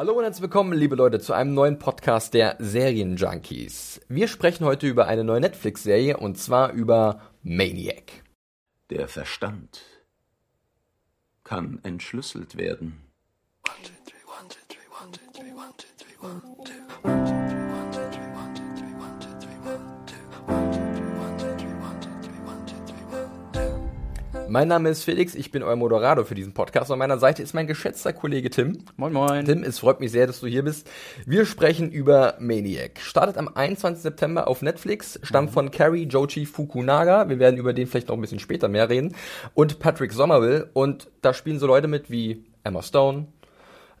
Hallo 0.00 0.14
und 0.14 0.24
herzlich 0.24 0.40
willkommen, 0.40 0.72
liebe 0.72 0.96
Leute, 0.96 1.20
zu 1.20 1.34
einem 1.34 1.52
neuen 1.52 1.78
Podcast 1.78 2.32
der 2.32 2.56
Serienjunkies. 2.58 4.00
Wir 4.08 4.28
sprechen 4.28 4.64
heute 4.64 4.86
über 4.86 5.06
eine 5.06 5.24
neue 5.24 5.42
Netflix-Serie 5.42 6.16
und 6.16 6.38
zwar 6.38 6.72
über 6.72 7.20
Maniac. 7.42 8.24
Der 8.88 9.08
Verstand 9.08 9.82
kann 11.44 11.80
entschlüsselt 11.82 12.56
werden. 12.56 13.02
Mein 24.50 24.66
Name 24.66 24.88
ist 24.88 25.04
Felix, 25.04 25.36
ich 25.36 25.52
bin 25.52 25.62
euer 25.62 25.76
Moderator 25.76 26.24
für 26.24 26.34
diesen 26.34 26.54
Podcast. 26.54 26.90
An 26.90 26.98
meiner 26.98 27.18
Seite 27.18 27.40
ist 27.40 27.54
mein 27.54 27.68
geschätzter 27.68 28.12
Kollege 28.12 28.50
Tim. 28.50 28.82
Moin 28.96 29.12
Moin. 29.12 29.44
Tim, 29.44 29.62
es 29.62 29.78
freut 29.78 30.00
mich 30.00 30.10
sehr, 30.10 30.26
dass 30.26 30.40
du 30.40 30.48
hier 30.48 30.64
bist. 30.64 30.90
Wir 31.24 31.46
sprechen 31.46 31.92
über 31.92 32.34
Maniac. 32.40 32.98
Startet 32.98 33.38
am 33.38 33.46
21. 33.46 34.02
September 34.02 34.48
auf 34.48 34.60
Netflix, 34.60 35.20
stammt 35.22 35.52
von 35.52 35.70
Carrie 35.70 36.08
Jochi 36.08 36.46
Fukunaga. 36.46 37.28
Wir 37.28 37.38
werden 37.38 37.58
über 37.58 37.72
den 37.72 37.86
vielleicht 37.86 38.08
noch 38.08 38.16
ein 38.16 38.20
bisschen 38.20 38.40
später 38.40 38.66
mehr 38.66 38.90
reden. 38.90 39.14
Und 39.54 39.78
Patrick 39.78 40.12
Somerville. 40.12 40.68
Und 40.72 41.06
da 41.22 41.32
spielen 41.32 41.60
so 41.60 41.68
Leute 41.68 41.86
mit 41.86 42.10
wie 42.10 42.44
Emma 42.64 42.82
Stone, 42.82 43.28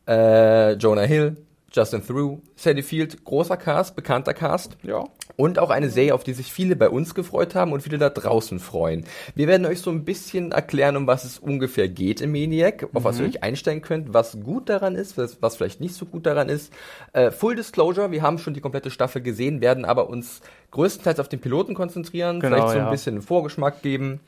äh, 0.08 0.72
Jonah 0.72 1.02
Hill, 1.02 1.36
Justin 1.72 2.04
Theroux, 2.04 2.42
Sadie 2.56 2.82
Field, 2.82 3.24
großer 3.24 3.56
Cast, 3.56 3.94
bekannter 3.94 4.34
Cast. 4.34 4.76
Ja. 4.82 5.04
Und 5.36 5.58
auch 5.58 5.70
eine 5.70 5.88
Serie, 5.88 6.14
auf 6.14 6.24
die 6.24 6.32
sich 6.32 6.52
viele 6.52 6.76
bei 6.76 6.90
uns 6.90 7.14
gefreut 7.14 7.54
haben 7.54 7.72
und 7.72 7.82
viele 7.82 7.96
da 7.96 8.10
draußen 8.10 8.58
freuen. 8.58 9.04
Wir 9.34 9.46
werden 9.46 9.64
euch 9.64 9.80
so 9.80 9.90
ein 9.90 10.04
bisschen 10.04 10.52
erklären, 10.52 10.96
um 10.96 11.06
was 11.06 11.24
es 11.24 11.38
ungefähr 11.38 11.88
geht 11.88 12.20
im 12.20 12.32
Maniac, 12.32 12.88
auf 12.92 13.04
was 13.04 13.20
ihr 13.20 13.26
euch 13.26 13.42
einstellen 13.42 13.80
könnt, 13.80 14.12
was 14.12 14.38
gut 14.42 14.68
daran 14.68 14.96
ist, 14.96 15.16
was, 15.16 15.40
was 15.40 15.56
vielleicht 15.56 15.80
nicht 15.80 15.94
so 15.94 16.04
gut 16.04 16.26
daran 16.26 16.48
ist. 16.48 16.72
Äh, 17.12 17.30
Full 17.30 17.56
Disclosure, 17.56 18.10
wir 18.10 18.22
haben 18.22 18.38
schon 18.38 18.54
die 18.54 18.60
komplette 18.60 18.90
Staffel 18.90 19.22
gesehen, 19.22 19.60
werden 19.60 19.84
aber 19.84 20.10
uns 20.10 20.40
größtenteils 20.72 21.20
auf 21.20 21.28
den 21.28 21.40
Piloten 21.40 21.74
konzentrieren, 21.74 22.40
Genau, 22.40 22.56
vielleicht 22.56 22.72
so 22.72 22.78
ein 22.78 22.84
ja. 22.84 22.90
bisschen 22.90 23.14
einen 23.14 23.22
Vorgeschmack 23.22 23.82
geben 23.82 24.20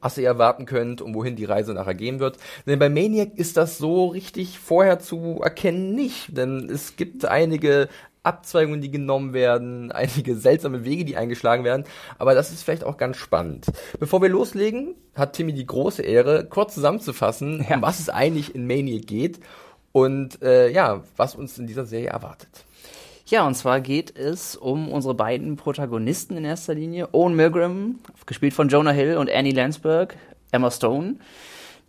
was 0.00 0.18
ihr 0.18 0.26
erwarten 0.26 0.64
könnt 0.66 1.00
und 1.00 1.14
wohin 1.14 1.36
die 1.36 1.44
Reise 1.44 1.74
nachher 1.74 1.94
gehen 1.94 2.20
wird. 2.20 2.38
Denn 2.66 2.78
bei 2.78 2.88
Maniac 2.88 3.36
ist 3.36 3.56
das 3.56 3.78
so 3.78 4.06
richtig 4.06 4.58
vorher 4.58 4.98
zu 4.98 5.40
erkennen 5.42 5.94
nicht, 5.94 6.36
denn 6.36 6.68
es 6.70 6.96
gibt 6.96 7.24
einige 7.24 7.88
Abzweigungen, 8.22 8.80
die 8.80 8.90
genommen 8.90 9.32
werden, 9.32 9.90
einige 9.92 10.36
seltsame 10.36 10.84
Wege, 10.84 11.04
die 11.04 11.16
eingeschlagen 11.16 11.64
werden, 11.64 11.84
aber 12.18 12.34
das 12.34 12.50
ist 12.52 12.62
vielleicht 12.62 12.84
auch 12.84 12.96
ganz 12.96 13.16
spannend. 13.16 13.66
Bevor 13.98 14.20
wir 14.22 14.28
loslegen, 14.28 14.94
hat 15.14 15.32
Timmy 15.34 15.52
die 15.52 15.66
große 15.66 16.02
Ehre, 16.02 16.44
kurz 16.44 16.74
zusammenzufassen, 16.74 17.64
Ja. 17.68 17.76
um 17.76 17.82
was 17.82 18.00
es 18.00 18.08
eigentlich 18.08 18.54
in 18.54 18.66
Maniac 18.66 19.06
geht 19.06 19.40
und 19.92 20.42
äh, 20.42 20.68
ja, 20.70 21.02
was 21.16 21.34
uns 21.34 21.58
in 21.58 21.66
dieser 21.66 21.86
Serie 21.86 22.08
erwartet. 22.10 22.50
Ja, 23.30 23.46
und 23.46 23.54
zwar 23.54 23.82
geht 23.82 24.16
es 24.16 24.56
um 24.56 24.90
unsere 24.90 25.12
beiden 25.12 25.56
Protagonisten 25.56 26.38
in 26.38 26.46
erster 26.46 26.74
Linie. 26.74 27.10
Owen 27.12 27.34
Milgram, 27.34 27.98
gespielt 28.24 28.54
von 28.54 28.68
Jonah 28.68 28.92
Hill 28.92 29.18
und 29.18 29.30
Annie 29.30 29.52
Landsberg, 29.52 30.16
Emma 30.50 30.70
Stone, 30.70 31.16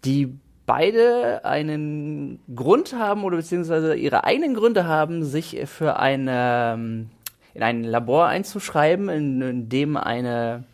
die 0.03 0.37
beide 0.65 1.45
einen 1.45 2.41
Grund 2.53 2.93
haben 2.93 3.23
oder 3.23 3.37
beziehungsweise 3.37 3.95
ihre 3.95 4.25
eigenen 4.25 4.53
Gründe 4.53 4.85
haben, 4.85 5.23
sich 5.23 5.57
für 5.65 5.97
eine, 5.97 6.73
ähm, 6.75 7.09
in 7.53 7.63
ein 7.63 7.85
Labor 7.85 8.27
einzuschreiben, 8.27 9.07
in, 9.07 9.41
in 9.41 9.69
dem 9.69 9.95
eine 9.95 10.65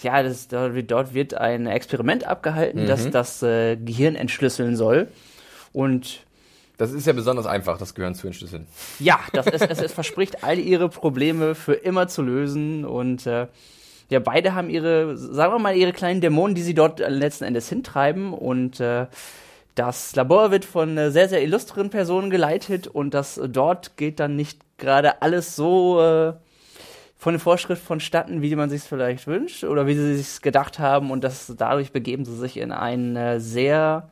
ja, 0.00 0.22
das, 0.22 0.46
dort, 0.46 0.74
wird, 1.12 1.34
ein 1.34 1.66
Experiment 1.66 2.24
abgehalten, 2.24 2.86
das 2.86 3.10
das 3.10 3.42
äh, 3.42 3.74
Gehirn 3.74 4.14
entschlüsseln 4.14 4.76
soll. 4.76 5.08
Und 5.72 6.20
Das 6.78 6.92
ist 6.92 7.06
ja 7.08 7.12
besonders 7.12 7.46
einfach, 7.46 7.76
das 7.76 7.94
Gehirn 7.94 8.14
zu 8.14 8.28
entschlüsseln. 8.28 8.66
ja, 9.00 9.18
das, 9.32 9.46
es, 9.46 9.62
es, 9.62 9.82
es 9.82 9.92
verspricht, 9.92 10.44
all 10.44 10.58
ihre 10.58 10.88
Probleme 10.88 11.56
für 11.56 11.74
immer 11.74 12.06
zu 12.06 12.22
lösen. 12.22 12.84
Und 12.84 13.26
äh, 13.26 13.48
ja, 14.08 14.20
beide 14.20 14.54
haben 14.54 14.70
ihre, 14.70 15.16
sagen 15.16 15.52
wir 15.52 15.58
mal, 15.58 15.76
ihre 15.76 15.92
kleinen 15.92 16.20
Dämonen, 16.20 16.54
die 16.54 16.62
sie 16.62 16.74
dort 16.74 17.00
letzten 17.00 17.44
Endes 17.44 17.68
hintreiben. 17.68 18.32
Und 18.32 18.78
äh, 18.78 19.06
das 19.74 20.14
Labor 20.14 20.52
wird 20.52 20.64
von 20.64 20.96
äh, 20.96 21.10
sehr, 21.10 21.28
sehr 21.28 21.42
illustren 21.42 21.90
Personen 21.90 22.30
geleitet. 22.30 22.86
Und 22.86 23.12
das 23.12 23.38
äh, 23.38 23.48
dort 23.48 23.96
geht 23.96 24.20
dann 24.20 24.36
nicht 24.36 24.60
gerade 24.78 25.20
alles 25.20 25.56
so 25.56 26.00
äh, 26.00 26.32
von 27.16 27.34
den 27.34 27.40
Vorschriften 27.40 27.84
vonstatten, 27.84 28.40
wie 28.40 28.54
man 28.54 28.70
sich 28.70 28.82
vielleicht 28.82 29.26
wünscht 29.26 29.64
oder 29.64 29.88
wie 29.88 29.96
sie 29.96 30.16
sich 30.16 30.42
gedacht 30.42 30.78
haben. 30.78 31.10
Und 31.10 31.24
das 31.24 31.52
dadurch 31.58 31.90
begeben 31.90 32.24
sie 32.24 32.36
sich 32.36 32.56
in 32.56 32.70
einen 32.70 33.16
äh, 33.16 33.40
sehr 33.40 34.10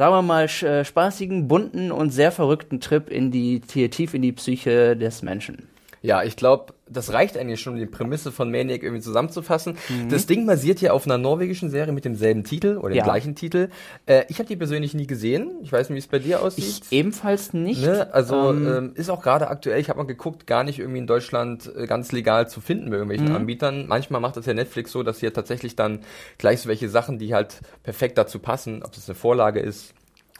sagen 0.00 0.14
wir 0.14 0.22
mal, 0.22 0.44
äh, 0.44 0.82
spaßigen, 0.82 1.46
bunten 1.46 1.92
und 1.92 2.08
sehr 2.08 2.32
verrückten 2.32 2.80
Trip 2.80 3.10
in 3.10 3.30
die, 3.30 3.60
tief 3.60 4.14
in 4.14 4.22
die 4.22 4.32
Psyche 4.32 4.96
des 4.96 5.20
Menschen. 5.20 5.68
Ja, 6.02 6.22
ich 6.22 6.36
glaube, 6.36 6.72
das 6.88 7.12
reicht 7.12 7.36
eigentlich 7.36 7.60
schon, 7.60 7.74
um 7.74 7.78
die 7.78 7.84
Prämisse 7.86 8.32
von 8.32 8.50
Maniac 8.50 8.82
irgendwie 8.82 9.02
zusammenzufassen. 9.02 9.76
Das 10.08 10.24
Ding 10.26 10.46
basiert 10.46 10.80
ja 10.80 10.92
auf 10.92 11.04
einer 11.04 11.18
norwegischen 11.18 11.68
Serie 11.70 11.92
mit 11.92 12.04
demselben 12.06 12.42
Titel 12.42 12.78
oder 12.78 12.88
dem 12.90 12.96
Ja. 12.96 13.04
gleichen 13.04 13.34
Titel. 13.34 13.68
Äh, 14.06 14.24
ich 14.28 14.38
habe 14.38 14.48
die 14.48 14.56
persönlich 14.56 14.94
nie 14.94 15.06
gesehen. 15.06 15.50
Ich 15.62 15.70
weiß 15.70 15.90
nicht, 15.90 15.96
wie 15.96 15.98
es 15.98 16.06
bei 16.06 16.18
dir 16.18 16.42
aussieht. 16.42 16.64
Ich 16.64 16.92
ebenfalls 16.92 17.52
nicht. 17.52 17.82
Ne? 17.82 18.08
Also 18.14 18.34
Ähm, 18.54 18.66
ähm, 18.66 18.92
ist 18.94 19.10
auch 19.10 19.22
gerade 19.22 19.48
aktuell, 19.48 19.78
ich 19.78 19.90
habe 19.90 19.98
mal 19.98 20.06
geguckt, 20.06 20.46
gar 20.46 20.64
nicht 20.64 20.78
irgendwie 20.78 21.00
in 21.00 21.06
Deutschland 21.06 21.70
äh, 21.76 21.86
ganz 21.86 22.12
legal 22.12 22.48
zu 22.48 22.60
finden 22.62 22.86
bei 22.90 22.96
irgendwelchen 22.96 23.28
Mhm. 23.28 23.34
Anbietern. 23.34 23.86
Manchmal 23.86 24.20
macht 24.22 24.36
das 24.38 24.46
ja 24.46 24.54
Netflix 24.54 24.92
so, 24.92 25.02
dass 25.02 25.20
ja 25.20 25.30
tatsächlich 25.30 25.76
dann 25.76 26.00
gleich 26.38 26.62
so 26.62 26.68
welche 26.70 26.88
Sachen, 26.88 27.18
die 27.18 27.34
halt 27.34 27.60
perfekt 27.82 28.16
dazu 28.16 28.38
passen, 28.38 28.82
ob 28.82 28.92
das 28.92 29.06
eine 29.08 29.14
Vorlage 29.14 29.60
ist 29.60 29.92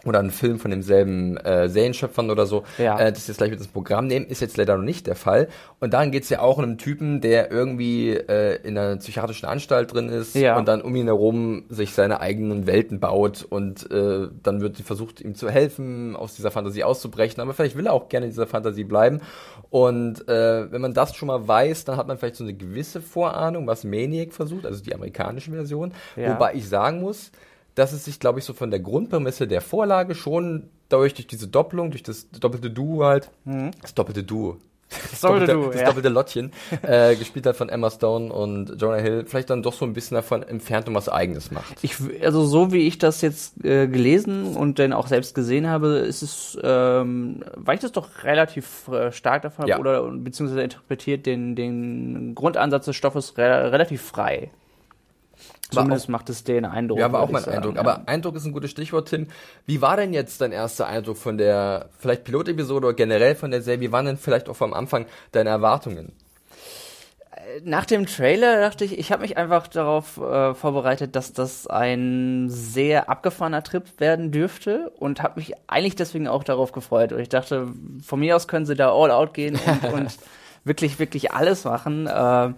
oder 0.04 0.18
ein 0.20 0.30
Film 0.30 0.58
von 0.58 0.70
demselben 0.70 1.36
äh, 1.38 1.68
Serienschöpfern 1.68 2.30
oder 2.30 2.46
so, 2.46 2.62
Ja. 2.78 2.98
äh, 2.98 3.12
das 3.12 3.26
jetzt 3.28 3.36
gleich 3.36 3.50
mit 3.50 3.58
ins 3.58 3.68
Programm 3.68 4.06
nehmen, 4.06 4.26
ist 4.26 4.40
jetzt 4.40 4.56
leider 4.56 4.76
noch 4.76 4.84
nicht 4.84 5.06
der 5.06 5.16
Fall. 5.16 5.48
Und 5.78 5.92
darin 5.92 6.10
geht's 6.10 6.30
ja 6.30 6.40
auch 6.40 6.56
um 6.58 6.64
einen 6.64 6.78
Typen, 6.78 7.20
der 7.20 7.50
irgendwie 7.50 8.10
äh, 8.10 8.56
in 8.66 8.78
einer 8.78 8.96
psychiatrischen 8.96 9.46
Anstalt 9.48 9.92
drin 9.92 10.08
ist 10.08 10.34
Ja. 10.34 10.56
und 10.56 10.66
dann 10.68 10.80
um 10.80 10.94
ihn 10.96 11.06
herum 11.06 11.64
sich 11.68 11.92
seine 11.92 12.20
eigenen 12.20 12.66
Welten 12.66 12.98
baut 13.00 13.46
und 13.48 13.90
äh, 13.90 14.28
dann 14.42 14.60
wird 14.60 14.78
versucht, 14.78 15.20
ihm 15.20 15.34
zu 15.34 15.50
helfen, 15.50 16.16
aus 16.16 16.34
dieser 16.34 16.50
Fantasie 16.50 16.84
auszubrechen. 16.84 17.40
Aber 17.42 17.52
vielleicht 17.52 17.76
will 17.76 17.86
er 17.86 17.92
auch 17.92 18.08
gerne 18.08 18.26
in 18.26 18.32
dieser 18.32 18.46
Fantasie 18.46 18.84
bleiben. 18.84 19.20
Und 19.68 20.26
äh, 20.28 20.72
wenn 20.72 20.80
man 20.80 20.94
das 20.94 21.14
schon 21.14 21.28
mal 21.28 21.46
weiß, 21.46 21.84
dann 21.84 21.96
hat 21.96 22.08
man 22.08 22.18
vielleicht 22.18 22.36
so 22.36 22.44
eine 22.44 22.54
gewisse 22.54 23.00
Vorahnung, 23.00 23.66
was 23.66 23.84
Maniac 23.84 24.32
versucht, 24.32 24.66
also 24.66 24.82
die 24.82 24.94
amerikanische 24.94 25.50
Version. 25.50 25.92
Ja. 26.16 26.34
Wobei 26.34 26.54
ich 26.54 26.68
sagen 26.68 27.00
muss, 27.00 27.30
dass 27.74 27.92
es 27.92 28.04
sich, 28.04 28.20
glaube 28.20 28.38
ich, 28.38 28.44
so 28.44 28.52
von 28.52 28.70
der 28.70 28.80
Grundprämisse 28.80 29.46
der 29.46 29.60
Vorlage 29.60 30.14
schon 30.14 30.68
dadurch, 30.88 31.14
durch 31.14 31.26
diese 31.26 31.48
Doppelung, 31.48 31.90
durch 31.90 32.02
das 32.02 32.28
doppelte 32.30 32.70
Duo 32.70 33.04
halt, 33.04 33.30
das 33.80 33.94
doppelte 33.94 34.22
Duo, 34.24 34.58
das 35.10 35.20
doppelte 35.20 35.56
das 35.56 35.80
ja. 35.80 35.86
doppelte 35.86 36.08
Lottchen, 36.08 36.52
äh, 36.82 37.14
gespielt 37.14 37.46
hat 37.46 37.56
von 37.56 37.68
Emma 37.68 37.90
Stone 37.90 38.32
und 38.32 38.80
Jonah 38.80 38.96
Hill, 38.96 39.24
vielleicht 39.26 39.50
dann 39.50 39.62
doch 39.62 39.72
so 39.72 39.84
ein 39.84 39.92
bisschen 39.92 40.16
davon 40.16 40.42
entfernt 40.42 40.88
und 40.88 40.94
was 40.94 41.08
Eigenes 41.08 41.50
macht. 41.50 41.76
Ich, 41.82 41.96
also 42.22 42.44
so 42.44 42.72
wie 42.72 42.86
ich 42.88 42.98
das 42.98 43.20
jetzt 43.20 43.64
äh, 43.64 43.86
gelesen 43.86 44.56
und 44.56 44.78
dann 44.78 44.92
auch 44.92 45.06
selbst 45.06 45.34
gesehen 45.34 45.68
habe, 45.68 45.98
ist 45.98 46.22
es, 46.22 46.58
ähm, 46.62 47.44
weicht 47.54 47.84
es 47.84 47.92
doch 47.92 48.24
relativ 48.24 48.88
äh, 48.88 49.12
stark 49.12 49.42
davon 49.42 49.68
Ja. 49.68 49.78
oder 49.78 50.10
beziehungsweise 50.10 50.62
interpretiert 50.62 51.24
den, 51.24 51.54
den 51.54 52.34
Grundansatz 52.34 52.86
des 52.86 52.96
Stoffes 52.96 53.38
re 53.38 53.70
relativ 53.70 54.02
frei. 54.02 54.50
Zumindest 55.70 56.06
auch- 56.06 56.08
macht 56.10 56.30
es 56.30 56.44
den 56.44 56.64
Eindruck. 56.64 56.98
Ja, 56.98 57.12
war 57.12 57.22
auch 57.22 57.30
mein 57.30 57.42
sagen, 57.42 57.56
Eindruck. 57.58 57.74
ja. 57.76 57.80
Aber 57.80 58.02
Eindruck 58.06 58.36
ist 58.36 58.44
ein 58.44 58.52
gutes 58.52 58.70
Stichwort, 58.70 59.08
Tim. 59.08 59.26
Wie 59.66 59.80
war 59.82 59.96
denn 59.96 60.12
jetzt 60.12 60.40
dein 60.40 60.52
erster 60.52 60.86
Eindruck 60.86 61.16
von 61.16 61.38
der, 61.38 61.88
vielleicht 61.98 62.24
Pilotepisode 62.24 62.86
oder 62.88 62.94
generell 62.96 63.34
von 63.34 63.50
der 63.50 63.62
Serie? 63.62 63.80
Wie 63.80 63.92
waren 63.92 64.06
denn 64.06 64.16
vielleicht 64.16 64.48
auch 64.48 64.56
vom 64.56 64.72
Anfang 64.74 65.06
deine 65.32 65.50
Erwartungen? 65.50 66.12
nach 67.64 67.84
dem 67.84 68.06
Trailer 68.06 68.60
dachte 68.60 68.84
ich, 68.84 68.98
ich 68.98 69.10
habe 69.12 69.22
mich 69.22 69.36
einfach 69.36 69.66
darauf 69.66 70.18
äh, 70.18 70.54
vorbereitet, 70.54 71.16
dass 71.16 71.32
das 71.32 71.66
ein 71.66 72.46
sehr 72.48 73.08
abgefahrener 73.08 73.62
Trip 73.62 73.82
werden 73.98 74.30
dürfte 74.30 74.92
und 74.98 75.22
habe 75.22 75.40
mich 75.40 75.54
eigentlich 75.66 75.96
deswegen 75.96 76.28
auch 76.28 76.44
darauf 76.44 76.72
gefreut. 76.72 77.12
Und 77.12 77.18
ich 77.20 77.28
dachte, 77.28 77.68
von 78.04 78.20
mir 78.20 78.36
aus 78.36 78.46
können 78.46 78.66
sie 78.66 78.74
da 78.76 78.92
all 78.92 79.10
out 79.10 79.34
gehen 79.34 79.58
und, 79.82 79.84
und 79.92 80.16
wirklich, 80.64 80.98
wirklich 80.98 81.32
alles 81.32 81.64
machen. 81.64 82.06
Äh, 82.06 82.50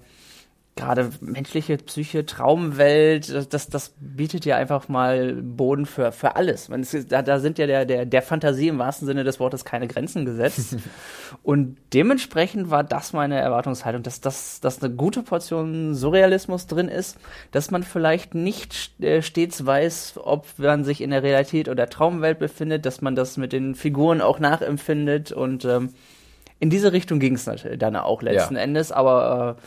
gerade 0.75 1.11
menschliche 1.21 1.77
Psyche, 1.77 2.25
Traumwelt, 2.25 3.53
das, 3.53 3.69
das 3.69 3.95
bietet 4.01 4.47
ja 4.47 4.57
einfach 4.57 4.89
mal 4.89 5.35
Boden 5.35 5.85
für, 5.85 6.13
für 6.13 6.35
alles. 6.37 6.71
Man, 6.71 6.81
es, 6.81 7.07
da, 7.09 7.21
da 7.21 7.41
sind 7.41 7.59
ja 7.59 7.67
der, 7.67 7.85
der, 7.85 8.07
der 8.07 8.23
Fantasie 8.23 8.69
im 8.69 8.79
wahrsten 8.79 9.07
Sinne 9.07 9.23
des 9.23 9.39
Wortes 9.39 9.67
keine 9.67 9.87
Grenzen 9.87 10.25
gesetzt. 10.25 10.77
Und 11.43 11.77
dementsprechend 11.93 12.71
war 12.71 12.85
das 12.85 13.13
meine 13.13 13.39
Erwartungshaltung, 13.39 14.03
dass, 14.03 14.23
dass, 14.23 14.61
dass 14.61 14.83
eine 14.83 14.95
gute 14.95 15.23
Portion 15.23 15.95
Surrealismus 15.95 16.67
drin 16.67 16.89
ist, 16.89 17.19
dass 17.51 17.71
man 17.71 17.83
vielleicht 17.83 18.35
nicht 18.35 18.99
äh, 19.03 19.21
stets 19.21 19.67
weiß, 19.67 20.15
ob 20.25 20.47
man 20.59 20.85
sich 20.85 21.03
in 21.03 21.11
der 21.11 21.23
Realität 21.23 21.69
oder 21.69 21.91
Traumwelt 21.91 22.39
befindet, 22.39 22.87
dass 22.87 23.03
man 23.03 23.15
das 23.15 23.37
mit 23.37 23.53
den 23.53 23.75
Figuren 23.75 24.23
auch 24.23 24.39
nachempfindet 24.39 25.33
und 25.33 25.67
ähm, 25.67 25.91
in 26.61 26.71
diese 26.71 26.93
Richtung 26.93 27.19
ging 27.19 27.35
es 27.35 27.45
natürlich 27.45 27.81
dann 27.81 27.97
auch 27.97 28.23
letzten 28.23 28.55
Ja. 28.55 28.63
Endes, 28.63 28.93
aber 28.93 29.57
äh, 29.59 29.63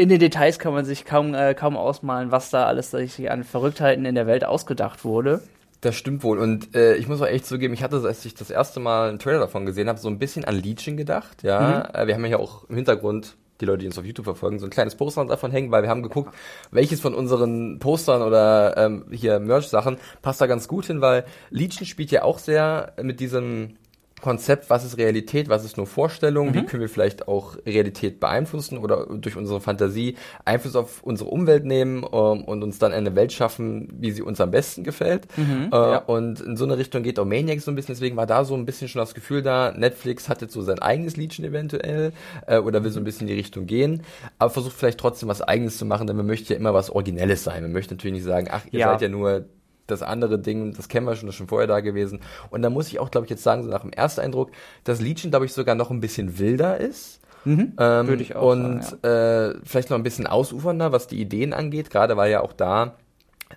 in 0.00 0.08
den 0.08 0.18
Details 0.18 0.58
kann 0.58 0.72
man 0.72 0.86
sich 0.86 1.04
kaum, 1.04 1.34
äh, 1.34 1.52
kaum 1.52 1.76
ausmalen, 1.76 2.32
was 2.32 2.48
da 2.48 2.64
alles 2.64 2.90
sich 2.90 3.30
an 3.30 3.44
Verrücktheiten 3.44 4.06
in 4.06 4.14
der 4.14 4.26
Welt 4.26 4.46
ausgedacht 4.46 5.04
wurde. 5.04 5.42
Das 5.82 5.94
stimmt 5.94 6.22
wohl. 6.22 6.38
Und 6.38 6.74
äh, 6.74 6.94
ich 6.96 7.06
muss 7.06 7.20
auch 7.20 7.26
echt 7.26 7.44
zugeben, 7.44 7.74
ich 7.74 7.82
hatte, 7.82 8.00
als 8.02 8.24
ich 8.24 8.34
das 8.34 8.48
erste 8.48 8.80
Mal 8.80 9.10
einen 9.10 9.18
Trailer 9.18 9.40
davon 9.40 9.66
gesehen 9.66 9.90
habe, 9.90 9.98
so 9.98 10.08
ein 10.08 10.18
bisschen 10.18 10.46
an 10.46 10.54
Legion 10.54 10.96
gedacht. 10.96 11.42
Ja, 11.42 11.90
äh, 11.92 12.06
wir 12.06 12.14
haben 12.14 12.24
ja 12.24 12.38
auch 12.38 12.64
im 12.70 12.76
Hintergrund 12.76 13.36
die 13.60 13.66
Leute, 13.66 13.80
die 13.80 13.88
uns 13.88 13.98
auf 13.98 14.06
YouTube 14.06 14.24
verfolgen, 14.24 14.58
so 14.58 14.66
ein 14.66 14.70
kleines 14.70 14.94
Poster 14.94 15.22
davon 15.26 15.50
hängen, 15.50 15.70
weil 15.70 15.82
wir 15.82 15.90
haben 15.90 16.02
geguckt, 16.02 16.34
welches 16.70 17.02
von 17.02 17.14
unseren 17.14 17.78
Postern 17.78 18.22
oder 18.22 18.78
ähm, 18.78 19.04
hier 19.10 19.38
Merch-Sachen 19.38 19.98
passt 20.22 20.40
da 20.40 20.46
ganz 20.46 20.66
gut 20.66 20.86
hin, 20.86 21.02
weil 21.02 21.26
Legion 21.50 21.84
spielt 21.84 22.10
ja 22.10 22.22
auch 22.22 22.38
sehr 22.38 22.94
mit 23.02 23.20
diesem 23.20 23.76
Konzept, 24.20 24.70
was 24.70 24.84
ist 24.84 24.98
Realität, 24.98 25.48
was 25.48 25.64
ist 25.64 25.76
nur 25.76 25.86
Vorstellung, 25.86 26.52
wie 26.54 26.62
können 26.66 26.80
wir 26.82 26.88
vielleicht 26.88 27.28
auch 27.28 27.56
Realität 27.66 28.20
beeinflussen 28.20 28.78
oder 28.78 29.06
durch 29.06 29.36
unsere 29.36 29.60
Fantasie 29.60 30.16
Einfluss 30.44 30.76
auf 30.76 31.02
unsere 31.02 31.30
Umwelt 31.30 31.64
nehmen 31.64 32.04
ähm, 32.04 32.44
und 32.44 32.62
uns 32.62 32.78
dann 32.78 32.92
eine 32.92 33.14
Welt 33.16 33.32
schaffen, 33.32 33.88
wie 33.98 34.10
sie 34.10 34.22
uns 34.22 34.40
am 34.40 34.50
besten 34.50 34.84
gefällt. 34.84 35.26
äh, 35.72 35.98
Und 36.06 36.40
in 36.40 36.56
so 36.56 36.64
eine 36.64 36.76
Richtung 36.78 37.02
geht 37.02 37.18
auch 37.18 37.24
Maniac 37.24 37.60
so 37.60 37.70
ein 37.70 37.74
bisschen, 37.74 37.94
deswegen 37.94 38.16
war 38.16 38.26
da 38.26 38.44
so 38.44 38.54
ein 38.54 38.66
bisschen 38.66 38.88
schon 38.88 39.00
das 39.00 39.14
Gefühl 39.14 39.42
da, 39.42 39.72
Netflix 39.72 40.28
hat 40.28 40.42
jetzt 40.42 40.52
so 40.52 40.62
sein 40.62 40.78
eigenes 40.80 41.16
Legion 41.16 41.46
eventuell 41.46 42.12
äh, 42.46 42.58
oder 42.58 42.84
will 42.84 42.90
so 42.90 43.00
ein 43.00 43.04
bisschen 43.04 43.22
in 43.28 43.34
die 43.34 43.40
Richtung 43.40 43.66
gehen, 43.66 44.02
aber 44.38 44.50
versucht 44.50 44.74
vielleicht 44.76 44.98
trotzdem 44.98 45.28
was 45.28 45.42
eigenes 45.42 45.78
zu 45.78 45.84
machen, 45.84 46.06
denn 46.06 46.16
man 46.16 46.26
möchte 46.26 46.52
ja 46.52 46.58
immer 46.60 46.74
was 46.74 46.90
Originelles 46.90 47.44
sein. 47.44 47.62
Man 47.62 47.72
möchte 47.72 47.94
natürlich 47.94 48.14
nicht 48.14 48.24
sagen, 48.24 48.48
ach, 48.50 48.64
ihr 48.70 48.80
Ja. 48.80 48.90
seid 48.92 49.02
ja 49.02 49.08
nur 49.08 49.44
das 49.90 50.02
andere 50.02 50.38
Ding, 50.38 50.72
das 50.74 50.88
kennen 50.88 51.06
wir 51.06 51.14
schon, 51.16 51.26
das 51.26 51.34
ist 51.34 51.38
schon 51.38 51.48
vorher 51.48 51.66
da 51.66 51.80
gewesen. 51.80 52.20
Und 52.50 52.62
da 52.62 52.70
muss 52.70 52.88
ich 52.88 52.98
auch, 52.98 53.10
glaube 53.10 53.26
ich, 53.26 53.30
jetzt 53.30 53.42
sagen, 53.42 53.62
so 53.62 53.68
nach 53.70 53.82
dem 53.82 53.92
ersten 53.92 54.20
Eindruck, 54.20 54.50
dass 54.84 55.00
Legion, 55.00 55.30
glaube 55.30 55.46
ich, 55.46 55.52
sogar 55.52 55.74
noch 55.74 55.90
ein 55.90 56.00
bisschen 56.00 56.38
wilder 56.38 56.78
ist. 56.78 57.20
Ähm, 57.46 57.72
Würde 57.78 58.22
ich 58.22 58.36
auch 58.36 58.50
Und 58.50 58.82
äh, 59.02 59.54
vielleicht 59.64 59.88
noch 59.88 59.96
ein 59.96 60.02
bisschen 60.02 60.26
ausufernder, 60.26 60.92
was 60.92 61.06
die 61.06 61.20
Ideen 61.20 61.54
angeht, 61.54 61.88
gerade 61.90 62.16
weil 62.16 62.30
ja 62.30 62.42
auch 62.42 62.52
da 62.52 62.96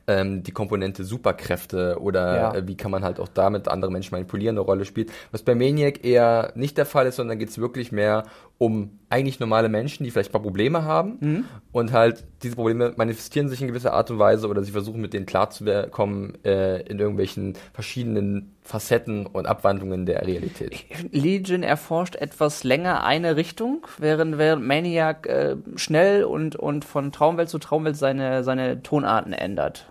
ähm, 0.07 0.41
die 0.41 0.51
Komponente 0.51 1.03
Superkräfte 1.03 1.97
oder 1.99 2.35
Ja. 2.35 2.55
äh, 2.55 2.67
wie 2.67 2.75
kann 2.77 2.91
man 2.91 3.03
halt 3.03 3.19
auch 3.19 3.27
damit 3.27 3.67
andere 3.67 3.91
Menschen 3.91 4.11
manipulieren, 4.11 4.55
eine 4.57 4.65
Rolle 4.65 4.85
spielt. 4.85 5.11
Was 5.31 5.43
bei 5.43 5.53
Maniac 5.53 6.03
eher 6.03 6.51
nicht 6.55 6.77
der 6.77 6.85
Fall 6.85 7.05
ist, 7.07 7.17
sondern 7.17 7.37
geht 7.39 7.49
es 7.49 7.59
wirklich 7.59 7.91
mehr 7.91 8.23
um 8.63 8.99
eigentlich 9.09 9.39
normale 9.39 9.67
Menschen, 9.67 10.03
die 10.05 10.11
vielleicht 10.11 10.29
ein 10.29 10.31
paar 10.31 10.41
Probleme 10.41 10.83
haben 10.85 11.17
Mhm. 11.19 11.45
und 11.73 11.91
halt 11.91 12.23
diese 12.43 12.55
Probleme 12.55 12.93
manifestieren 12.95 13.49
sich 13.49 13.61
in 13.61 13.67
gewisser 13.67 13.93
Art 13.93 14.09
und 14.09 14.19
Weise 14.19 14.47
oder 14.47 14.63
sie 14.63 14.71
versuchen 14.71 15.01
mit 15.01 15.13
denen 15.13 15.25
klarzukommen 15.25 16.37
äh, 16.45 16.81
in 16.83 16.97
irgendwelchen 16.99 17.55
verschiedenen 17.73 18.55
Facetten 18.61 19.25
und 19.25 19.45
Abwandlungen 19.47 20.05
der 20.05 20.25
Realität. 20.25 20.85
Legion 21.11 21.61
erforscht 21.63 22.15
etwas 22.15 22.63
länger 22.63 23.03
eine 23.03 23.35
Richtung, 23.35 23.85
während, 23.99 24.37
während 24.37 24.65
Maniac 24.65 25.27
äh, 25.27 25.57
schnell 25.75 26.23
und, 26.23 26.55
und 26.55 26.85
von 26.85 27.11
Traumwelt 27.11 27.49
zu 27.49 27.59
Traumwelt 27.59 27.97
seine, 27.97 28.43
seine 28.45 28.81
Tonarten 28.81 29.33
ändert. 29.33 29.85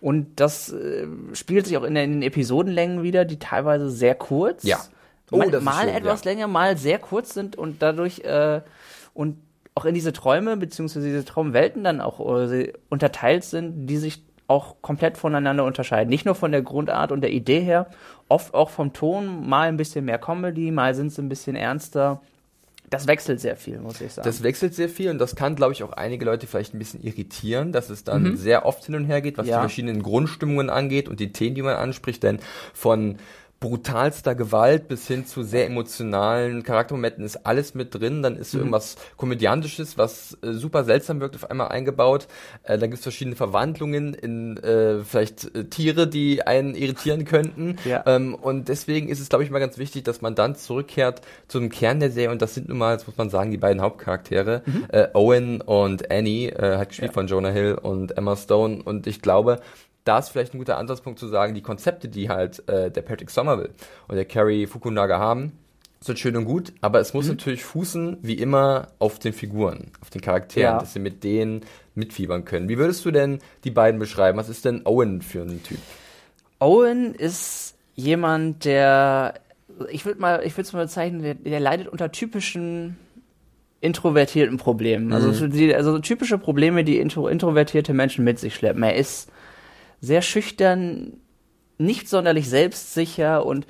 Und 0.00 0.40
das 0.40 0.72
äh, 0.72 1.06
spiegelt 1.34 1.66
sich 1.66 1.76
auch 1.76 1.84
in, 1.84 1.94
den- 1.94 2.04
in 2.04 2.12
den 2.20 2.22
Episodenlängen 2.22 3.02
wieder, 3.02 3.26
die 3.26 3.38
teilweise 3.38 3.90
sehr 3.90 4.14
kurz, 4.14 4.62
Ja. 4.64 4.78
Oh, 5.30 5.38
mal, 5.38 5.60
mal 5.60 5.84
schön, 5.86 5.94
etwas 5.94 6.24
ja. 6.24 6.30
länger, 6.30 6.46
mal 6.48 6.76
sehr 6.76 6.98
kurz 6.98 7.34
sind 7.34 7.56
und 7.56 7.82
dadurch 7.82 8.20
äh, 8.20 8.60
und 9.14 9.38
auch 9.74 9.84
in 9.84 9.94
diese 9.94 10.12
Träume 10.12 10.56
beziehungsweise 10.56 11.06
diese 11.06 11.24
Traumwelten 11.24 11.84
dann 11.84 12.00
auch 12.00 12.20
äh, 12.50 12.72
unterteilt 12.88 13.44
sind, 13.44 13.86
die 13.86 13.96
sich 13.96 14.22
auch 14.46 14.82
komplett 14.82 15.16
voneinander 15.16 15.64
unterscheiden. 15.64 16.10
Nicht 16.10 16.26
nur 16.26 16.34
von 16.34 16.50
der 16.50 16.62
Grundart 16.62 17.12
und 17.12 17.20
der 17.20 17.30
Idee 17.30 17.60
her, 17.60 17.86
oft 18.28 18.52
auch 18.52 18.70
vom 18.70 18.92
Ton, 18.92 19.48
mal 19.48 19.68
ein 19.68 19.76
bisschen 19.76 20.04
mehr 20.04 20.18
Comedy, 20.18 20.72
mal 20.72 20.94
sind 20.94 21.12
sie 21.12 21.22
ein 21.22 21.28
bisschen 21.28 21.54
ernster. 21.54 22.20
Das 22.90 23.06
wechselt 23.06 23.38
sehr 23.40 23.54
viel, 23.54 23.78
muss 23.78 24.00
ich 24.00 24.12
sagen. 24.12 24.26
Das 24.26 24.42
wechselt 24.42 24.74
sehr 24.74 24.88
viel 24.88 25.10
und 25.10 25.18
das 25.18 25.36
kann, 25.36 25.54
glaube 25.54 25.72
ich, 25.72 25.84
auch 25.84 25.92
einige 25.92 26.24
Leute 26.24 26.48
vielleicht 26.48 26.74
ein 26.74 26.80
bisschen 26.80 27.00
irritieren, 27.04 27.70
dass 27.70 27.88
es 27.88 28.02
dann 28.02 28.36
sehr 28.36 28.66
oft 28.66 28.84
hin 28.84 28.96
und 28.96 29.04
her 29.04 29.20
geht, 29.20 29.38
was 29.38 29.46
Ja. 29.46 29.58
die 29.58 29.60
verschiedenen 29.60 30.02
Grundstimmungen 30.02 30.68
angeht 30.68 31.08
und 31.08 31.20
die 31.20 31.32
Themen, 31.32 31.54
die 31.54 31.62
man 31.62 31.76
anspricht, 31.76 32.24
denn 32.24 32.40
von 32.74 33.18
brutalster 33.60 34.34
Gewalt 34.34 34.88
bis 34.88 35.06
hin 35.06 35.26
zu 35.26 35.42
sehr 35.42 35.66
emotionalen 35.66 36.62
Charaktermomenten 36.62 37.26
ist 37.26 37.44
alles 37.46 37.74
mit 37.74 37.94
drin. 37.94 38.22
Dann 38.22 38.36
ist 38.36 38.52
so 38.52 38.58
irgendwas 38.58 38.96
Komödiantisches, 39.18 39.98
was 39.98 40.38
äh, 40.42 40.52
super 40.52 40.84
seltsam 40.84 41.20
wirkt, 41.20 41.36
auf 41.36 41.50
einmal 41.50 41.68
eingebaut. 41.68 42.26
Äh, 42.62 42.78
dann 42.78 42.90
gibt 42.90 42.94
es 42.94 43.02
verschiedene 43.02 43.36
Verwandlungen 43.36 44.14
in 44.14 44.56
äh, 44.56 45.04
vielleicht 45.04 45.54
äh, 45.54 45.64
Tiere, 45.64 46.08
die 46.08 46.46
einen 46.46 46.74
irritieren 46.74 47.26
könnten. 47.26 47.76
Ja. 47.84 48.02
Ähm, 48.06 48.34
und 48.34 48.68
deswegen 48.68 49.10
ist 49.10 49.20
es, 49.20 49.28
glaube 49.28 49.44
ich, 49.44 49.50
mal 49.50 49.58
ganz 49.58 49.76
wichtig, 49.76 50.04
dass 50.04 50.22
man 50.22 50.34
dann 50.34 50.56
zurückkehrt 50.56 51.20
zum 51.46 51.68
Kern 51.68 52.00
der 52.00 52.10
Serie. 52.10 52.30
Und 52.30 52.40
das 52.40 52.54
sind 52.54 52.70
nun 52.70 52.78
mal, 52.78 52.96
das 52.96 53.06
muss 53.06 53.18
man 53.18 53.28
sagen, 53.28 53.50
die 53.50 53.58
beiden 53.58 53.82
Hauptcharaktere. 53.82 54.62
Äh, 54.88 55.08
Owen 55.12 55.60
und 55.60 56.10
Annie, 56.10 56.48
äh, 56.48 56.78
hat 56.78 56.88
gespielt 56.88 57.12
von 57.12 57.26
Jonah 57.26 57.50
Hill 57.50 57.74
und 57.74 58.16
Emma 58.16 58.36
Stone. 58.36 58.82
Und 58.82 59.06
ich 59.06 59.20
glaube, 59.20 59.60
da 60.04 60.18
ist 60.18 60.30
vielleicht 60.30 60.54
ein 60.54 60.58
guter 60.58 60.78
Ansatzpunkt 60.78 61.18
zu 61.18 61.28
sagen, 61.28 61.54
die 61.54 61.62
Konzepte, 61.62 62.08
die 62.08 62.28
halt 62.28 62.66
äh, 62.68 62.90
der 62.90 63.02
Patrick 63.02 63.30
Somerville 63.30 63.70
und 64.08 64.16
der 64.16 64.24
Carrie 64.24 64.66
Fukunaga 64.66 65.18
haben, 65.18 65.52
sind 66.02 66.18
schön 66.18 66.34
und 66.36 66.46
gut, 66.46 66.72
aber 66.80 66.98
es 67.00 67.12
muss 67.12 67.28
natürlich 67.28 67.62
fußen, 67.62 68.18
wie 68.22 68.34
immer, 68.34 68.88
auf 68.98 69.18
den 69.18 69.34
Figuren, 69.34 69.90
auf 70.00 70.08
den 70.08 70.22
Charakteren, 70.22 70.74
Ja. 70.74 70.78
dass 70.78 70.94
sie 70.94 70.98
mit 70.98 71.22
denen 71.24 71.60
mitfiebern 71.94 72.46
können. 72.46 72.70
Wie 72.70 72.78
würdest 72.78 73.04
du 73.04 73.10
denn 73.10 73.38
die 73.64 73.70
beiden 73.70 74.00
beschreiben? 74.00 74.38
Was 74.38 74.48
ist 74.48 74.64
denn 74.64 74.82
Owen 74.86 75.20
für 75.20 75.42
ein 75.42 75.62
Typ? 75.62 75.78
Owen 76.58 77.14
ist 77.14 77.74
jemand, 77.96 78.64
der, 78.64 79.34
ich 79.90 80.06
würde 80.06 80.20
mal, 80.20 80.42
ich 80.42 80.54
würde 80.54 80.62
es 80.68 80.72
mal 80.72 80.84
bezeichnen, 80.84 81.22
der, 81.22 81.34
der 81.34 81.60
leidet 81.60 81.88
unter 81.88 82.10
typischen 82.10 82.96
introvertierten 83.82 84.56
Problemen. 84.58 85.12
Also, 85.12 85.32
so 85.32 85.46
die, 85.48 85.74
also 85.74 85.92
so 85.92 85.98
typische 85.98 86.38
Probleme, 86.38 86.84
die 86.84 86.98
intro, 86.98 87.28
introvertierte 87.28 87.92
Menschen 87.94 88.24
mit 88.24 88.38
sich 88.38 88.54
schleppen. 88.54 88.82
Er 88.82 88.94
ist 88.94 89.30
sehr 90.00 90.22
schüchtern, 90.22 91.14
nicht 91.78 92.08
sonderlich 92.08 92.48
selbstsicher 92.48 93.44
und 93.46 93.66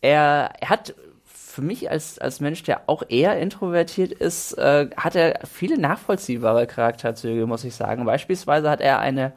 er, 0.00 0.52
er 0.60 0.68
hat 0.70 0.94
für 1.24 1.62
mich 1.62 1.90
als, 1.90 2.18
als 2.18 2.40
Mensch, 2.40 2.62
der 2.64 2.82
auch 2.86 3.02
eher 3.08 3.38
introvertiert 3.38 4.12
ist, 4.12 4.52
äh, 4.58 4.90
hat 4.96 5.16
er 5.16 5.40
viele 5.50 5.78
nachvollziehbare 5.78 6.66
Charakterzüge, 6.66 7.46
muss 7.46 7.64
ich 7.64 7.74
sagen. 7.74 8.04
Beispielsweise 8.04 8.68
hat 8.68 8.82
er 8.82 8.98
eine, 8.98 9.32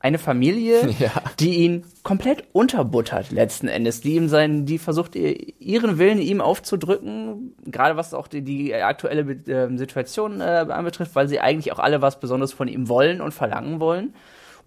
eine 0.00 0.18
Familie, 0.18 0.88
Ja. 0.98 1.10
die 1.38 1.58
ihn 1.58 1.84
komplett 2.02 2.42
unterbuttert 2.52 3.30
letzten 3.30 3.68
Endes, 3.68 4.00
die 4.00 4.16
ihm 4.16 4.28
seinen, 4.28 4.66
die 4.66 4.78
versucht 4.78 5.14
ihr- 5.14 5.36
ihren 5.60 5.98
Willen 5.98 6.18
ihm 6.18 6.40
aufzudrücken, 6.40 7.54
gerade 7.66 7.96
was 7.96 8.14
auch 8.14 8.26
die, 8.26 8.42
die 8.42 8.74
aktuelle 8.74 9.20
ähm, 9.46 9.78
Situation 9.78 10.40
äh, 10.40 10.66
anbetrifft, 10.68 11.14
weil 11.14 11.28
sie 11.28 11.38
eigentlich 11.38 11.72
auch 11.72 11.78
alle 11.78 12.02
was 12.02 12.18
Besonderes 12.18 12.52
von 12.52 12.66
ihm 12.66 12.88
wollen 12.88 13.20
und 13.20 13.32
verlangen 13.32 13.78
wollen 13.78 14.14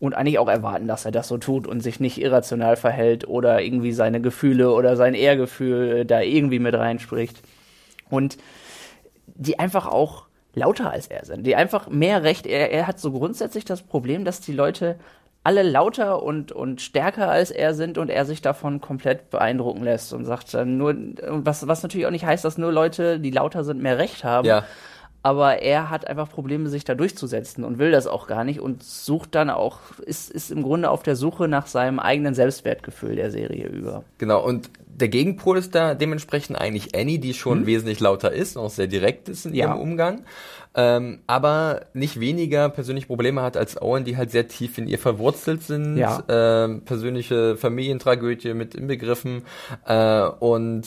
und 0.04 0.14
eigentlich 0.16 0.38
auch 0.38 0.50
erwarten, 0.50 0.86
dass 0.86 1.06
er 1.06 1.12
das 1.12 1.30
so 1.30 1.38
tut 1.38 1.66
und 1.66 1.80
sich 1.80 2.02
nicht 2.02 2.20
irrational 2.20 2.76
verhält 2.76 3.26
oder 3.26 3.62
irgendwie 3.62 3.94
seine 3.94 4.20
Gefühle 4.20 4.74
oder 4.74 4.98
sein 4.98 5.14
Ehrgefühl 5.14 6.00
äh, 6.00 6.06
da 6.06 6.20
irgendwie 6.20 6.60
mit 6.60 6.76
reinspricht. 6.76 7.42
Und 8.10 8.38
die 9.28 9.60
einfach 9.60 9.88
auch 9.88 10.26
lauter 10.56 10.92
als 10.92 11.08
er 11.08 11.24
sind, 11.24 11.48
die 11.48 11.56
einfach 11.56 11.88
mehr 11.88 12.22
Recht. 12.22 12.46
Er, 12.46 12.70
er 12.70 12.86
hat 12.86 13.00
so 13.00 13.14
grundsätzlich 13.14 13.64
das 13.64 13.82
Problem, 13.82 14.26
dass 14.26 14.42
die 14.42 14.52
Leute 14.52 14.98
alle 15.46 15.64
lauter 15.64 16.22
und, 16.22 16.52
und 16.52 16.82
stärker 16.82 17.30
als 17.30 17.50
er 17.50 17.74
sind 17.74 17.98
und 17.98 18.10
er 18.10 18.26
sich 18.26 18.42
davon 18.42 18.82
komplett 18.82 19.30
beeindrucken 19.30 19.86
lässt 19.86 20.12
und 20.12 20.26
sagt 20.26 20.54
dann 20.54 20.78
nur, 20.78 20.96
was, 21.28 21.66
was 21.66 21.82
natürlich 21.82 22.08
auch 22.08 22.12
nicht 22.12 22.26
heißt, 22.26 22.44
dass 22.44 22.58
nur 22.58 22.74
Leute, 22.74 23.22
die 23.22 23.32
lauter 23.32 23.64
sind, 23.64 23.82
mehr 23.82 23.98
Recht 23.98 24.26
haben. 24.26 24.50
Ja. 24.50 24.66
Aber 25.26 25.62
er 25.62 25.90
hat 25.90 26.06
einfach 26.06 26.30
Probleme, 26.30 26.68
sich 26.68 26.84
da 26.84 26.96
durchzusetzen 26.96 27.64
und 27.64 27.80
will 27.80 27.92
das 27.92 28.08
auch 28.08 28.28
gar 28.28 28.44
nicht 28.44 28.60
und 28.60 28.84
sucht 28.84 29.36
dann 29.36 29.50
auch, 29.50 29.80
ist, 30.06 30.30
ist 30.30 30.52
im 30.52 30.64
Grunde 30.64 30.90
auf 30.90 31.02
der 31.02 31.16
Suche 31.16 31.48
nach 31.48 31.66
seinem 31.66 32.00
eigenen 32.00 32.36
Selbstwertgefühl 32.36 33.16
der 33.16 33.32
Serie 33.32 33.68
über. 33.68 34.04
Genau, 34.18 34.44
und 34.46 34.70
der 34.96 35.08
Gegenpol 35.10 35.58
ist 35.58 35.74
da 35.76 35.96
dementsprechend 35.96 36.58
eigentlich 36.60 36.96
Annie, 36.96 37.20
die 37.20 37.34
schon 37.34 37.62
Mhm. 37.62 37.66
wesentlich 37.66 38.00
lauter 38.00 38.32
ist, 38.32 38.56
und 38.58 38.64
auch 38.66 38.70
sehr 38.70 38.88
direkt 38.88 39.28
ist 39.30 39.46
in 39.46 39.54
Ja. 39.54 39.66
ihrem 39.74 39.80
Umgang. 39.82 40.24
Ähm, 40.76 41.20
aber 41.28 41.86
nicht 41.94 42.20
weniger 42.20 42.68
persönliche 42.70 43.06
Probleme 43.08 43.42
hat 43.44 43.58
als 43.58 43.80
Owen, 43.80 44.06
die 44.06 44.18
halt 44.18 44.32
sehr 44.32 44.48
tief 44.48 44.78
in 44.80 44.88
ihr 44.88 44.98
verwurzelt 44.98 45.62
sind. 45.62 45.98
Ja. 45.98 46.24
Ähm, 46.28 46.82
persönliche 46.82 47.56
Familientragödie 47.58 48.54
mit 48.56 48.74
inbegriffen. 48.74 49.44
Äh, 49.86 50.24
und 50.40 50.84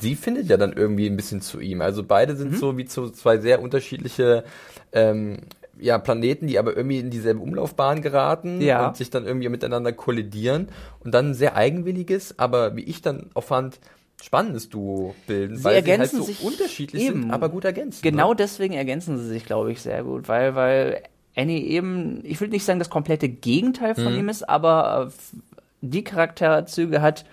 sie 0.00 0.14
findet 0.16 0.48
ja 0.48 0.56
dann 0.56 0.72
irgendwie 0.72 1.06
ein 1.06 1.16
bisschen 1.16 1.40
zu 1.40 1.60
ihm. 1.60 1.80
Also 1.82 2.02
beide 2.02 2.34
sind 2.36 2.52
Mhm. 2.52 2.56
so 2.56 2.76
wie 2.78 2.84
zu 2.86 3.10
zwei 3.10 3.38
sehr 3.38 3.62
unterschiedliche 3.62 4.44
ähm, 4.92 5.38
ja, 5.80 5.98
Planeten, 5.98 6.46
die 6.46 6.58
aber 6.58 6.76
irgendwie 6.76 6.98
in 6.98 7.10
dieselbe 7.10 7.40
Umlaufbahn 7.40 8.02
geraten 8.02 8.60
Ja. 8.60 8.88
und 8.88 8.96
sich 8.96 9.10
dann 9.10 9.26
irgendwie 9.26 9.48
miteinander 9.48 9.92
kollidieren 9.92 10.68
und 11.00 11.12
dann 11.14 11.30
ein 11.30 11.34
sehr 11.34 11.56
eigenwilliges, 11.56 12.38
aber 12.38 12.76
wie 12.76 12.82
ich 12.84 13.02
dann 13.02 13.30
auch 13.34 13.44
fand, 13.44 13.78
spannendes 14.22 14.68
Duo 14.68 15.14
bilden, 15.26 15.56
Sie 15.56 15.64
weil 15.64 15.76
ergänzen 15.76 16.10
sie 16.10 16.16
halt 16.16 16.26
so 16.26 16.32
sich 16.32 16.42
unterschiedlich 16.44 17.04
eben. 17.04 17.22
sind, 17.22 17.30
aber 17.30 17.48
gut 17.48 17.64
ergänzen. 17.64 18.02
Genau 18.02 18.30
Ne? 18.30 18.36
deswegen 18.36 18.74
ergänzen 18.74 19.16
sie 19.18 19.28
sich, 19.28 19.44
glaube 19.44 19.70
ich, 19.72 19.80
sehr 19.80 20.02
gut, 20.02 20.28
weil, 20.28 20.54
weil 20.56 21.02
Annie 21.36 21.60
eben, 21.62 22.20
ich 22.24 22.40
will 22.40 22.48
nicht 22.48 22.64
sagen, 22.64 22.80
das 22.80 22.90
komplette 22.90 23.28
Gegenteil 23.28 23.94
von 23.94 24.12
Mhm. 24.12 24.18
ihm 24.18 24.28
ist, 24.28 24.48
aber 24.48 25.08
äh, 25.12 25.36
die 25.82 26.02
Charakterzüge 26.02 27.00
hat, 27.00 27.24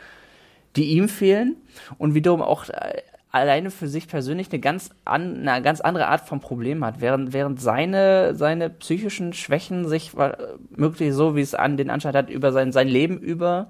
die 0.75 0.89
ihm 0.91 1.09
fehlen 1.09 1.55
und 1.97 2.13
wiederum 2.13 2.41
auch 2.43 2.69
äh, 2.69 3.01
alleine 3.35 3.69
für 3.69 3.87
sich 3.87 4.07
persönlich 4.07 4.51
eine 4.51 4.59
ganz, 4.59 4.91
an, 5.03 5.47
eine 5.47 5.61
ganz 5.61 5.81
andere 5.81 6.07
Art 6.07 6.21
von 6.21 6.39
Problem 6.39 6.85
hat, 6.85 7.01
während, 7.01 7.33
während 7.33 7.59
seine, 7.59 8.33
seine 8.33 8.69
psychischen 8.69 9.33
Schwächen 9.33 9.87
sich 9.87 10.17
äh, 10.17 10.35
möglich 10.69 11.13
so, 11.13 11.35
wie 11.35 11.41
es 11.41 11.53
an 11.53 11.75
den 11.75 11.89
Anschein 11.89 12.15
hat, 12.15 12.29
über 12.29 12.51
sein, 12.53 12.71
sein 12.71 12.87
Leben 12.87 13.19
über 13.19 13.67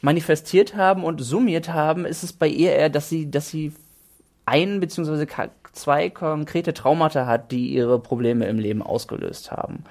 manifestiert 0.00 0.76
haben 0.76 1.04
und 1.04 1.20
summiert 1.20 1.72
haben, 1.72 2.04
ist 2.04 2.22
es 2.22 2.32
bei 2.32 2.48
ihr 2.48 2.72
eher, 2.72 2.90
dass 2.90 3.08
sie, 3.08 3.30
dass 3.30 3.48
sie 3.48 3.72
ein 4.46 4.80
beziehungsweise 4.80 5.26
zwei 5.72 6.10
konkrete 6.10 6.74
Traumata 6.74 7.26
hat, 7.26 7.52
die 7.52 7.68
ihre 7.68 7.98
Probleme 7.98 8.46
im 8.46 8.58
Leben 8.58 8.82
ausgelöst 8.82 9.50
haben. 9.50 9.84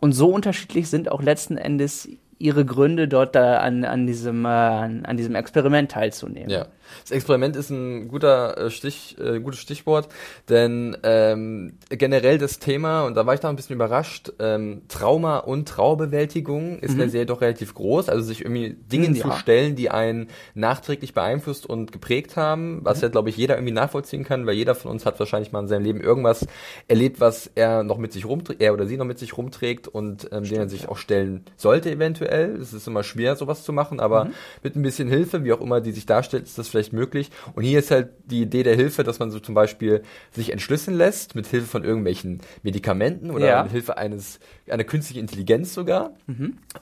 Und 0.00 0.12
so 0.12 0.28
unterschiedlich 0.28 0.88
sind 0.88 1.10
auch 1.10 1.22
letzten 1.22 1.56
Endes 1.56 2.08
ihre 2.38 2.64
Gründe, 2.64 3.08
dort 3.08 3.34
da 3.34 3.58
an, 3.58 3.84
an, 3.84 4.06
diesem, 4.06 4.44
äh, 4.44 4.48
an, 4.48 5.04
an 5.04 5.16
diesem 5.16 5.34
Experiment 5.34 5.90
teilzunehmen. 5.90 6.50
Ja, 6.50 6.66
das 7.02 7.10
Experiment 7.10 7.56
ist 7.56 7.70
ein 7.70 8.08
guter 8.08 8.56
äh, 8.58 8.70
Stich, 8.70 9.16
äh, 9.18 9.40
gutes 9.40 9.60
Stichwort, 9.60 10.08
denn 10.48 10.96
ähm, 11.02 11.74
generell 11.90 12.38
das 12.38 12.58
Thema, 12.58 13.02
und 13.06 13.14
da 13.16 13.26
war 13.26 13.34
ich 13.34 13.42
noch 13.42 13.50
ein 13.50 13.56
bisschen 13.56 13.76
überrascht, 13.76 14.32
ähm, 14.38 14.82
Trauma 14.88 15.38
und 15.38 15.68
Trauerbewältigung 15.68 16.78
ist 16.78 16.92
in 16.92 16.98
der 16.98 17.08
Serie 17.08 17.26
doch 17.26 17.40
relativ 17.40 17.74
groß, 17.74 18.08
also 18.08 18.22
sich 18.22 18.40
irgendwie 18.42 18.76
Dingen 18.90 19.12
Mhm, 19.12 19.16
zu 19.16 19.28
ja. 19.28 19.36
stellen, 19.36 19.76
die 19.76 19.90
einen 19.90 20.28
nachträglich 20.54 21.14
beeinflusst 21.14 21.66
und 21.66 21.92
geprägt 21.92 22.36
haben, 22.36 22.80
was 22.84 23.00
ja, 23.00 23.08
glaube 23.08 23.30
ich, 23.30 23.36
jeder 23.36 23.56
irgendwie 23.56 23.72
nachvollziehen 23.72 24.24
kann, 24.24 24.46
weil 24.46 24.54
jeder 24.54 24.74
von 24.74 24.90
uns 24.90 25.04
hat 25.06 25.18
wahrscheinlich 25.18 25.52
mal 25.52 25.60
in 25.60 25.68
seinem 25.68 25.84
Leben 25.84 26.00
irgendwas 26.00 26.46
erlebt, 26.88 27.20
was 27.20 27.50
er 27.54 27.82
noch 27.82 27.98
mit 27.98 28.12
sich 28.12 28.24
rumträgt, 28.26 28.60
er 28.60 28.72
oder 28.72 28.86
sie 28.86 28.96
noch 28.96 29.04
mit 29.04 29.18
sich 29.18 29.36
rumträgt 29.36 29.88
und 29.88 30.28
ähm, 30.32 30.44
den 30.44 30.58
er 30.60 30.68
sich 30.68 30.88
auch 30.88 30.96
stellen 30.96 31.44
sollte 31.56 31.90
eventuell. 31.90 32.56
Es 32.56 32.72
ist 32.72 32.86
immer 32.86 33.02
schwer, 33.02 33.36
sowas 33.36 33.64
zu 33.64 33.72
machen, 33.72 34.00
aber 34.00 34.26
Mhm. 34.26 34.32
mit 34.62 34.76
ein 34.76 34.82
bisschen 34.82 35.08
Hilfe, 35.08 35.44
wie 35.44 35.52
auch 35.52 35.60
immer 35.60 35.80
die 35.80 35.92
sich 35.92 36.06
darstellt, 36.06 36.44
ist 36.44 36.58
das 36.58 36.68
vielleicht 36.68 36.77
möglich. 36.92 37.30
Und 37.54 37.64
hier 37.64 37.78
ist 37.80 37.90
halt 37.90 38.08
die 38.26 38.42
Idee 38.42 38.62
der 38.62 38.76
Hilfe, 38.76 39.04
dass 39.04 39.18
man 39.18 39.30
so 39.30 39.38
zum 39.40 39.54
Beispiel 39.54 40.02
sich 40.32 40.50
entschlüsseln 40.52 40.96
lässt, 40.96 41.34
mit 41.34 41.46
Hilfe 41.46 41.66
von 41.66 41.84
irgendwelchen 41.84 42.40
Medikamenten 42.62 43.30
oder 43.30 43.46
Ja. 43.46 43.62
mit 43.62 43.72
Hilfe 43.72 43.96
eines, 43.98 44.38
einer 44.68 44.84
künstlichen 44.84 45.20
Intelligenz 45.20 45.74
sogar. 45.74 46.14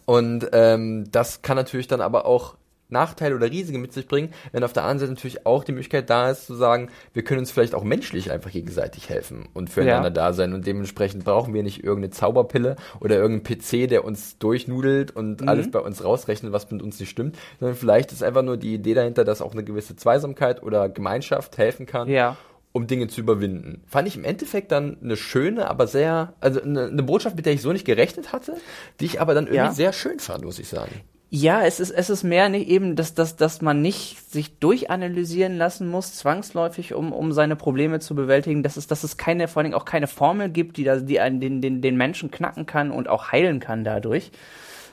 Und 0.04 0.48
ähm, 0.52 1.06
das 1.10 1.42
kann 1.42 1.56
natürlich 1.56 1.86
dann 1.88 2.00
aber 2.00 2.26
auch 2.26 2.56
Nachteile 2.88 3.34
oder 3.34 3.50
Risiken 3.50 3.80
mit 3.80 3.92
sich 3.92 4.06
bringen, 4.06 4.32
wenn 4.52 4.62
auf 4.64 4.72
der 4.72 4.84
anderen 4.84 4.98
Seite 5.00 5.12
natürlich 5.12 5.44
auch 5.46 5.64
die 5.64 5.72
Möglichkeit 5.72 6.08
da 6.10 6.30
ist 6.30 6.46
zu 6.46 6.54
sagen, 6.54 6.88
wir 7.12 7.24
können 7.24 7.40
uns 7.40 7.50
vielleicht 7.50 7.74
auch 7.74 7.82
menschlich 7.84 8.30
einfach 8.30 8.50
gegenseitig 8.50 9.08
helfen 9.08 9.48
und 9.54 9.70
füreinander 9.70 10.08
Ja. 10.08 10.14
da 10.14 10.32
sein 10.32 10.52
und 10.54 10.66
dementsprechend 10.66 11.24
brauchen 11.24 11.52
wir 11.54 11.62
nicht 11.62 11.82
irgendeine 11.82 12.10
Zauberpille 12.10 12.76
oder 13.00 13.16
irgendeinen 13.16 13.58
PC, 13.58 13.88
der 13.88 14.04
uns 14.04 14.38
durchnudelt 14.38 15.10
und 15.14 15.40
Mhm. 15.42 15.48
alles 15.48 15.70
bei 15.70 15.80
uns 15.80 16.04
rausrechnet, 16.04 16.52
was 16.52 16.70
mit 16.70 16.82
uns 16.82 17.00
nicht 17.00 17.10
stimmt, 17.10 17.36
sondern 17.58 17.76
vielleicht 17.76 18.12
ist 18.12 18.22
einfach 18.22 18.42
nur 18.42 18.56
die 18.56 18.74
Idee 18.74 18.94
dahinter, 18.94 19.24
dass 19.24 19.42
auch 19.42 19.52
eine 19.52 19.64
gewisse 19.64 19.96
Zweisamkeit 19.96 20.62
oder 20.62 20.88
Gemeinschaft 20.88 21.58
helfen 21.58 21.86
kann 21.86 22.08
Ja. 22.08 22.36
um 22.72 22.86
Dinge 22.86 23.08
zu 23.08 23.20
überwinden. 23.22 23.82
Fand 23.86 24.06
ich 24.06 24.16
im 24.16 24.24
Endeffekt 24.24 24.70
dann 24.70 24.98
eine 25.02 25.16
schöne, 25.16 25.68
aber 25.68 25.86
sehr, 25.86 26.34
also 26.40 26.60
eine, 26.62 26.84
eine 26.86 27.02
Botschaft, 27.02 27.34
mit 27.34 27.46
der 27.46 27.54
ich 27.54 27.62
so 27.62 27.72
nicht 27.72 27.84
gerechnet 27.86 28.32
hatte, 28.32 28.54
die 29.00 29.06
ich 29.06 29.20
aber 29.20 29.34
dann 29.34 29.44
irgendwie 29.46 29.56
Ja. 29.56 29.72
sehr 29.72 29.92
schön 29.92 30.20
fand, 30.20 30.44
muss 30.44 30.58
ich 30.58 30.68
sagen. 30.68 31.00
Ja, 31.28 31.62
es 31.64 31.80
ist, 31.80 31.90
es 31.90 32.08
ist 32.08 32.22
mehr 32.22 32.48
nicht 32.48 32.68
eben, 32.68 32.94
dass, 32.94 33.14
dass, 33.14 33.34
dass 33.34 33.60
man 33.60 33.82
nicht 33.82 34.30
sich 34.30 34.60
durchanalysieren 34.60 35.58
lassen 35.58 35.88
muss, 35.88 36.14
zwangsläufig, 36.14 36.94
um, 36.94 37.12
um 37.12 37.32
seine 37.32 37.56
Probleme 37.56 37.98
zu 37.98 38.14
bewältigen, 38.14 38.62
dass 38.62 38.76
es, 38.76 38.86
dass 38.86 39.02
es 39.02 39.16
keine, 39.16 39.48
vor 39.48 39.64
Dingen 39.64 39.74
auch 39.74 39.84
keine 39.84 40.06
Formel 40.06 40.50
gibt, 40.50 40.76
die, 40.76 40.84
da, 40.84 40.96
die 40.96 41.18
einen, 41.18 41.40
den, 41.40 41.60
den, 41.60 41.82
den 41.82 41.96
Menschen 41.96 42.30
knacken 42.30 42.64
kann 42.64 42.92
und 42.92 43.08
auch 43.08 43.32
heilen 43.32 43.58
kann 43.58 43.82
dadurch, 43.82 44.30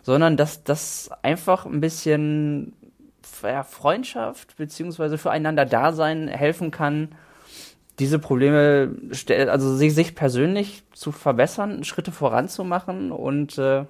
sondern 0.01 0.35
dass 0.35 0.63
das 0.63 1.11
einfach 1.21 1.67
ein 1.67 1.81
bisschen 1.81 2.73
ja, 3.43 3.63
Freundschaft 3.63 4.57
beziehungsweise 4.57 5.19
füreinander 5.19 5.65
Dasein 5.65 6.27
helfen 6.27 6.71
kann, 6.71 7.09
diese 7.99 8.17
Probleme, 8.17 8.95
also 9.47 9.75
sich, 9.75 9.93
sich 9.93 10.15
persönlich 10.15 10.83
zu 10.93 11.11
verbessern, 11.11 11.83
Schritte 11.83 12.11
voranzumachen 12.11 13.11
und 13.11 13.59
äh, 13.59 13.85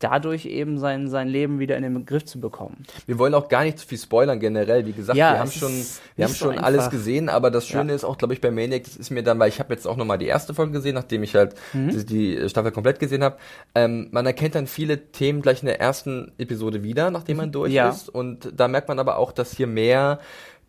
dadurch 0.00 0.46
eben 0.46 0.78
sein, 0.78 1.08
sein 1.08 1.26
Leben 1.28 1.58
wieder 1.58 1.76
in 1.76 1.82
den 1.82 2.06
Griff 2.06 2.24
zu 2.24 2.40
bekommen. 2.40 2.84
Wir 3.06 3.18
wollen 3.18 3.34
auch 3.34 3.48
gar 3.48 3.64
nicht 3.64 3.78
zu 3.78 3.86
viel 3.86 3.98
spoilern 3.98 4.38
generell. 4.38 4.86
Wie 4.86 4.92
gesagt, 4.92 5.16
Ja, 5.18 5.32
wir 5.32 5.38
haben 5.40 5.50
schon, 5.50 5.72
wir 6.16 6.24
haben 6.24 6.32
so 6.32 6.36
schon 6.46 6.50
einfach. 6.52 6.64
alles 6.64 6.90
gesehen, 6.90 7.28
aber 7.28 7.50
das 7.50 7.66
Schöne 7.66 7.90
Ja. 7.90 7.96
ist 7.96 8.04
auch, 8.04 8.16
glaube 8.16 8.32
ich, 8.34 8.40
bei 8.40 8.50
Maniac, 8.50 8.84
das 8.84 8.96
ist 8.96 9.10
mir 9.10 9.22
dann, 9.24 9.38
weil 9.38 9.48
ich 9.48 9.58
habe 9.58 9.74
jetzt 9.74 9.86
auch 9.86 9.96
nochmal 9.96 10.18
die 10.18 10.26
erste 10.26 10.54
Folge 10.54 10.72
gesehen, 10.72 10.94
nachdem 10.94 11.22
ich 11.24 11.34
halt 11.34 11.54
Mhm. 11.72 11.90
die, 11.90 12.04
die 12.38 12.48
Staffel 12.48 12.70
komplett 12.70 13.00
gesehen 13.00 13.24
habe. 13.24 13.38
Ähm, 13.74 14.08
man 14.12 14.24
erkennt 14.26 14.54
dann 14.54 14.66
viele 14.68 15.10
Themen 15.10 15.42
gleich 15.42 15.62
in 15.62 15.66
der 15.66 15.80
ersten 15.80 16.30
Episode 16.38 16.82
wieder, 16.84 17.10
nachdem 17.10 17.38
man 17.38 17.50
durch 17.52 17.72
Ja. 17.72 17.88
ist. 17.88 18.08
Und 18.08 18.52
da 18.56 18.68
merkt 18.68 18.88
man 18.88 18.98
aber 19.00 19.18
auch, 19.18 19.32
dass 19.32 19.56
hier 19.56 19.66
mehr 19.66 20.20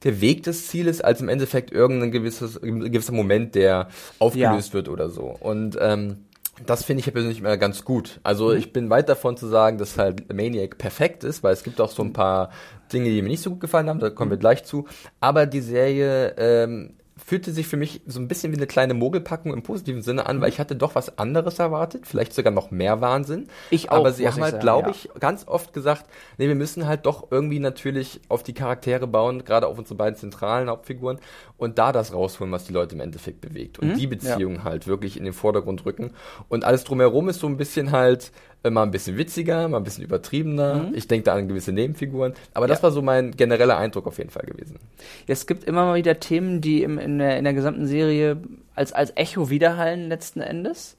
der 0.03 0.21
Weg 0.21 0.43
des 0.43 0.67
Zieles 0.67 1.01
als 1.01 1.19
im 1.19 1.27
Endeffekt 1.27 1.71
irgendein 1.73 2.11
gewisses, 2.11 2.59
gewisser 2.61 3.11
Moment, 3.11 3.53
der 3.53 3.89
aufgelöst 4.17 4.73
wird 4.73 4.87
oder 4.87 5.09
so. 5.09 5.35
Und 5.39 5.77
ähm, 5.81 6.25
das 6.65 6.83
finde 6.83 6.99
ich 7.01 7.05
ja 7.05 7.11
persönlich 7.11 7.39
immer 7.39 7.57
ganz 7.57 7.83
gut. 7.85 8.19
Also 8.23 8.53
ich 8.53 8.73
bin 8.73 8.89
weit 8.89 9.09
davon 9.09 9.37
zu 9.37 9.47
sagen, 9.47 9.77
dass 9.77 9.97
halt 9.97 10.33
Maniac 10.33 10.77
perfekt 10.77 11.23
ist, 11.23 11.43
weil 11.43 11.53
es 11.53 11.63
gibt 11.63 11.79
auch 11.81 11.91
so 11.91 12.03
ein 12.03 12.13
paar 12.13 12.51
Dinge, 12.91 13.09
die 13.09 13.21
mir 13.21 13.29
nicht 13.29 13.41
so 13.41 13.51
gut 13.51 13.61
gefallen 13.61 13.89
haben, 13.89 13.99
da 13.99 14.09
kommen 14.09 14.31
wir 14.31 14.37
gleich 14.37 14.63
zu. 14.63 14.87
Aber 15.19 15.45
die 15.45 15.61
Serie 15.61 16.35
ähm, 16.37 16.98
fühlte 17.25 17.51
sich 17.51 17.67
für 17.67 17.77
mich 17.77 18.01
so 18.05 18.19
ein 18.19 18.27
bisschen 18.27 18.51
wie 18.51 18.57
eine 18.57 18.67
kleine 18.67 18.93
Mogelpackung 18.93 19.53
im 19.53 19.63
positiven 19.63 20.01
Sinne 20.01 20.25
an, 20.25 20.41
weil 20.41 20.49
ich 20.49 20.59
hatte 20.59 20.75
doch 20.75 20.95
was 20.95 21.17
anderes 21.17 21.59
erwartet, 21.59 22.07
vielleicht 22.07 22.33
sogar 22.33 22.51
noch 22.51 22.71
mehr 22.71 23.01
Wahnsinn. 23.01 23.47
Ich 23.69 23.91
auch, 23.91 23.97
Aber 23.97 24.11
sie 24.11 24.27
haben 24.27 24.41
halt, 24.41 24.59
glaube 24.61 24.89
ja. 24.89 24.95
ich, 24.95 25.09
ganz 25.19 25.47
oft 25.47 25.73
gesagt, 25.73 26.05
nee, 26.37 26.47
wir 26.47 26.55
müssen 26.55 26.87
halt 26.87 27.05
doch 27.05 27.31
irgendwie 27.31 27.59
natürlich 27.59 28.21
auf 28.29 28.43
die 28.43 28.53
Charaktere 28.53 29.07
bauen, 29.07 29.43
gerade 29.43 29.67
auf 29.67 29.77
unsere 29.77 29.95
beiden 29.95 30.17
zentralen 30.17 30.69
Hauptfiguren 30.69 31.19
und 31.57 31.77
da 31.77 31.91
das 31.91 32.13
rausholen, 32.13 32.51
was 32.51 32.65
die 32.65 32.73
Leute 32.73 32.95
im 32.95 33.01
Endeffekt 33.01 33.41
bewegt 33.41 33.79
und 33.79 33.95
die 33.95 34.07
Beziehung 34.07 34.63
halt 34.63 34.87
wirklich 34.87 35.17
in 35.17 35.23
den 35.23 35.33
Vordergrund 35.33 35.85
rücken 35.85 36.11
und 36.47 36.63
alles 36.63 36.83
drumherum 36.83 37.29
ist 37.29 37.39
so 37.39 37.47
ein 37.47 37.57
bisschen 37.57 37.91
halt 37.91 38.31
mal 38.63 38.83
ein 38.83 38.91
bisschen 38.91 39.17
witziger, 39.17 39.67
mal 39.69 39.77
ein 39.77 39.83
bisschen 39.83 40.03
übertriebener. 40.03 40.89
Ich 40.93 41.07
denke 41.07 41.23
da 41.25 41.33
an 41.35 41.47
gewisse 41.47 41.71
Nebenfiguren, 41.71 42.33
aber 42.53 42.67
das 42.67 42.79
Ja. 42.79 42.83
war 42.83 42.91
so 42.91 43.01
mein 43.01 43.31
genereller 43.37 43.77
Eindruck 43.77 44.05
auf 44.07 44.17
jeden 44.17 44.29
Fall 44.29 44.45
gewesen. 44.45 44.77
Es 45.27 45.47
gibt 45.47 45.63
immer 45.63 45.85
mal 45.85 45.95
wieder 45.95 46.19
Themen, 46.19 46.59
die 46.59 46.83
im, 46.83 46.97
in, 46.97 47.19
der, 47.19 47.37
in 47.37 47.45
der 47.45 47.53
gesamten 47.53 47.87
Serie 47.87 48.37
als, 48.75 48.91
als 48.91 49.13
Echo 49.15 49.49
widerhallen 49.49 50.09
letzten 50.09 50.41
Endes. 50.41 50.97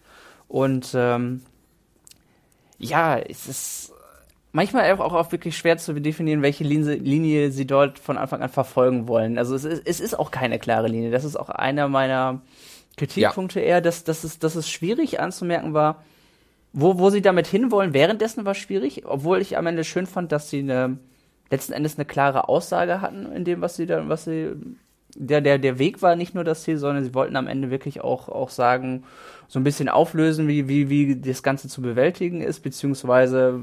Und 0.49 0.93
ähm, 0.95 1.43
ja, 2.79 3.19
es 3.19 3.47
ist 3.47 3.93
manchmal 4.53 4.91
auch, 4.95 5.13
auch 5.13 5.31
wirklich 5.31 5.57
schwer 5.57 5.77
zu 5.77 5.93
definieren, 5.95 6.43
welche 6.43 6.65
Linie, 6.65 6.95
Linie 6.95 7.51
sie 7.53 7.67
dort 7.67 7.99
von 7.99 8.17
Anfang 8.17 8.43
an 8.43 8.49
verfolgen 8.49 9.07
wollen. 9.07 9.39
Also 9.39 9.55
es 9.55 9.65
ist, 9.65 9.83
es 9.85 10.01
ist 10.01 10.19
auch 10.19 10.31
keine 10.31 10.59
klare 10.59 10.89
Linie. 10.89 11.11
Das 11.11 11.25
ist 11.25 11.37
auch 11.37 11.51
einer 11.51 11.89
meiner 11.89 12.41
Kritikpunkte 12.97 13.61
eher, 13.61 13.81
dass, 13.81 14.03
dass, 14.05 14.25
es, 14.25 14.39
dass 14.39 14.57
es 14.57 14.69
schwierig 14.69 15.21
anzumerken 15.21 15.75
war, 15.75 16.03
wo, 16.73 16.99
wo 16.99 17.11
sie 17.11 17.23
damit 17.23 17.47
hinwollen. 17.47 17.93
Währenddessen 17.95 18.45
war 18.45 18.53
es 18.53 18.59
schwierig, 18.59 19.03
obwohl 19.07 19.41
ich 19.41 19.57
am 19.59 19.67
Ende 19.67 19.85
schön 19.85 20.07
fand, 20.07 20.33
dass 20.33 20.51
sie 20.51 20.61
eine, 20.61 20.99
letzten 21.51 21.73
Endes 21.73 21.97
eine 21.99 22.05
klare 22.05 22.49
Aussage 22.49 23.01
hatten 23.01 23.27
in 23.33 23.45
dem, 23.45 23.61
was 23.61 23.77
sie 23.77 23.87
da, 23.87 24.09
was 24.09 24.25
sie, 24.25 24.53
der, 25.17 25.41
der, 25.41 25.59
der 25.59 25.79
Weg 25.81 26.03
war 26.03 26.15
nicht 26.15 26.35
nur 26.35 26.45
das 26.45 26.63
Ziel, 26.63 26.77
sondern 26.79 27.03
sie 27.05 27.15
wollten 27.15 27.35
am 27.37 27.49
Ende 27.49 27.71
wirklich 27.71 28.01
auch, 28.03 28.29
auch 28.29 28.51
sagen, 28.51 29.03
so 29.49 29.59
ein 29.59 29.65
bisschen 29.65 29.89
auflösen, 29.89 30.47
wie, 30.47 30.69
wie, 30.69 30.89
wie 30.89 31.17
das 31.21 31.43
Ganze 31.43 31.69
zu 31.69 31.83
bewältigen 31.83 32.41
ist, 32.41 32.61
beziehungsweise 32.61 33.61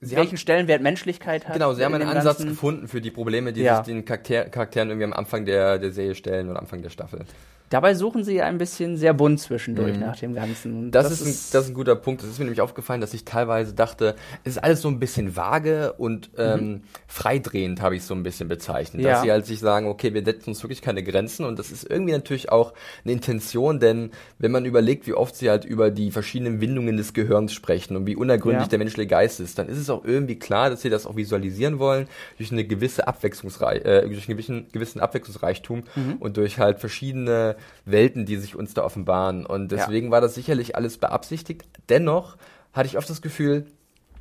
Sie 0.00 0.14
welchen 0.14 0.30
haben- 0.30 0.36
Stellenwert 0.36 0.80
Menschlichkeit 0.80 1.48
hat. 1.48 1.54
Genau, 1.54 1.72
sie 1.74 1.84
haben 1.84 1.92
in 1.96 2.02
einen 2.02 2.10
Ansatz 2.16 2.36
Ganzen. 2.38 2.50
gefunden 2.50 2.86
für 2.86 3.00
die 3.00 3.10
Probleme, 3.10 3.52
die 3.52 3.62
Ja. 3.62 3.78
sich 3.78 3.86
den 3.92 4.04
Charakter 4.04 4.44
Charakteren 4.44 4.90
irgendwie 4.90 5.06
am 5.06 5.12
Anfang 5.12 5.44
der, 5.44 5.80
der 5.80 5.90
Serie 5.90 6.14
stellen 6.14 6.48
oder 6.48 6.60
Anfang 6.60 6.82
der 6.82 6.90
Staffel. 6.90 7.24
Dabei 7.70 7.94
suchen 7.94 8.24
sie 8.24 8.40
ein 8.42 8.56
bisschen 8.58 8.96
sehr 8.96 9.12
bunt 9.14 9.40
zwischendurch 9.40 9.98
nach 9.98 10.16
dem 10.18 10.34
Ganzen. 10.34 10.86
Mhm. 10.86 10.90
Das, 10.90 11.10
ist, 11.10 11.20
ein, 11.22 11.34
das 11.52 11.64
ist 11.64 11.68
ein 11.68 11.74
guter 11.74 11.96
Punkt. 11.96 12.22
Das 12.22 12.30
ist 12.30 12.38
mir 12.38 12.44
nämlich 12.46 12.60
aufgefallen, 12.60 13.00
dass 13.00 13.12
ich 13.14 13.24
teilweise 13.24 13.74
dachte, 13.74 14.14
es 14.44 14.52
ist 14.56 14.58
alles 14.64 14.80
so 14.80 14.88
ein 14.88 14.98
bisschen 14.98 15.36
vage 15.36 15.92
und 15.94 16.30
ähm, 16.38 16.82
freidrehend, 17.06 17.82
habe 17.82 17.96
ich 17.96 18.04
so 18.04 18.14
ein 18.14 18.22
bisschen 18.22 18.48
bezeichnet. 18.48 19.02
Ja. 19.02 19.12
Dass 19.12 19.22
sie 19.22 19.30
halt 19.32 19.44
sich 19.46 19.60
sagen, 19.60 19.86
okay, 19.86 20.14
wir 20.14 20.24
setzen 20.24 20.50
uns 20.50 20.62
wirklich 20.62 20.80
keine 20.82 21.02
Grenzen 21.02 21.44
und 21.44 21.58
das 21.58 21.70
ist 21.70 21.88
irgendwie 21.88 22.12
natürlich 22.12 22.50
auch 22.50 22.72
eine 23.04 23.12
Intention, 23.12 23.80
denn 23.80 24.10
wenn 24.38 24.50
man 24.50 24.64
überlegt, 24.64 25.06
wie 25.06 25.14
oft 25.14 25.36
sie 25.36 25.50
halt 25.50 25.64
über 25.64 25.90
die 25.90 26.10
verschiedenen 26.10 26.60
Windungen 26.60 26.96
des 26.96 27.12
Gehirns 27.12 27.52
sprechen 27.52 27.96
und 27.96 28.06
wie 28.06 28.16
unergründlich 28.16 28.66
Ja. 28.66 28.68
der 28.70 28.78
menschliche 28.78 29.06
Geist 29.08 29.40
ist, 29.40 29.58
dann 29.58 29.68
ist 29.68 29.78
es 29.78 29.90
auch 29.90 30.04
irgendwie 30.04 30.38
klar, 30.38 30.70
dass 30.70 30.82
sie 30.82 30.90
das 30.90 31.06
auch 31.06 31.16
visualisieren 31.16 31.78
wollen 31.78 32.06
durch 32.38 32.50
eine 32.52 32.64
gewisse 32.64 33.06
Abwechslungsreich, 33.08 33.84
äh, 33.84 34.02
durch 34.08 34.28
einen 34.28 34.36
gewissen, 34.36 34.66
gewissen 34.72 35.00
Abwechslungsreichtum 35.00 35.82
Mhm. 35.94 36.16
und 36.20 36.36
durch 36.36 36.58
halt 36.58 36.78
verschiedene 36.80 37.56
Welten, 37.84 38.26
die 38.26 38.36
sich 38.36 38.56
uns 38.56 38.74
da 38.74 38.84
offenbaren. 38.84 39.46
Und 39.46 39.72
deswegen 39.72 40.10
war 40.10 40.20
das 40.20 40.34
sicherlich 40.34 40.76
alles 40.76 40.98
beabsichtigt. 40.98 41.64
Dennoch 41.88 42.36
hatte 42.72 42.88
ich 42.88 42.98
oft 42.98 43.08
das 43.08 43.22
Gefühl, 43.22 43.66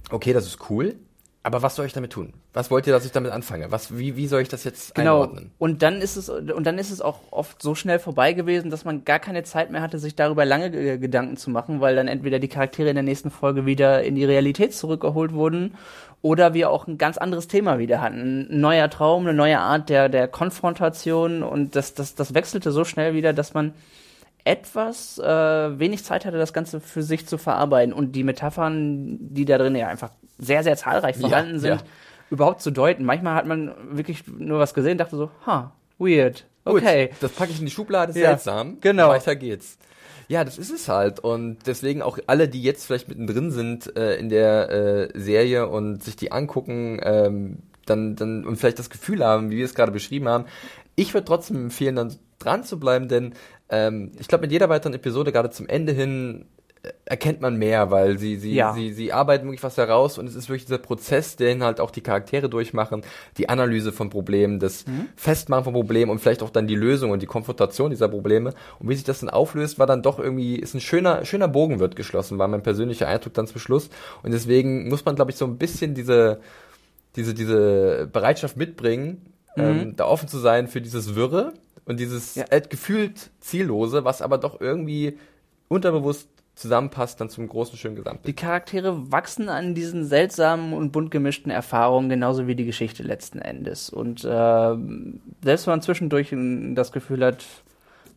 okay, 0.09 0.33
das 0.33 0.45
ist 0.45 0.69
cool, 0.69 0.95
aber 1.47 1.61
was 1.61 1.77
soll 1.77 1.85
ich 1.85 1.93
damit 1.93 2.11
tun? 2.11 2.33
Was 2.51 2.69
wollt 2.69 2.87
ihr, 2.87 2.93
dass 2.93 3.05
ich 3.05 3.13
damit 3.13 3.31
anfange? 3.31 3.71
Was, 3.71 3.97
wie, 3.97 4.17
wie 4.17 4.27
soll 4.27 4.41
ich 4.41 4.49
das 4.49 4.65
jetzt 4.65 4.93
Genau. 4.95 5.23
einordnen? 5.23 5.51
Und 5.57 5.81
dann 5.81 6.01
ist 6.01 6.17
es 6.17 6.27
und 6.27 6.65
dann 6.67 6.77
ist 6.77 6.91
es 6.91 6.99
auch 6.99 7.21
oft 7.31 7.61
so 7.61 7.73
schnell 7.73 7.99
vorbei 7.99 8.33
gewesen, 8.33 8.69
dass 8.69 8.83
man 8.83 9.05
gar 9.05 9.19
keine 9.19 9.43
Zeit 9.43 9.71
mehr 9.71 9.81
hatte, 9.81 9.97
sich 9.97 10.13
darüber 10.13 10.43
lange 10.43 10.75
äh, 10.75 10.97
Gedanken 10.97 11.37
zu 11.37 11.49
machen, 11.49 11.79
weil 11.79 11.95
dann 11.95 12.09
entweder 12.09 12.39
die 12.39 12.49
Charaktere 12.49 12.89
in 12.89 12.95
der 12.95 13.03
nächsten 13.03 13.31
Folge 13.31 13.65
wieder 13.65 14.03
in 14.03 14.15
die 14.15 14.25
Realität 14.25 14.75
zurückgeholt 14.75 15.33
wurden 15.33 15.75
oder 16.21 16.53
wir 16.53 16.69
auch 16.69 16.85
ein 16.85 16.97
ganz 16.97 17.17
anderes 17.17 17.47
Thema 17.47 17.79
wieder 17.79 18.01
hatten. 18.01 18.47
Ein 18.51 18.59
neuer 18.59 18.89
Traum, 18.89 19.23
eine 19.25 19.33
neue 19.33 19.59
Art 19.59 19.87
der, 19.87 20.09
der 20.09 20.27
Konfrontation 20.27 21.43
und 21.43 21.77
das, 21.77 21.93
das, 21.93 22.13
das 22.13 22.33
wechselte 22.33 22.73
so 22.73 22.83
schnell 22.83 23.13
wieder, 23.13 23.31
dass 23.31 23.53
man 23.53 23.73
etwas 24.43 25.17
äh, 25.19 25.79
wenig 25.79 26.03
Zeit 26.03 26.25
hatte, 26.25 26.37
das 26.37 26.51
Ganze 26.51 26.81
für 26.81 27.03
sich 27.03 27.25
zu 27.25 27.37
verarbeiten 27.37 27.93
und 27.93 28.13
die 28.17 28.23
Metaphern, 28.25 29.17
die 29.19 29.45
da 29.45 29.57
drin 29.57 29.75
ja 29.75 29.87
einfach 29.87 30.11
sehr, 30.37 30.63
sehr 30.63 30.75
zahlreich 30.77 31.15
Ja, 31.17 31.27
vorhanden 31.29 31.59
sind, 31.59 31.81
ja. 31.81 31.87
überhaupt 32.29 32.61
zu 32.61 32.71
deuten. 32.71 33.03
Manchmal 33.05 33.35
hat 33.35 33.45
man 33.47 33.71
wirklich 33.91 34.23
nur 34.27 34.59
was 34.59 34.73
gesehen, 34.73 34.97
dachte 34.97 35.15
so, 35.15 35.29
ha, 35.45 35.73
weird, 35.97 36.45
Gut, 36.65 36.81
okay. 36.81 37.11
das 37.21 37.31
packe 37.31 37.51
ich 37.51 37.59
in 37.59 37.65
die 37.65 37.71
Schublade, 37.71 38.11
Ja, 38.19 38.29
seltsam. 38.29 38.77
genau. 38.81 39.09
Weiter 39.09 39.35
geht's. 39.35 39.77
Ja, 40.27 40.43
das 40.43 40.57
ist 40.57 40.71
es 40.71 40.89
halt. 40.89 41.21
Und 41.21 41.59
deswegen 41.67 42.01
auch 42.01 42.19
alle, 42.27 42.49
die 42.49 42.61
jetzt 42.61 42.85
vielleicht 42.85 43.07
mittendrin 43.07 43.51
sind 43.51 43.95
äh, 43.95 44.15
in 44.17 44.27
der 44.27 44.69
äh, 44.69 45.09
Serie 45.19 45.67
und 45.69 46.03
sich 46.03 46.17
die 46.17 46.33
angucken, 46.33 46.99
ähm, 47.01 47.59
dann, 47.85 48.17
dann 48.17 48.45
und 48.45 48.57
vielleicht 48.57 48.79
das 48.79 48.89
Gefühl 48.89 49.23
haben, 49.23 49.49
wie 49.49 49.55
wir 49.57 49.63
es 49.65 49.73
gerade 49.73 49.93
beschrieben 49.93 50.27
haben, 50.27 50.43
ich 50.97 51.13
würde 51.13 51.23
trotzdem 51.25 51.55
empfehlen, 51.57 51.95
dann 51.95 52.13
dran 52.39 52.65
zu 52.65 52.77
bleiben, 52.79 53.07
denn 53.07 53.33
ähm, 53.69 54.11
ich 54.19 54.27
glaube, 54.27 54.41
mit 54.41 54.51
jeder 54.51 54.67
weiteren 54.67 54.93
Episode, 54.93 55.31
gerade 55.31 55.49
zum 55.51 55.67
Ende 55.69 55.93
hin, 55.93 56.45
erkennt 57.05 57.41
man 57.41 57.55
mehr, 57.57 57.91
weil 57.91 58.17
sie, 58.17 58.35
sie, 58.37 58.53
Ja. 58.53 58.73
sie, 58.73 58.93
sie 58.93 59.13
arbeiten 59.13 59.45
wirklich 59.45 59.63
was 59.63 59.77
heraus 59.77 60.17
und 60.17 60.27
es 60.27 60.35
ist 60.35 60.49
wirklich 60.49 60.65
dieser 60.65 60.77
Prozess, 60.77 61.35
den 61.35 61.63
halt 61.63 61.79
auch 61.79 61.91
die 61.91 62.01
Charaktere 62.01 62.49
durchmachen, 62.49 63.03
die 63.37 63.49
Analyse 63.49 63.91
von 63.91 64.09
Problemen, 64.09 64.59
das 64.59 64.85
Festmachen 65.15 65.63
von 65.63 65.73
Problemen 65.73 66.11
und 66.11 66.19
vielleicht 66.19 66.43
auch 66.43 66.49
dann 66.49 66.67
die 66.67 66.75
Lösung 66.75 67.11
und 67.11 67.21
die 67.21 67.25
Konfrontation 67.27 67.89
dieser 67.89 68.09
Probleme. 68.09 68.53
Und 68.79 68.89
wie 68.89 68.95
sich 68.95 69.03
das 69.03 69.19
dann 69.21 69.29
auflöst, 69.29 69.79
war 69.79 69.87
dann 69.87 70.01
doch 70.01 70.19
irgendwie, 70.19 70.55
ist 70.57 70.73
ein 70.73 70.81
schöner, 70.81 71.25
schöner 71.25 71.47
Bogen 71.47 71.79
wird 71.79 71.95
geschlossen, 71.95 72.37
war 72.39 72.47
mein 72.47 72.63
persönlicher 72.63 73.07
Eindruck 73.07 73.33
dann 73.33 73.47
zum 73.47 73.59
Schluss. 73.59 73.89
Und 74.23 74.31
deswegen 74.33 74.89
muss 74.89 75.05
man, 75.05 75.15
glaube 75.15 75.31
ich, 75.31 75.37
so 75.37 75.45
ein 75.45 75.57
bisschen 75.57 75.95
diese, 75.95 76.39
diese, 77.15 77.33
diese 77.33 78.07
Bereitschaft 78.11 78.57
mitbringen, 78.57 79.25
ähm, 79.55 79.95
da 79.95 80.05
offen 80.05 80.27
zu 80.27 80.37
sein 80.37 80.67
für 80.67 80.81
dieses 80.81 81.15
Wirre 81.15 81.53
und 81.85 81.99
dieses 81.99 82.35
Ja. 82.35 82.45
äh, 82.51 82.61
gefühlt 82.61 83.31
Ziellose, 83.39 84.03
was 84.05 84.21
aber 84.21 84.37
doch 84.37 84.61
irgendwie 84.61 85.17
unterbewusst 85.67 86.29
zusammenpasst 86.57 87.21
dann 87.21 87.29
zum 87.29 87.47
großen, 87.47 87.77
schönen 87.77 87.95
Gesamtbild. 87.95 88.27
Die 88.27 88.41
Charaktere 88.41 89.11
wachsen 89.11 89.47
an 89.47 89.75
diesen 89.75 90.05
seltsamen 90.05 90.73
und 90.73 90.91
bunt 90.91 91.11
gemischten 91.11 91.51
Erfahrungen, 91.51 92.09
genauso 92.09 92.47
wie 92.47 92.55
die 92.55 92.65
Geschichte 92.65 93.03
letzten 93.03 93.39
Endes. 93.39 93.89
Und 93.89 94.27
ähm, 94.29 95.21
selbst 95.43 95.67
wenn 95.67 95.73
man 95.73 95.81
zwischendurch 95.83 96.33
das 96.75 96.91
Gefühl 96.91 97.23
hat, 97.23 97.45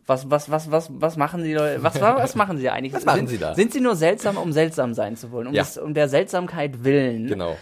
was, 0.07 0.29
was, 0.31 0.49
was, 0.49 0.71
was, 0.71 0.89
was 0.91 1.17
machen 1.17 1.41
Leute, 1.45 1.83
was, 1.83 2.01
was, 2.01 2.35
machen 2.35 2.57
sie 2.57 2.69
eigentlich? 2.69 2.93
Was 2.93 3.05
machen 3.05 3.19
sind, 3.19 3.29
sie 3.29 3.37
da? 3.37 3.53
Sind 3.53 3.71
sie 3.73 3.79
nur 3.79 3.95
seltsam, 3.95 4.37
um 4.37 4.51
seltsam 4.51 4.95
sein 4.95 5.15
zu 5.15 5.31
wollen, 5.31 5.47
um, 5.47 5.53
Ja. 5.53 5.61
des, 5.61 5.77
um 5.77 5.93
der 5.93 6.09
Seltsamkeit 6.09 6.83
willen? 6.83 7.27
Genau. 7.27 7.55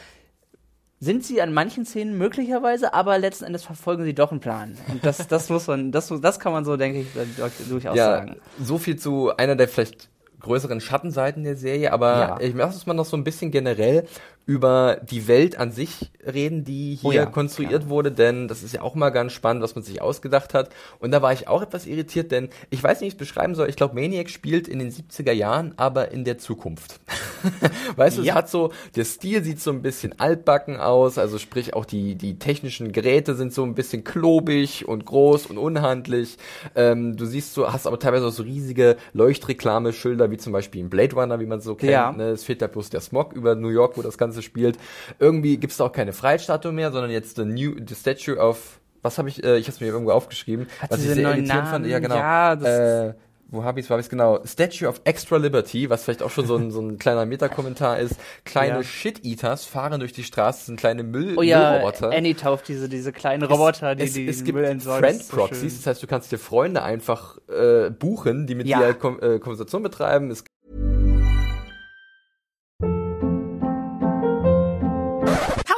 Sind 1.02 1.26
sie 1.26 1.42
an 1.42 1.54
manchen 1.54 1.86
Szenen 1.86 2.18
möglicherweise, 2.18 2.94
aber 2.94 3.18
letzten 3.20 3.46
Endes 3.46 3.64
verfolgen 3.64 4.04
sie 4.06 4.14
doch 4.14 4.32
einen 4.32 4.40
Plan. 4.40 4.78
Und 4.90 5.06
das, 5.06 5.28
das 5.28 5.50
muss 5.50 5.68
man, 5.68 5.92
das, 5.92 6.12
das 6.22 6.40
kann 6.40 6.54
man 6.54 6.64
so, 6.64 6.78
denke 6.78 7.02
ich, 7.02 7.08
durchaus 7.70 7.96
Ja, 7.98 8.06
sagen. 8.18 8.38
so 8.62 8.78
viel 8.78 8.98
zu 8.98 9.36
einer 9.36 9.56
der 9.56 9.68
vielleicht 9.68 10.10
größeren 10.50 10.82
Schattenseiten 10.82 11.44
der 11.44 11.56
Serie, 11.56 11.94
aber 11.94 12.12
Ja. 12.20 12.38
ich 12.42 12.56
lass 12.56 12.74
uns 12.74 12.86
mal 12.88 12.96
noch 12.96 13.06
so 13.06 13.16
ein 13.16 13.24
bisschen 13.24 13.52
generell 13.52 14.06
über 14.50 15.00
die 15.08 15.28
Welt 15.28 15.60
an 15.60 15.72
sich 15.72 16.10
reden, 16.26 16.64
die 16.64 16.96
hier 17.00 17.08
Oh 17.08 17.12
ja, 17.12 17.28
konstruiert 17.28 17.88
wurde, 17.88 18.12
denn 18.12 18.48
das 18.48 18.64
ist 18.64 18.74
ja 18.74 18.82
auch 18.82 18.96
mal 18.96 19.12
ganz 19.12 19.32
spannend, 19.32 19.62
was 19.62 19.76
man 19.76 19.84
sich 19.84 20.02
ausgedacht 20.02 20.56
hat. 20.56 20.72
Und 20.98 21.12
da 21.12 21.22
war 21.22 21.32
ich 21.32 21.48
auch 21.48 21.62
etwas 21.62 21.86
irritiert, 21.86 22.32
denn 22.32 22.50
ich 22.72 22.82
weiß 22.82 23.02
nicht, 23.02 23.04
wie 23.04 23.08
ich 23.10 23.14
es 23.14 23.18
beschreiben 23.20 23.54
soll. 23.54 23.70
Ich 23.70 23.76
glaube, 23.76 23.94
Maniac 23.94 24.28
spielt 24.32 24.68
in 24.68 24.80
den 24.80 24.92
70er 24.92 25.34
Jahren, 25.34 25.76
aber 25.78 26.12
in 26.12 26.24
der 26.24 26.40
Zukunft. 26.40 27.00
weißt 27.96 28.18
du, 28.18 28.24
Ja. 28.24 28.34
es 28.34 28.38
hat 28.38 28.50
so, 28.50 28.72
der 28.96 29.06
Stil 29.06 29.44
sieht 29.44 29.62
so 29.62 29.70
ein 29.70 29.84
bisschen 29.84 30.20
altbacken 30.20 30.78
aus, 30.78 31.20
also 31.20 31.38
sprich 31.38 31.76
auch 31.76 31.86
die, 31.86 32.16
die 32.16 32.40
technischen 32.40 32.92
Geräte 32.92 33.36
sind 33.36 33.54
so 33.54 33.64
ein 33.64 33.76
bisschen 33.76 34.04
klobig 34.04 34.88
und 34.88 35.06
groß 35.06 35.46
und 35.46 35.60
unhandlich. 35.60 36.40
Ähm, 36.74 37.16
du 37.18 37.26
siehst 37.28 37.54
so, 37.54 37.72
hast 37.72 37.86
aber 37.86 38.00
teilweise 38.00 38.26
auch 38.26 38.32
so 38.32 38.42
riesige 38.42 38.98
Leuchtreklameschilder, 39.14 40.32
wie 40.32 40.38
zum 40.38 40.54
Beispiel 40.54 40.82
in 40.82 40.90
Blade 40.90 41.14
Runner, 41.16 41.40
wie 41.40 41.46
man 41.46 41.62
so 41.62 41.76
kennt. 41.76 41.92
Ja. 41.92 42.12
Ne? 42.12 42.30
Es 42.30 42.44
fehlt 42.44 42.64
da 42.64 42.68
bloß 42.68 42.90
der 42.90 43.02
Smog 43.02 43.34
über 43.34 43.54
New 43.54 43.70
York, 43.70 43.96
wo 43.96 44.02
das 44.02 44.18
Ganze 44.18 44.39
spielt. 44.42 44.78
Irgendwie 45.20 45.58
gibt 45.58 45.72
es 45.72 45.78
da 45.78 45.86
auch 45.86 45.92
keine 45.92 46.14
Freiheitsstatue 46.14 46.72
mehr, 46.72 46.92
sondern 46.92 47.12
jetzt 47.12 47.36
the 47.38 47.46
new, 47.46 47.76
the 47.86 47.96
Statue 47.96 48.38
of, 48.38 48.80
was 49.02 49.18
habe 49.18 49.30
ich, 49.30 49.44
äh, 49.44 49.58
ich 49.58 49.66
habe 49.66 49.74
es 49.74 49.80
mir 49.82 49.88
irgendwo 49.88 50.12
aufgeschrieben, 50.12 50.68
Hat 50.82 50.92
was 50.92 51.00
ich 51.02 51.08
sehr 51.10 51.18
irritierend 51.18 51.68
fand. 51.68 51.86
Ja, 51.88 52.00
genau. 52.00 52.16
Ja, 52.16 52.56
das 52.56 52.68
äh, 52.68 53.14
wo 53.52 53.64
habe 53.64 53.80
ich 53.80 53.86
es, 53.86 53.90
wo 53.90 53.94
habe 53.94 54.02
ich 54.02 54.06
es 54.06 54.10
genau? 54.12 54.40
Statue 54.46 54.88
of 54.88 55.02
Extra 55.06 55.38
Liberty, 55.38 55.90
was 55.90 56.04
vielleicht 56.04 56.22
auch 56.22 56.30
schon 56.30 56.46
so 56.46 56.56
ein, 56.56 56.70
so 56.70 56.82
ein 56.82 57.00
kleiner 57.00 57.26
Metakommentar 57.26 57.98
ist. 58.00 58.16
Kleine 58.46 58.78
Ja. 58.78 58.84
Shit-Eaters 58.84 59.66
fahren 59.66 60.00
durch 60.00 60.14
die 60.14 60.24
Straße, 60.24 60.66
sind 60.66 60.80
kleine 60.80 61.02
Müll 61.02 61.36
Oh 61.36 61.42
ja, 61.42 61.72
Müllroboter. 61.72 62.12
Annie 62.12 62.36
tauft 62.36 62.68
diese, 62.68 62.88
diese 62.90 63.12
kleinen 63.12 63.42
Roboter, 63.44 63.96
die 63.96 64.04
es, 64.04 64.14
die 64.14 64.28
es 64.28 64.44
gibt 64.44 64.56
Müll 64.56 64.66
entsorgen. 64.66 65.00
Friend 65.04 65.20
Das 65.50 65.64
ist 65.64 65.72
so 65.72 65.78
das 65.78 65.88
heißt, 65.88 66.04
du 66.04 66.08
kannst 66.08 66.32
dir 66.32 66.38
Freunde 66.38 66.84
einfach 66.84 67.40
äh, 67.48 67.90
buchen, 67.90 68.46
die 68.46 68.54
mit 68.54 68.68
Ja. 68.68 68.80
dir 68.80 68.94
Kom 68.94 69.20
äh, 69.20 69.40
Konversation 69.40 69.82
betreiben. 69.82 70.30
Es 70.30 70.44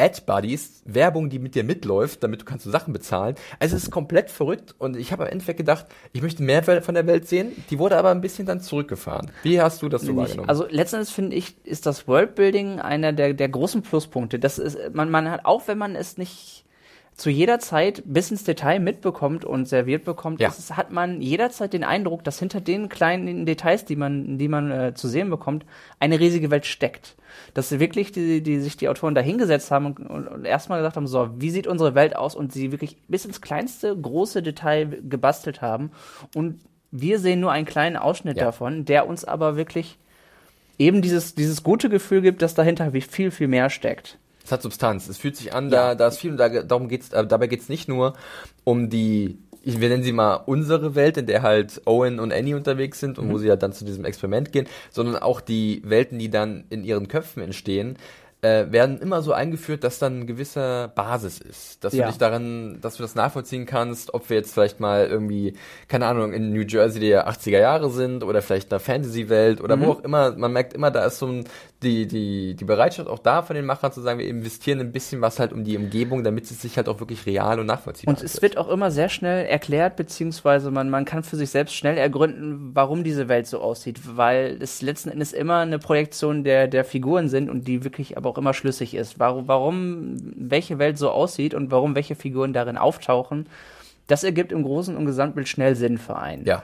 Ad-Buddies, 0.00 0.82
Werbung, 0.86 1.28
die 1.28 1.38
mit 1.38 1.54
dir 1.54 1.64
mitläuft, 1.64 2.22
damit 2.22 2.40
du 2.40 2.44
kannst 2.44 2.66
du 2.66 2.70
Sachen 2.70 2.92
bezahlen. 2.92 3.34
Also 3.58 3.76
es 3.76 3.84
ist 3.84 3.90
komplett 3.90 4.30
verrückt 4.30 4.74
und 4.78 4.96
ich 4.96 5.12
habe 5.12 5.24
am 5.24 5.30
Endeffekt 5.30 5.58
gedacht, 5.58 5.86
ich 6.12 6.22
möchte 6.22 6.42
mehr 6.42 6.62
von 6.62 6.94
der 6.94 7.06
Welt 7.06 7.28
sehen. 7.28 7.52
Die 7.70 7.78
wurde 7.78 7.96
aber 7.96 8.10
ein 8.10 8.20
bisschen 8.20 8.46
dann 8.46 8.60
zurückgefahren. 8.60 9.30
Wie 9.42 9.60
hast 9.60 9.82
du 9.82 9.88
das 9.88 10.02
so 10.02 10.16
wahrgenommen? 10.16 10.48
Also 10.48 10.66
letztendlich 10.68 11.14
finde 11.14 11.36
ich, 11.36 11.54
ist 11.64 11.86
das 11.86 12.08
Worldbuilding 12.08 12.80
einer 12.80 13.12
der, 13.12 13.34
der 13.34 13.48
großen 13.48 13.82
Pluspunkte. 13.82 14.38
Das 14.38 14.58
ist, 14.58 14.78
man, 14.92 15.10
man 15.10 15.30
hat, 15.30 15.44
auch 15.44 15.68
wenn 15.68 15.78
man 15.78 15.94
es 15.94 16.16
nicht 16.16 16.59
zu 17.20 17.28
jeder 17.28 17.58
Zeit 17.58 18.02
bis 18.06 18.30
ins 18.30 18.44
Detail 18.44 18.80
mitbekommt 18.80 19.44
und 19.44 19.68
serviert 19.68 20.04
bekommt, 20.06 20.40
Ja. 20.40 20.48
ist, 20.48 20.74
hat 20.74 20.90
man 20.90 21.20
jederzeit 21.20 21.74
den 21.74 21.84
Eindruck, 21.84 22.24
dass 22.24 22.38
hinter 22.38 22.62
den 22.62 22.88
kleinen 22.88 23.44
Details, 23.44 23.84
die 23.84 23.94
man, 23.94 24.38
die 24.38 24.48
man 24.48 24.70
äh, 24.70 24.94
zu 24.94 25.06
sehen 25.06 25.28
bekommt, 25.28 25.66
eine 25.98 26.18
riesige 26.18 26.50
Welt 26.50 26.64
steckt. 26.64 27.16
Dass 27.52 27.68
sie 27.68 27.78
wirklich 27.78 28.10
die, 28.10 28.42
die 28.42 28.58
sich 28.60 28.78
die 28.78 28.88
Autoren 28.88 29.14
da 29.14 29.20
hingesetzt 29.20 29.70
haben 29.70 29.84
und, 29.84 29.98
und, 30.00 30.28
und 30.28 30.44
erstmal 30.46 30.78
gesagt 30.78 30.96
haben, 30.96 31.06
so, 31.06 31.28
wie 31.36 31.50
sieht 31.50 31.66
unsere 31.66 31.94
Welt 31.94 32.16
aus 32.16 32.34
und 32.34 32.54
sie 32.54 32.72
wirklich 32.72 32.96
bis 33.06 33.26
ins 33.26 33.42
kleinste 33.42 33.94
große 33.94 34.42
Detail 34.42 34.86
gebastelt 35.06 35.60
haben 35.60 35.90
und 36.34 36.58
wir 36.90 37.18
sehen 37.18 37.40
nur 37.40 37.52
einen 37.52 37.66
kleinen 37.66 37.96
Ausschnitt 37.98 38.38
Ja. 38.38 38.46
davon, 38.46 38.86
der 38.86 39.06
uns 39.06 39.26
aber 39.26 39.56
wirklich 39.56 39.98
eben 40.78 41.02
dieses, 41.02 41.34
dieses 41.34 41.62
gute 41.62 41.90
Gefühl 41.90 42.22
gibt, 42.22 42.40
dass 42.40 42.54
dahinter 42.54 42.90
viel, 42.92 43.30
viel 43.30 43.46
mehr 43.48 43.68
steckt. 43.68 44.16
Es 44.50 44.52
hat 44.52 44.62
Substanz. 44.62 45.08
Es 45.08 45.16
fühlt 45.16 45.36
sich 45.36 45.54
an, 45.54 45.70
Ja. 45.70 45.90
da, 45.90 45.94
da 45.94 46.08
ist 46.08 46.18
viel, 46.18 46.34
da, 46.34 46.48
darum 46.48 46.88
geht's, 46.88 47.12
äh, 47.12 47.24
dabei 47.24 47.46
geht's 47.46 47.68
nicht 47.68 47.86
nur 47.88 48.14
um 48.64 48.90
die, 48.90 49.38
ich, 49.62 49.80
wir 49.80 49.88
nennen 49.88 50.02
sie 50.02 50.10
mal 50.12 50.34
unsere 50.34 50.96
Welt, 50.96 51.16
in 51.18 51.26
der 51.26 51.42
halt 51.42 51.82
Owen 51.86 52.18
und 52.18 52.32
Annie 52.32 52.56
unterwegs 52.56 52.98
sind 52.98 53.18
und 53.20 53.30
wo 53.30 53.38
sie 53.38 53.48
halt 53.48 53.62
dann 53.62 53.72
zu 53.72 53.84
diesem 53.84 54.04
Experiment 54.04 54.50
gehen, 54.50 54.66
sondern 54.90 55.16
auch 55.22 55.40
die 55.40 55.82
Welten, 55.84 56.18
die 56.18 56.30
dann 56.30 56.64
in 56.68 56.82
ihren 56.82 57.06
Köpfen 57.06 57.42
entstehen, 57.44 57.96
äh, 58.42 58.72
werden 58.72 58.98
immer 58.98 59.20
so 59.20 59.34
eingeführt, 59.34 59.84
dass 59.84 59.98
dann 59.98 60.20
ein 60.20 60.26
gewisser 60.26 60.88
Basis 60.88 61.38
ist. 61.42 61.84
Dass 61.84 61.92
Ja. 61.92 62.06
du 62.06 62.10
dich 62.10 62.18
daran, 62.18 62.78
dass 62.80 62.96
du 62.96 63.02
das 63.02 63.14
nachvollziehen 63.14 63.66
kannst, 63.66 64.14
ob 64.14 64.30
wir 64.30 64.38
jetzt 64.38 64.54
vielleicht 64.54 64.80
mal 64.80 65.06
irgendwie, 65.06 65.52
keine 65.88 66.06
Ahnung, 66.06 66.32
in 66.32 66.50
New 66.50 66.62
Jersey 66.62 67.00
der 67.00 67.28
80er 67.28 67.58
Jahre 67.60 67.90
sind 67.90 68.24
oder 68.24 68.40
vielleicht 68.40 68.68
in 68.68 68.72
einer 68.72 68.80
Fantasy-Welt 68.80 69.60
oder 69.60 69.78
wo 69.78 69.90
auch 69.92 70.00
immer. 70.02 70.32
Man 70.38 70.54
merkt 70.54 70.72
immer, 70.72 70.90
da 70.90 71.04
ist 71.04 71.18
so 71.18 71.26
ein, 71.26 71.44
die, 71.82 72.06
die, 72.06 72.54
die 72.54 72.64
Bereitschaft 72.64 73.08
auch 73.08 73.18
da 73.18 73.42
von 73.42 73.56
den 73.56 73.64
Machern 73.64 73.90
zu 73.90 74.02
sagen, 74.02 74.18
wir 74.18 74.28
investieren 74.28 74.80
ein 74.80 74.92
bisschen 74.92 75.22
was 75.22 75.38
halt 75.38 75.52
um 75.52 75.64
die 75.64 75.78
Umgebung, 75.78 76.22
damit 76.24 76.44
es 76.44 76.60
sich 76.60 76.76
halt 76.76 76.88
auch 76.88 77.00
wirklich 77.00 77.24
real 77.24 77.58
und 77.58 77.66
nachvollziehbar 77.66 78.14
Und 78.14 78.22
es 78.22 78.42
wird 78.42 78.58
auch 78.58 78.68
immer 78.68 78.90
sehr 78.90 79.08
schnell 79.08 79.46
erklärt, 79.46 79.96
beziehungsweise 79.96 80.70
man, 80.70 80.90
man 80.90 81.06
kann 81.06 81.22
für 81.22 81.36
sich 81.36 81.48
selbst 81.48 81.74
schnell 81.74 81.96
ergründen, 81.96 82.72
warum 82.74 83.02
diese 83.02 83.28
Welt 83.28 83.46
so 83.46 83.60
aussieht, 83.60 84.00
weil 84.04 84.58
es 84.60 84.82
letzten 84.82 85.08
Endes 85.08 85.32
immer 85.32 85.58
eine 85.60 85.78
Projektion 85.78 86.44
der, 86.44 86.68
der 86.68 86.84
Figuren 86.84 87.30
sind 87.30 87.48
und 87.48 87.66
die 87.66 87.82
wirklich 87.82 88.18
aber 88.18 88.28
auch 88.28 88.38
immer 88.38 88.52
schlüssig 88.52 88.94
ist. 88.94 89.18
Warum, 89.18 89.48
warum 89.48 90.16
welche 90.36 90.78
Welt 90.78 90.98
so 90.98 91.10
aussieht 91.10 91.54
und 91.54 91.70
warum 91.70 91.94
welche 91.94 92.14
Figuren 92.14 92.52
darin 92.52 92.76
auftauchen, 92.76 93.46
das 94.06 94.22
ergibt 94.22 94.52
im 94.52 94.64
Großen 94.64 94.96
und 94.96 95.06
Gesamtbild 95.06 95.48
schnell 95.48 95.76
Sinn 95.76 95.96
für 95.96 96.16
einen. 96.16 96.44
Ja. 96.44 96.62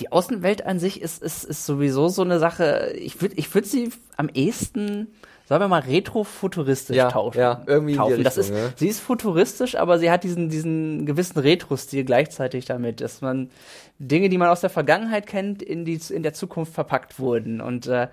Die 0.00 0.12
Außenwelt 0.12 0.66
an 0.66 0.78
sich 0.78 1.00
ist, 1.00 1.22
ist, 1.22 1.44
ist 1.44 1.66
sowieso 1.66 2.08
so 2.08 2.22
eine 2.22 2.38
Sache, 2.38 2.92
ich 2.96 3.20
würde 3.20 3.34
ich 3.36 3.52
würd 3.54 3.66
sie 3.66 3.90
am 4.16 4.28
ehesten, 4.28 5.08
sagen 5.46 5.62
wir 5.64 5.68
mal, 5.68 5.80
retrofuturistisch 5.80 6.96
Ja, 6.96 7.10
tauschen. 7.10 7.38
ja, 7.38 7.62
irgendwie 7.66 7.96
taufen. 7.96 8.22
das 8.24 8.36
ist, 8.36 8.50
Richtung, 8.50 8.66
ja. 8.66 8.72
Sie 8.76 8.88
ist 8.88 9.00
futuristisch, 9.00 9.74
aber 9.76 9.98
sie 9.98 10.10
hat 10.10 10.24
diesen, 10.24 10.48
diesen 10.48 11.06
gewissen 11.06 11.38
Retro-Stil 11.38 12.04
gleichzeitig 12.04 12.64
damit, 12.66 13.00
dass 13.00 13.20
man 13.20 13.50
Dinge, 13.98 14.28
die 14.28 14.38
man 14.38 14.48
aus 14.48 14.60
der 14.60 14.70
Vergangenheit 14.70 15.26
kennt, 15.26 15.62
in, 15.62 15.84
die, 15.84 16.00
in 16.10 16.22
der 16.22 16.34
Zukunft 16.34 16.74
verpackt 16.74 17.18
wurden. 17.18 17.60
Und 17.60 17.86
äh, 17.86 18.08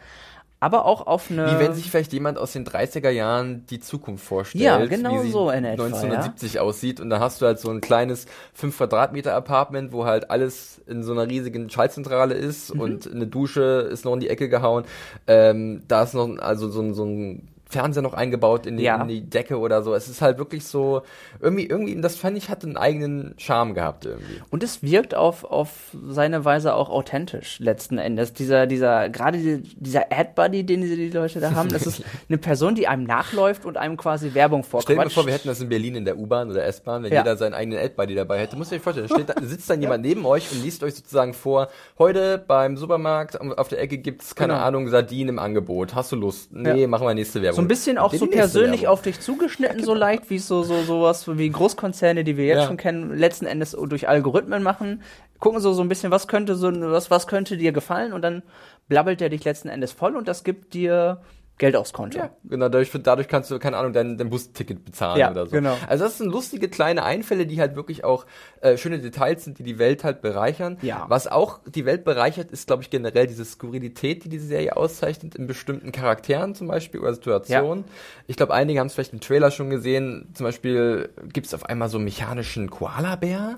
aber 0.63 0.85
auch 0.85 1.05
auf 1.07 1.29
eine. 1.29 1.45
Wie 1.45 1.59
wenn 1.59 1.73
sich 1.73 1.91
vielleicht 1.91 2.13
jemand 2.13 2.37
aus 2.37 2.53
den 2.53 2.65
30er 2.65 3.09
Jahren 3.09 3.65
die 3.69 3.79
Zukunft 3.81 4.23
vorstellt, 4.25 4.63
Ja, 4.63 4.85
genau 4.85 5.21
wie 5.21 5.25
sie 5.27 5.31
so 5.31 5.49
in 5.49 5.65
etwa, 5.65 5.83
1970 5.85 6.59
aussieht 6.61 6.99
und 7.01 7.09
da 7.09 7.19
hast 7.19 7.41
du 7.41 7.45
halt 7.45 7.59
so 7.59 7.69
ein 7.69 7.81
kleines 7.81 8.25
5 8.53 8.77
Quadratmeter 8.77 9.35
Apartment, 9.35 9.91
wo 9.91 10.05
halt 10.05 10.31
alles 10.31 10.81
in 10.87 11.03
so 11.03 11.11
einer 11.11 11.27
riesigen 11.27 11.69
Schaltzentrale 11.69 12.33
ist 12.33 12.73
Mhm. 12.73 12.79
und 12.79 13.11
eine 13.11 13.27
Dusche 13.27 13.87
ist 13.91 14.05
noch 14.05 14.13
in 14.13 14.21
die 14.21 14.29
Ecke 14.29 14.47
gehauen. 14.47 14.85
Ähm, 15.27 15.83
da 15.87 16.03
ist 16.03 16.13
noch 16.13 16.37
also 16.39 16.69
so 16.69 16.93
so 16.93 17.03
ein 17.05 17.49
Fernseher 17.73 18.01
noch 18.03 18.13
eingebaut 18.13 18.65
in 18.65 18.77
die, 18.77 18.83
Ja. 18.83 19.01
in 19.01 19.07
die 19.09 19.21
Decke 19.29 19.59
oder 19.59 19.83
so. 19.83 19.93
Es 19.93 20.07
ist 20.07 20.21
halt 20.21 20.37
wirklich 20.37 20.65
so 20.65 21.01
irgendwie 21.41 21.65
irgendwie 21.65 21.99
das 22.01 22.15
fand 22.15 22.37
ich 22.37 22.49
hat 22.49 22.63
einen 22.63 22.77
eigenen 22.77 23.33
Charme 23.37 23.73
gehabt 23.73 24.05
irgendwie. 24.05 24.41
Und 24.49 24.63
es 24.63 24.81
wirkt 24.83 25.15
auf, 25.15 25.43
auf 25.43 25.69
seine 26.07 26.45
Weise 26.45 26.73
auch 26.75 26.89
authentisch, 26.89 27.59
letzten 27.59 27.97
Endes. 27.97 28.33
Dieser, 28.33 28.67
dieser, 28.67 29.09
gerade 29.09 29.37
die- 29.39 29.61
dieser 29.75 30.11
Ad-Buddy, 30.11 30.63
den 30.65 30.81
die, 30.81 30.95
die 30.95 31.09
Leute 31.09 31.39
da 31.39 31.53
haben, 31.53 31.69
das 31.69 31.85
ist 31.85 32.03
eine 32.29 32.37
Person, 32.37 32.75
die 32.75 32.87
einem 32.87 33.03
nachläuft 33.03 33.65
und 33.65 33.77
einem 33.77 33.97
quasi 33.97 34.33
Werbung 34.33 34.61
Stell 34.63 34.71
vorquatscht. 34.71 34.89
dir 34.89 34.95
mal 35.03 35.09
vor, 35.09 35.25
wir 35.25 35.33
hätten 35.33 35.47
das 35.47 35.59
in 35.61 35.69
Berlin 35.69 35.95
in 35.95 36.05
der 36.05 36.17
U-Bahn 36.17 36.49
oder 36.51 36.63
S-Bahn, 36.65 37.03
wenn 37.03 37.11
Ja. 37.11 37.19
jeder 37.21 37.35
seinen 37.37 37.53
eigenen 37.53 37.79
Ad-Buddy 37.79 38.15
dabei 38.15 38.39
hätte. 38.39 38.55
Muss 38.55 38.71
ihr 38.71 38.77
euch 38.77 38.83
vorstellen, 38.83 39.07
steht 39.09 39.29
da, 39.29 39.35
sitzt 39.41 39.69
dann 39.69 39.81
jemand 39.81 40.03
neben 40.05 40.25
euch 40.25 40.51
und 40.51 40.61
liest 40.63 40.83
euch 40.83 40.95
sozusagen 40.95 41.33
vor, 41.33 41.69
heute 41.97 42.37
beim 42.47 42.77
Supermarkt 42.77 43.39
auf 43.41 43.67
der 43.67 43.81
Ecke 43.81 43.97
gibt's, 43.97 44.35
keine 44.35 44.53
Genau. 44.53 44.63
Sardinen 44.65 44.87
Sardinen 44.89 45.29
im 45.29 45.39
Angebot. 45.39 45.95
Hast 45.95 46.11
du 46.11 46.15
Lust? 46.15 46.51
Nee, 46.53 46.81
Ja. 46.81 46.87
machen 46.87 47.07
wir 47.07 47.13
nächste 47.13 47.41
Werbung. 47.41 47.55
so 47.55 47.62
ein 47.63 47.67
bisschen 47.67 47.97
auch 47.97 48.13
so 48.13 48.27
persönlich 48.27 48.87
auf 48.87 49.01
dich 49.01 49.19
zugeschnitten, 49.19 49.83
so 49.83 49.93
leicht 49.93 50.29
wie 50.29 50.39
so, 50.39 50.63
so, 50.63 50.81
sowas 50.83 51.27
wie 51.37 51.49
Großkonzerne, 51.49 52.23
die 52.23 52.37
wir 52.37 52.45
jetzt 52.45 52.61
Ja. 52.61 52.67
schon 52.67 52.77
kennen, 52.77 53.17
letzten 53.17 53.45
Endes 53.45 53.71
durch 53.71 54.07
Algorithmen 54.07 54.63
machen. 54.63 55.01
Gucken 55.39 55.59
so, 55.59 55.73
so 55.73 55.81
ein 55.81 55.89
bisschen, 55.89 56.11
was 56.11 56.27
könnte 56.27 56.55
so, 56.55 56.71
was, 56.91 57.11
was 57.11 57.27
könnte 57.27 57.57
dir 57.57 57.71
gefallen 57.71 58.13
und 58.13 58.21
dann 58.21 58.43
blabbelt 58.87 59.19
der 59.19 59.29
dich 59.29 59.43
letzten 59.43 59.67
Endes 59.69 59.91
voll 59.91 60.15
und 60.15 60.27
das 60.27 60.43
gibt 60.43 60.73
dir 60.73 61.21
Geld 61.59 61.75
aufs 61.75 61.93
Konto. 61.93 62.17
Ja, 62.17 62.31
genau, 62.43 62.67
dadurch, 62.67 62.89
dadurch 63.03 63.27
kannst 63.27 63.51
du, 63.51 63.59
keine 63.59 63.77
Ahnung, 63.77 63.93
dein, 63.93 64.17
dein 64.17 64.29
Busticket 64.31 64.83
bezahlen 64.83 65.19
Ja, 65.19 65.29
oder 65.31 65.45
so. 65.45 65.51
genau. 65.51 65.77
Also 65.87 66.03
das 66.05 66.17
sind 66.17 66.31
lustige 66.31 66.67
kleine 66.67 67.03
Einfälle, 67.03 67.45
die 67.45 67.61
halt 67.61 67.75
wirklich 67.75 68.03
auch 68.03 68.25
äh, 68.61 68.75
schöne 68.75 68.97
Details 68.99 69.43
sind, 69.43 69.59
die 69.59 69.63
die 69.63 69.77
Welt 69.77 70.03
halt 70.03 70.21
bereichern. 70.21 70.77
Ja. 70.81 71.05
Was 71.09 71.27
auch 71.27 71.59
die 71.67 71.85
Welt 71.85 72.05
bereichert, 72.05 72.51
ist, 72.51 72.65
glaube 72.67 72.81
ich, 72.81 72.89
generell 72.89 73.27
diese 73.27 73.45
Skurrilität, 73.45 74.23
die 74.25 74.29
diese 74.29 74.47
Serie 74.47 74.75
auszeichnet, 74.75 75.35
in 75.35 75.45
bestimmten 75.45 75.91
Charakteren 75.91 76.55
zum 76.55 76.67
Beispiel 76.67 76.99
oder 76.99 77.13
Situationen. 77.13 77.85
Ich 78.25 78.35
glaube, 78.35 78.53
einige 78.53 78.79
haben 78.79 78.87
es 78.87 78.93
vielleicht 78.95 79.13
im 79.13 79.21
Trailer 79.21 79.51
schon 79.51 79.69
gesehen. 79.69 80.29
Zum 80.33 80.45
Beispiel 80.45 81.09
gibt 81.31 81.45
es 81.47 81.53
auf 81.53 81.67
einmal 81.67 81.87
so 81.87 81.97
einen 81.97 82.05
mechanischen 82.05 82.69
Koala-Bär, 82.71 83.55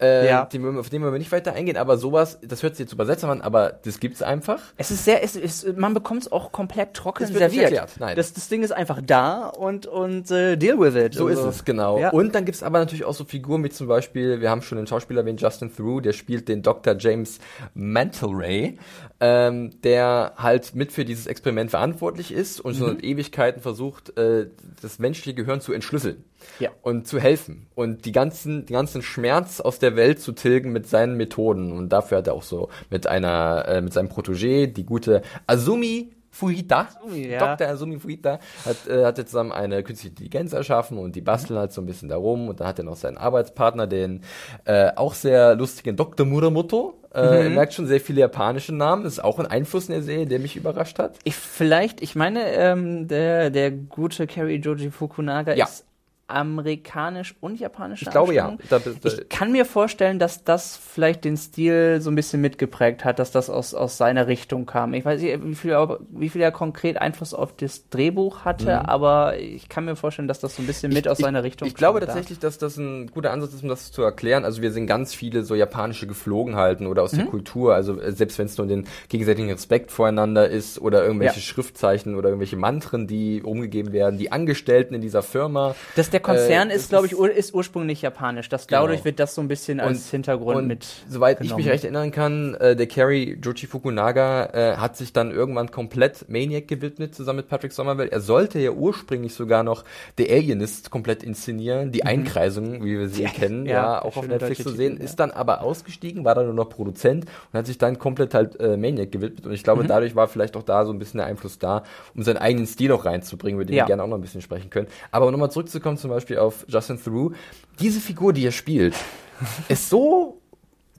äh, 0.00 0.26
Ja. 0.28 0.44
den 0.44 0.78
auf 0.78 0.90
den 0.90 1.02
wir 1.02 1.10
nicht 1.12 1.32
weiter 1.32 1.54
eingehen, 1.54 1.78
aber 1.78 1.96
sowas, 1.96 2.38
das 2.42 2.62
hört 2.62 2.76
sich 2.76 2.84
jetzt 2.84 2.92
übersetzt 2.92 3.24
an, 3.24 3.40
aber 3.40 3.70
das 3.84 4.00
gibt's 4.00 4.22
einfach. 4.22 4.60
Es 4.76 4.90
ist 4.90 5.04
sehr, 5.06 5.22
es 5.24 5.34
ist, 5.34 5.76
man 5.78 5.94
bekommt 5.94 6.22
es 6.22 6.30
auch 6.32 6.52
komplett 6.52 6.92
trocken 6.94 7.37
serviert. 7.38 7.64
erklärt, 7.64 7.90
nein. 7.98 8.16
Das, 8.16 8.32
das 8.32 8.48
Ding 8.48 8.62
ist 8.62 8.72
einfach 8.72 9.00
da 9.04 9.46
und, 9.48 9.86
und 9.86 10.30
äh, 10.30 10.56
deal 10.56 10.78
with 10.78 10.94
it. 10.94 11.14
So 11.14 11.26
Also, 11.26 11.48
ist 11.48 11.56
es, 11.56 11.64
genau. 11.64 11.98
Ja. 11.98 12.10
Und 12.10 12.34
dann 12.34 12.44
gibt's 12.44 12.62
aber 12.62 12.78
natürlich 12.78 13.04
auch 13.04 13.14
so 13.14 13.24
Figuren 13.24 13.64
wie 13.64 13.70
zum 13.70 13.86
Beispiel, 13.88 14.40
wir 14.40 14.50
haben 14.50 14.62
schon 14.62 14.76
den 14.78 14.86
Schauspieler 14.86 15.20
erwähnt, 15.20 15.40
Justin 15.40 15.74
Theroux, 15.74 16.00
der 16.00 16.12
spielt 16.12 16.48
den 16.48 16.62
Dr. 16.62 16.96
James 16.98 17.38
Mantelray, 17.74 18.78
ähm, 19.20 19.70
der 19.82 20.34
halt 20.36 20.74
mit 20.74 20.92
für 20.92 21.04
dieses 21.04 21.26
Experiment 21.26 21.70
verantwortlich 21.70 22.32
ist 22.32 22.60
und 22.60 22.74
Mhm. 22.74 22.78
schon 22.78 22.88
seit 22.96 23.04
Ewigkeiten 23.04 23.60
versucht, 23.62 24.16
äh, 24.16 24.46
das 24.80 24.98
menschliche 24.98 25.34
Gehirn 25.34 25.60
zu 25.60 25.72
entschlüsseln. 25.72 26.24
Ja. 26.60 26.70
Und 26.82 27.08
zu 27.08 27.18
helfen 27.18 27.66
und 27.74 28.04
die 28.04 28.12
ganzen, 28.12 28.64
den 28.64 28.72
ganzen 28.74 29.02
Schmerz 29.02 29.60
aus 29.60 29.80
der 29.80 29.96
Welt 29.96 30.20
zu 30.20 30.30
tilgen 30.32 30.70
mit 30.72 30.86
seinen 30.86 31.16
Methoden. 31.16 31.72
Und 31.72 31.88
dafür 31.88 32.18
hat 32.18 32.28
er 32.28 32.34
auch 32.34 32.44
so 32.44 32.68
mit 32.90 33.08
einer, 33.08 33.64
äh, 33.66 33.80
mit 33.80 33.92
seinem 33.92 34.08
Protégé, 34.08 34.66
die 34.68 34.84
gute 34.84 35.22
Azumi 35.48 36.12
Fujita, 36.38 36.86
Azumi, 36.96 37.26
ja. 37.26 37.56
Dr. 37.56 37.68
Azumi 37.68 37.98
Fujita, 37.98 38.38
hat, 38.64 38.76
äh, 38.88 39.04
hat 39.04 39.18
jetzt 39.18 39.30
zusammen 39.30 39.50
eine 39.52 39.82
künstliche 39.82 40.10
Intelligenz 40.12 40.52
erschaffen 40.52 40.96
und 40.98 41.16
die 41.16 41.20
basteln 41.20 41.58
halt 41.58 41.72
so 41.72 41.80
ein 41.82 41.86
bisschen 41.86 42.08
darum. 42.08 42.48
Und 42.48 42.60
dann 42.60 42.68
hat 42.68 42.78
er 42.78 42.84
noch 42.84 42.96
seinen 42.96 43.16
Arbeitspartner, 43.18 43.86
den 43.88 44.22
äh, 44.64 44.90
auch 44.94 45.14
sehr 45.14 45.56
lustigen 45.56 45.96
Dr. 45.96 46.24
Muramoto. 46.26 46.94
Äh, 47.12 47.44
Ihr 47.44 47.50
merkt 47.50 47.72
schon 47.74 47.86
sehr 47.86 48.00
viele 48.00 48.20
japanische 48.20 48.74
Namen. 48.74 49.02
Das 49.02 49.14
ist 49.14 49.24
auch 49.24 49.38
ein 49.40 49.46
Einfluss 49.46 49.88
in 49.88 49.94
der 49.94 50.02
Serie, 50.02 50.26
der 50.26 50.38
mich 50.38 50.56
überrascht 50.56 50.98
hat. 50.98 51.18
Ich 51.24 51.34
vielleicht, 51.34 52.02
ich 52.02 52.14
meine, 52.14 52.52
ähm, 52.52 53.08
der, 53.08 53.50
der 53.50 53.70
gute 53.72 54.26
Kerry 54.26 54.56
Joji 54.56 54.90
Fukunaga 54.90 55.54
Ja. 55.54 55.64
ist 55.64 55.86
amerikanisch 56.28 57.34
und 57.40 57.58
japanisch. 57.58 58.02
Ich 58.02 58.10
glaube, 58.10 58.34
ja. 58.34 58.56
Da- 58.68 58.78
da- 58.78 58.90
Ich 59.02 59.28
kann 59.28 59.50
mir 59.52 59.64
vorstellen, 59.64 60.18
dass 60.18 60.44
das 60.44 60.76
vielleicht 60.76 61.24
den 61.24 61.36
Stil 61.36 62.00
so 62.00 62.10
ein 62.10 62.14
bisschen 62.14 62.40
mitgeprägt 62.40 63.04
hat, 63.04 63.18
dass 63.18 63.30
das 63.30 63.48
aus, 63.50 63.74
aus 63.74 63.96
seiner 63.96 64.26
Richtung 64.26 64.66
kam. 64.66 64.94
Ich 64.94 65.04
weiß 65.04 65.20
nicht, 65.22 65.42
wie 65.44 65.54
viel, 65.54 65.70
er- 65.72 65.98
wie 66.10 66.28
viel 66.28 66.40
er 66.42 66.52
konkret 66.52 66.98
Einfluss 67.00 67.34
auf 67.34 67.54
das 67.56 67.88
Drehbuch 67.88 68.44
hatte, 68.44 68.88
aber 68.88 69.38
ich 69.38 69.68
kann 69.68 69.84
mir 69.86 69.96
vorstellen, 69.96 70.28
dass 70.28 70.38
das 70.40 70.56
so 70.56 70.62
ein 70.62 70.66
bisschen 70.66 70.92
mit 70.92 71.08
aus 71.08 71.18
seiner 71.18 71.42
Richtung 71.42 71.66
Mhm. 71.66 71.70
Ich 71.70 71.74
glaube 71.74 72.00
ja. 72.00 72.06
tatsächlich, 72.06 72.38
dass 72.38 72.58
das 72.58 72.76
ein 72.76 73.06
guter 73.08 73.32
Ansatz 73.32 73.54
ist, 73.54 73.62
um 73.62 73.68
das 73.68 73.90
zu 73.90 74.02
erklären. 74.02 74.44
Also 74.44 74.62
wir 74.62 74.70
sehen 74.70 74.86
ganz 74.86 75.14
viele 75.14 75.42
so 75.44 75.54
japanische 75.54 76.06
Geflogenheiten 76.06 76.86
oder 76.86 77.02
aus 77.02 77.12
der 77.12 77.24
Mhm. 77.24 77.30
Kultur. 77.30 77.74
Also 77.74 77.98
äh, 78.00 78.12
selbst 78.12 78.38
wenn 78.38 78.46
es 78.46 78.58
nur 78.58 78.66
den 78.66 78.86
gegenseitigen 79.08 79.50
Respekt 79.50 79.90
voreinander 79.90 80.48
ist 80.48 80.80
oder 80.80 81.02
irgendwelche 81.04 81.36
Ja. 81.36 81.42
Schriftzeichen 81.42 82.14
oder 82.16 82.28
irgendwelche 82.28 82.56
Mantren, 82.56 83.06
die 83.06 83.42
umgegeben 83.42 83.92
werden, 83.92 84.18
die 84.18 84.30
Angestellten 84.30 84.94
in 84.94 85.00
dieser 85.00 85.22
Firma. 85.22 85.74
Das, 85.96 86.10
der 86.18 86.34
Konzern 86.34 86.70
Äh, 86.70 86.74
ist, 86.76 86.88
glaube 86.88 87.06
ich, 87.06 87.12
ist- 87.12 87.18
ur, 87.18 87.30
ist 87.30 87.54
ursprünglich 87.54 88.02
japanisch. 88.02 88.48
Das, 88.48 88.66
Genau. 88.66 88.82
dadurch 88.82 89.04
wird 89.04 89.18
das 89.20 89.34
so 89.34 89.40
ein 89.40 89.48
bisschen 89.48 89.80
als 89.80 90.10
Hintergrund 90.10 90.56
und 90.56 90.66
mit. 90.66 90.86
Soweit 91.08 91.40
ich 91.40 91.54
mich 91.54 91.66
recht 91.68 91.84
erinnern 91.84 92.10
kann, 92.10 92.54
äh, 92.54 92.76
der 92.76 92.86
Carrie 92.86 93.38
Jochi 93.42 93.66
Fukunaga 93.66 94.46
äh, 94.52 94.76
hat 94.76 94.96
sich 94.96 95.12
dann 95.12 95.30
irgendwann 95.30 95.70
komplett 95.70 96.28
Maniac 96.28 96.68
gewidmet, 96.68 97.14
zusammen 97.14 97.38
mit 97.38 97.48
Patrick 97.48 97.72
Somerville. 97.72 98.10
Er 98.10 98.20
sollte 98.20 98.58
ja 98.58 98.70
ursprünglich 98.70 99.34
sogar 99.34 99.62
noch 99.62 99.84
The 100.16 100.30
Alienist 100.30 100.90
komplett 100.90 101.22
inszenieren, 101.22 101.92
die 101.92 102.04
Einkreisung, 102.04 102.84
wie 102.84 102.98
wir 102.98 103.08
sie 103.08 103.24
kennen, 103.24 103.66
ja, 103.66 103.72
ja, 103.72 104.02
auch 104.02 104.16
auf 104.16 104.26
Netflix 104.28 104.62
zu 104.62 104.70
sehen, 104.70 104.92
Titel, 104.94 105.04
ist 105.04 105.16
dann 105.20 105.30
aber 105.30 105.62
ausgestiegen, 105.62 106.24
war 106.24 106.34
dann 106.34 106.46
nur 106.46 106.54
noch 106.54 106.68
Produzent 106.68 107.24
und 107.52 107.58
hat 107.58 107.66
sich 107.66 107.78
dann 107.78 107.98
komplett 107.98 108.34
halt 108.34 108.58
äh, 108.60 108.76
Maniac 108.76 109.12
gewidmet. 109.12 109.46
Und 109.46 109.52
ich 109.52 109.62
glaube, 109.64 109.84
dadurch 109.84 110.14
war 110.16 110.28
vielleicht 110.28 110.56
auch 110.56 110.62
da 110.62 110.84
so 110.84 110.92
ein 110.92 110.98
bisschen 110.98 111.18
der 111.18 111.26
Einfluss 111.26 111.58
da, 111.58 111.84
um 112.14 112.22
seinen 112.22 112.38
eigenen 112.38 112.66
Stil 112.66 112.92
auch 112.92 113.04
reinzubringen, 113.04 113.60
über 113.60 113.64
den 113.64 113.76
Ja. 113.76 113.84
wir 113.84 113.86
gerne 113.88 114.02
auch 114.02 114.08
noch 114.08 114.16
ein 114.18 114.20
bisschen 114.22 114.42
sprechen 114.42 114.70
können. 114.70 114.88
Aber 115.10 115.26
um 115.26 115.32
nochmal 115.32 115.50
zurückzukommen, 115.50 115.96
zum 115.96 116.07
Beispiel 116.10 116.38
auf 116.38 116.64
Justin 116.68 117.02
Theroux, 117.02 117.32
diese 117.80 118.00
Figur, 118.00 118.32
die 118.32 118.44
er 118.46 118.52
spielt, 118.52 118.94
ist 119.68 119.88
so 119.88 120.40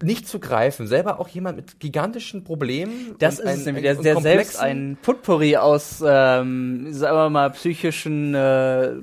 nicht 0.01 0.27
zu 0.29 0.39
greifen. 0.39 0.87
Selber 0.87 1.19
auch 1.19 1.27
jemand 1.27 1.57
mit 1.57 1.79
gigantischen 1.79 2.43
Problemen. 2.45 3.15
Das 3.19 3.39
ist 3.39 3.45
ein- 3.45 3.59
es 3.59 3.65
nämlich, 3.65 3.83
der, 3.83 3.95
der 3.95 4.15
selbst 4.21 4.57
ein 4.59 4.97
Potpourri 5.01 5.57
aus, 5.57 6.01
ähm, 6.05 6.87
sagen 6.93 7.17
wir 7.17 7.29
mal, 7.29 7.49
psychischen 7.51 8.33
äh, 8.33 8.93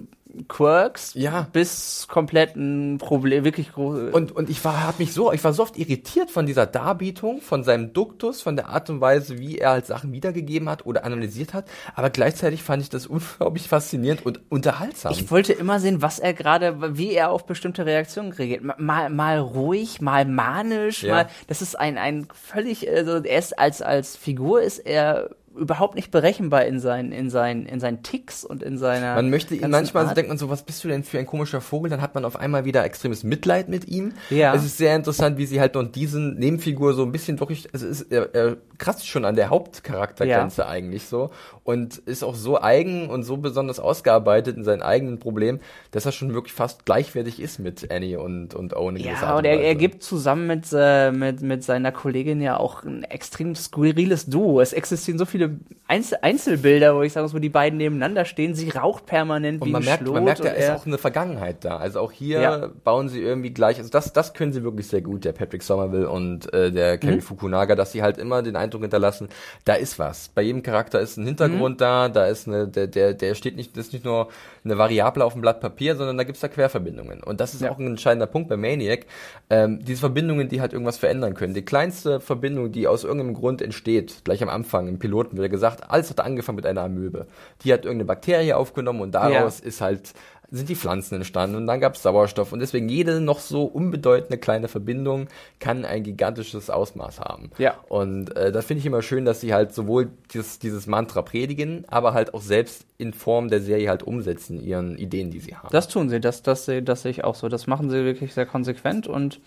Quirks 0.49 1.14
Ja. 1.14 1.46
bis 1.53 2.07
kompletten 2.09 2.99
Problem, 2.99 3.44
wirklich 3.44 3.72
groß. 3.72 4.12
Und, 4.12 4.33
und 4.33 4.51
ich 4.51 4.64
war, 4.64 4.87
hab 4.87 4.99
mich 4.99 5.12
so, 5.12 5.33
ich 5.33 5.42
war 5.44 5.53
so 5.53 5.62
oft 5.62 5.77
irritiert 5.79 6.31
von 6.31 6.46
dieser 6.46 6.66
Darbietung, 6.66 7.40
von 7.40 7.64
seinem 7.64 7.92
Duktus, 7.92 8.42
von 8.42 8.57
der 8.57 8.68
Art 8.68 8.90
und 8.90 9.01
Weise, 9.01 9.38
wie 9.38 9.59
er 9.59 9.70
halt 9.70 9.87
Sachen 9.87 10.12
wiedergegeben 10.12 10.68
hat 10.68 10.87
oder 10.87 11.05
analysiert 11.05 11.55
hat. 11.55 11.66
Aber 11.94 12.11
gleichzeitig 12.11 12.62
fand 12.62 12.83
ich 12.83 12.90
das 12.90 13.07
unglaublich 13.07 13.68
faszinierend 13.68 14.25
und 14.27 14.40
unterhaltsam. 14.49 15.12
Ich 15.12 15.31
wollte 15.31 15.53
immer 15.53 15.81
sehen, 15.81 16.03
was 16.03 16.18
er 16.18 16.35
gerade, 16.35 16.96
wie 16.99 17.12
er 17.12 17.31
auf 17.31 17.46
bestimmte 17.46 17.87
Reaktionen 17.87 18.33
reagiert. 18.33 18.62
Mal, 18.79 19.11
mal 19.11 19.38
ruhig, 19.38 20.01
mal 20.01 20.25
manisch, 20.25 21.03
Ja. 21.03 21.14
mal. 21.14 21.29
Das 21.46 21.62
ist 21.62 21.79
ein, 21.79 21.99
ein 21.99 22.29
völlig, 22.35 22.88
also 22.90 23.16
er 23.25 23.38
ist 23.38 23.59
als, 23.59 23.83
als 23.83 24.16
Figur 24.16 24.62
ist 24.62 24.79
er 24.79 25.31
überhaupt 25.56 25.94
nicht 25.94 26.10
berechenbar 26.10 26.64
in 26.64 26.80
seinen, 26.80 27.12
in 27.12 27.30
seinen, 27.30 27.66
in 27.66 27.80
seinen 27.80 28.02
Ticks 28.02 28.44
und 28.44 28.62
in 28.62 28.78
seiner. 28.78 29.14
Man 29.14 29.30
möchte 29.30 29.54
ihn 29.54 29.70
manchmal, 29.70 30.04
so 30.04 30.08
Art. 30.08 30.16
denkt 30.16 30.28
man 30.28 30.38
so, 30.38 30.48
was 30.48 30.62
bist 30.62 30.84
du 30.84 30.88
denn 30.88 31.04
für 31.04 31.18
ein 31.18 31.26
komischer 31.26 31.60
Vogel? 31.60 31.90
Dann 31.90 32.00
hat 32.00 32.14
man 32.14 32.24
auf 32.24 32.36
einmal 32.36 32.64
wieder 32.64 32.84
extremes 32.84 33.24
Mitleid 33.24 33.68
mit 33.68 33.88
ihm. 33.88 34.12
Ja. 34.30 34.54
Es 34.54 34.64
ist 34.64 34.78
sehr 34.78 34.94
interessant, 34.94 35.38
wie 35.38 35.46
sie 35.46 35.60
halt 35.60 35.74
noch 35.74 35.84
diesen 35.84 36.36
Nebenfigur 36.38 36.94
so 36.94 37.02
ein 37.02 37.12
bisschen 37.12 37.36
durch, 37.36 37.68
es 37.72 37.82
ist, 37.82 38.12
er, 38.12 38.34
er 38.34 38.56
kratzt 38.78 39.06
schon 39.08 39.24
an 39.24 39.36
der 39.36 39.50
Hauptcharaktergrenze 39.50 40.66
eigentlich 40.66 41.04
so 41.04 41.30
und 41.64 41.98
ist 41.98 42.22
auch 42.22 42.34
so 42.34 42.60
eigen 42.60 43.08
und 43.08 43.24
so 43.24 43.36
besonders 43.36 43.80
ausgearbeitet 43.80 44.56
in 44.56 44.64
seinen 44.64 44.82
eigenen 44.82 45.18
Problemen, 45.18 45.60
dass 45.90 46.06
er 46.06 46.12
schon 46.12 46.34
wirklich 46.34 46.52
fast 46.52 46.84
gleichwertig 46.84 47.40
ist 47.40 47.58
mit 47.58 47.90
Annie 47.90 48.18
und, 48.18 48.54
und 48.54 48.74
Owen. 48.74 48.96
Ja, 48.96 49.14
Art 49.14 49.38
und 49.38 49.44
er, 49.44 49.60
er 49.60 49.74
gibt 49.74 50.02
zusammen 50.02 50.46
mit, 50.46 50.66
äh, 50.72 51.10
mit, 51.10 51.40
mit 51.40 51.64
seiner 51.64 51.92
Kollegin 51.92 52.40
ja 52.40 52.56
auch 52.56 52.84
ein 52.84 53.02
extrem 53.04 53.54
skurriles 53.54 54.26
Duo. 54.26 54.60
Es 54.60 54.72
existieren 54.72 55.18
so 55.18 55.24
viele 55.24 55.45
Einzel 55.88 56.18
Einzelbilder, 56.22 56.96
wo 56.96 57.02
ich 57.02 57.14
muss, 57.14 57.32
wo 57.32 57.38
die 57.38 57.48
beiden 57.48 57.76
nebeneinander 57.78 58.24
stehen. 58.24 58.54
Sie 58.54 58.70
raucht 58.70 59.06
permanent 59.06 59.62
Und 59.62 59.68
wie 59.68 59.72
man 59.72 59.82
ein 59.82 59.85
merkt, 59.85 60.02
Schlot 60.02 60.14
man 60.14 60.24
merkt, 60.24 60.44
da 60.44 60.48
ist 60.50 60.70
auch 60.70 60.85
eine 60.87 60.98
Vergangenheit 60.98 61.64
da. 61.64 61.76
Also 61.76 62.00
auch 62.00 62.11
hier 62.11 62.40
Ja. 62.40 62.70
bauen 62.82 63.09
sie 63.09 63.20
irgendwie 63.22 63.50
gleich, 63.50 63.78
also 63.78 63.88
das, 63.90 64.12
das 64.12 64.35
können 64.35 64.52
sie 64.52 64.64
wirklich 64.64 64.88
sehr 64.88 65.00
gut, 65.00 65.24
der 65.24 65.32
Patrick 65.32 65.62
Somerville 65.62 66.09
und 66.11 66.52
äh, 66.52 66.72
der 66.72 66.98
Kerry 66.98 67.20
Fukunaga, 67.20 67.76
dass 67.76 67.92
sie 67.92 68.02
halt 68.02 68.18
immer 68.18 68.42
den 68.42 68.56
Eindruck 68.56 68.82
hinterlassen, 68.82 69.28
da 69.64 69.74
ist 69.74 69.98
was. 69.98 70.28
Bei 70.30 70.42
jedem 70.42 70.62
Charakter 70.64 71.00
ist 71.00 71.16
ein 71.18 71.26
Hintergrund 71.26 71.80
da, 71.80 72.09
da 72.09 72.26
ist 72.26 72.48
eine, 72.48 72.66
der, 72.66 72.88
der, 72.88 73.14
der 73.14 73.35
steht 73.37 73.54
nicht, 73.56 73.76
das 73.76 73.87
ist 73.87 73.92
nicht 73.92 74.04
nur 74.04 74.28
eine 74.64 74.78
Variable 74.78 75.24
auf 75.24 75.35
dem 75.35 75.42
Blatt 75.42 75.61
Papier, 75.61 75.94
sondern 75.94 76.18
da 76.18 76.24
gibt's 76.24 76.40
da 76.40 76.48
Querverbindungen. 76.48 77.22
Und 77.22 77.40
das 77.40 77.54
ist 77.54 77.61
Ja. 77.62 77.70
auch 77.70 77.78
ein 77.78 77.87
entscheidender 77.87 78.26
Punkt 78.26 78.48
bei 78.48 78.56
Maniac. 78.56 79.06
Ähm, 79.50 79.85
diese 79.85 80.00
Verbindungen, 80.00 80.48
die 80.48 80.61
halt 80.61 80.72
irgendwas 80.72 80.98
verändern 80.98 81.35
können. 81.35 81.54
Die 81.54 81.64
kleinste 81.64 82.18
Verbindung, 82.18 82.72
die 82.72 82.88
aus 82.88 83.04
irgendeinem 83.04 83.35
Grund 83.35 83.62
entsteht, 83.62 84.22
gleich 84.24 84.42
am 84.42 84.48
Anfang, 84.48 84.88
im 84.88 84.98
Piloten 84.98 85.36
wird 85.37 85.46
ja 85.46 85.51
gesagt, 85.51 85.90
alles 85.90 86.11
hat 86.11 86.20
angefangen 86.20 86.57
mit 86.57 86.66
einer 86.66 86.83
Amöbe. 86.83 87.27
Die 87.62 87.72
hat 87.72 87.85
irgendeine 87.85 88.07
Bakterie 88.07 88.53
aufgenommen 88.55 89.01
und 89.01 89.12
daraus 89.12 89.61
ist 89.61 89.81
halt 89.81 90.12
sind 90.49 90.68
die 90.68 90.77
Pflanzen 90.77 91.16
entstanden 91.16 91.57
und 91.57 91.66
dann 91.66 91.81
gab 91.81 91.96
es 91.96 92.03
Sauerstoff 92.05 92.53
und 92.53 92.61
deswegen 92.61 92.88
jede 92.88 93.20
noch 93.20 93.40
so 93.40 93.64
unbedeutende 93.64 94.38
kleine 94.38 94.68
Verbindung 94.68 95.27
kann 95.59 95.85
ein 95.85 96.05
gigantisches 96.05 96.70
Ausmaß 96.70 97.18
haben. 97.18 97.51
Ja. 97.59 97.75
Und 97.88 98.37
äh, 98.37 98.53
das 98.53 98.64
finde 98.64 98.79
ich 98.79 98.87
immer 98.87 99.03
schön, 99.03 99.25
dass 99.25 99.40
sie 99.40 99.53
halt 99.53 99.75
sowohl 99.75 100.09
dieses, 100.33 100.61
dieses 100.61 100.87
Mantra 100.87 101.22
predigen, 101.22 101.85
aber 101.88 102.14
halt 102.14 102.33
auch 102.33 102.42
selbst 102.42 102.87
in 102.96 103.12
Form 103.12 103.49
der 103.49 103.61
Serie 103.61 103.88
halt 103.88 104.05
umsetzen, 104.05 104.62
ihren 104.62 104.96
Ideen, 104.99 105.33
die 105.33 105.40
sie 105.40 105.57
haben. 105.57 105.68
Das 105.72 105.88
tun 105.88 106.09
sie, 106.11 106.20
das, 106.20 106.44
das, 106.44 106.64
sehe- 106.64 106.81
das 106.83 107.03
sehe 107.03 107.11
ich 107.11 107.25
auch 107.25 107.35
so. 107.35 107.49
Das 107.49 107.66
machen 107.66 107.90
sie 107.90 108.05
wirklich 108.05 108.33
sehr 108.33 108.46
konsequent 108.46 109.09
und 109.09 109.40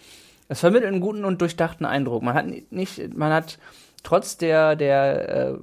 es 0.49 0.59
vermittelt 0.59 0.91
einen 0.91 0.99
guten 1.01 1.23
und 1.23 1.39
durchdachten 1.39 1.85
Eindruck. 1.85 2.23
Man 2.23 2.33
hat 2.33 2.45
nicht, 2.71 3.15
man 3.17 3.31
hat 3.31 3.57
trotz 4.03 4.37
der, 4.37 4.75
der 4.75 5.29
äh, 5.29 5.53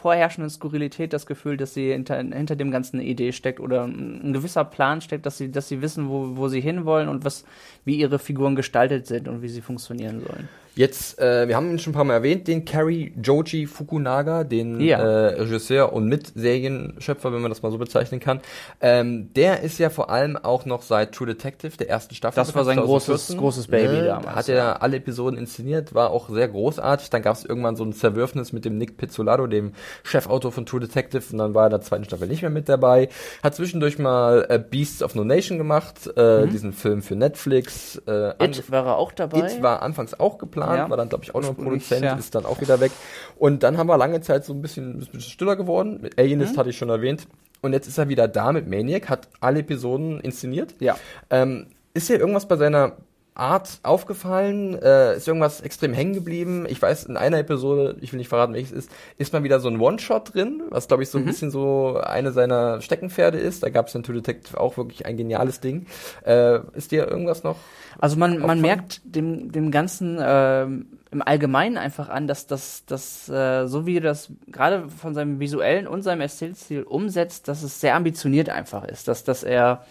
vorherrschenden 0.00 0.50
Skurrilität 0.50 1.12
das 1.12 1.26
Gefühl, 1.26 1.56
dass 1.56 1.74
sie 1.74 1.92
hinter, 1.92 2.16
hinter 2.16 2.56
dem 2.56 2.70
ganzen 2.70 2.98
eine 2.98 3.08
Idee 3.08 3.32
steckt 3.32 3.60
oder 3.60 3.84
ein, 3.84 4.32
gewisser 4.32 4.64
Plan 4.64 5.00
steckt, 5.00 5.26
dass 5.26 5.36
sie, 5.36 5.50
dass 5.50 5.68
sie 5.68 5.82
wissen, 5.82 6.08
wo, 6.08 6.36
wo 6.36 6.48
sie 6.48 6.60
hinwollen 6.60 7.08
und 7.08 7.24
was, 7.24 7.44
wie 7.84 7.96
ihre 7.96 8.18
Figuren 8.18 8.56
gestaltet 8.56 9.06
sind 9.06 9.28
und 9.28 9.42
wie 9.42 9.48
sie 9.48 9.60
funktionieren 9.60 10.20
sollen. 10.20 10.48
Jetzt, 10.80 11.18
äh, 11.18 11.46
wir 11.46 11.56
haben 11.56 11.70
ihn 11.70 11.78
schon 11.78 11.90
ein 11.90 11.94
paar 11.94 12.04
Mal 12.04 12.14
erwähnt, 12.14 12.48
den 12.48 12.64
Kerry 12.64 13.12
Joji 13.22 13.66
Fukunaga, 13.66 14.44
den 14.44 14.80
Ja. 14.80 14.98
äh, 14.98 15.26
Regisseur 15.42 15.92
und 15.92 16.06
Mitserienschöpfer, 16.08 17.34
wenn 17.34 17.42
man 17.42 17.50
das 17.50 17.60
mal 17.62 17.70
so 17.70 17.76
bezeichnen 17.76 18.18
kann. 18.18 18.40
Ähm, 18.80 19.30
der 19.34 19.60
ist 19.62 19.78
ja 19.78 19.90
vor 19.90 20.08
allem 20.08 20.38
auch 20.38 20.64
noch 20.64 20.80
seit 20.80 21.12
True 21.12 21.26
Detective, 21.26 21.76
der 21.76 21.90
ersten 21.90 22.14
Staffel. 22.14 22.36
Das 22.36 22.54
war 22.54 22.64
sein 22.64 22.78
2014, 22.78 23.36
großes- 23.36 23.38
großes 23.38 23.66
Baby 23.66 23.92
ne, 23.92 24.04
damals, 24.06 24.34
Hat 24.34 24.48
er 24.48 24.56
ja. 24.56 24.72
alle 24.76 24.96
Episoden 24.96 25.38
inszeniert, 25.38 25.92
war 25.94 26.10
auch 26.12 26.30
sehr 26.30 26.48
großartig. 26.48 27.10
Dann 27.10 27.20
gab 27.20 27.36
es 27.36 27.44
irgendwann 27.44 27.76
so 27.76 27.84
ein 27.84 27.92
Zerwürfnis 27.92 28.54
mit 28.54 28.64
dem 28.64 28.78
Nick 28.78 28.96
Pizzolato, 28.96 29.46
dem 29.46 29.72
Chefautor 30.02 30.50
von 30.50 30.64
True 30.64 30.80
Detective, 30.80 31.22
und 31.32 31.38
dann 31.38 31.52
war 31.54 31.64
er 31.64 31.66
in 31.66 31.70
der 31.72 31.80
zweiten 31.82 32.04
Staffel 32.04 32.26
nicht 32.26 32.40
mehr 32.40 32.50
mit 32.50 32.70
dabei. 32.70 33.10
Hat 33.42 33.54
zwischendurch 33.54 33.98
mal 33.98 34.46
äh, 34.48 34.58
Beasts 34.58 35.02
of 35.02 35.14
No 35.14 35.24
Nation 35.24 35.58
gemacht, 35.58 36.06
äh, 36.16 36.46
diesen 36.46 36.72
Film 36.72 37.02
für 37.02 37.16
Netflix. 37.16 38.00
Äh, 38.06 38.30
Mhm. 38.40 38.44
It 38.46 38.70
war 38.70 38.86
er 38.86 38.96
auch 38.96 39.12
dabei. 39.12 39.40
It 39.40 39.62
war 39.62 39.82
anfangs 39.82 40.18
auch 40.18 40.38
geplant, 40.38 40.69
Ja. 40.78 40.90
war 40.90 40.96
dann, 40.96 41.08
glaube 41.08 41.24
ich, 41.24 41.34
auch 41.34 41.40
noch 41.40 41.50
Ursprünglich, 41.50 41.82
Produzent, 41.88 42.04
ja. 42.04 42.14
ist 42.16 42.34
dann 42.34 42.46
auch 42.46 42.60
wieder 42.60 42.80
weg. 42.80 42.92
Und 43.38 43.62
dann 43.62 43.78
haben 43.78 43.88
wir 43.88 43.96
lange 43.98 44.20
Zeit 44.20 44.44
so 44.44 44.52
ein 44.52 44.62
bisschen, 44.62 44.94
ein 44.94 44.98
bisschen 45.00 45.20
stiller 45.20 45.56
geworden. 45.56 45.98
Mit 46.02 46.18
Alienist 46.18 46.54
Mhm. 46.54 46.58
hatte 46.58 46.70
ich 46.70 46.78
schon 46.78 46.88
erwähnt. 46.90 47.26
Und 47.62 47.72
jetzt 47.72 47.86
ist 47.86 47.98
er 47.98 48.08
wieder 48.08 48.26
da 48.28 48.52
mit 48.52 48.68
Maniac, 48.68 49.08
hat 49.08 49.28
alle 49.40 49.60
Episoden 49.60 50.20
inszeniert. 50.20 50.74
Ja. 50.80 50.96
Ähm, 51.30 51.66
ist 51.92 52.08
dir 52.08 52.18
irgendwas 52.18 52.46
bei 52.48 52.56
seiner 52.56 52.92
Art 53.34 53.80
aufgefallen? 53.82 54.74
Äh, 54.80 55.16
ist 55.16 55.28
irgendwas 55.28 55.60
extrem 55.60 55.92
hängen 55.92 56.14
geblieben? 56.14 56.66
Ich 56.68 56.80
weiß, 56.80 57.04
in 57.04 57.16
einer 57.16 57.38
Episode, 57.38 57.96
ich 58.00 58.12
will 58.12 58.18
nicht 58.18 58.28
verraten, 58.28 58.54
welches 58.54 58.72
ist, 58.72 58.90
ist 59.18 59.32
mal 59.32 59.42
wieder 59.42 59.60
so 59.60 59.68
ein 59.68 59.80
One-Shot 59.80 60.34
drin, 60.34 60.62
was 60.70 60.88
glaube 60.88 61.02
ich 61.02 61.08
so 61.08 61.18
ein 61.18 61.24
bisschen 61.24 61.50
so 61.50 62.00
eine 62.02 62.32
seiner 62.32 62.80
Steckenpferde 62.80 63.38
ist. 63.38 63.62
Da 63.62 63.70
gab 63.70 63.88
es 63.88 63.94
in 63.94 64.02
True 64.02 64.16
Detective 64.16 64.58
auch 64.58 64.76
wirklich 64.76 65.06
ein 65.06 65.16
geniales 65.16 65.60
Ding. 65.60 65.86
Äh, 66.24 66.60
ist 66.74 66.92
dir 66.92 67.08
irgendwas 67.08 67.42
noch? 67.42 67.56
Also 67.98 68.16
man, 68.16 68.38
man 68.38 68.60
merkt 68.60 69.00
dem, 69.04 69.52
dem 69.52 69.70
Ganzen 69.70 70.18
ähm, 70.20 70.86
im 71.10 71.22
Allgemeinen 71.22 71.76
einfach 71.76 72.08
an, 72.08 72.26
dass 72.26 72.46
das, 72.46 72.84
dass, 72.86 73.28
äh, 73.28 73.66
so 73.66 73.86
wie 73.86 73.96
er 73.96 74.02
das 74.02 74.30
gerade 74.46 74.88
von 74.88 75.14
seinem 75.14 75.40
visuellen 75.40 75.86
und 75.86 76.02
seinem 76.02 76.20
Erzählstil 76.20 76.82
umsetzt, 76.82 77.48
dass 77.48 77.62
es 77.62 77.80
sehr 77.80 77.96
ambitioniert 77.96 78.48
einfach 78.48 78.84
ist, 78.84 79.08
dass, 79.08 79.24
dass 79.24 79.42
er 79.42 79.84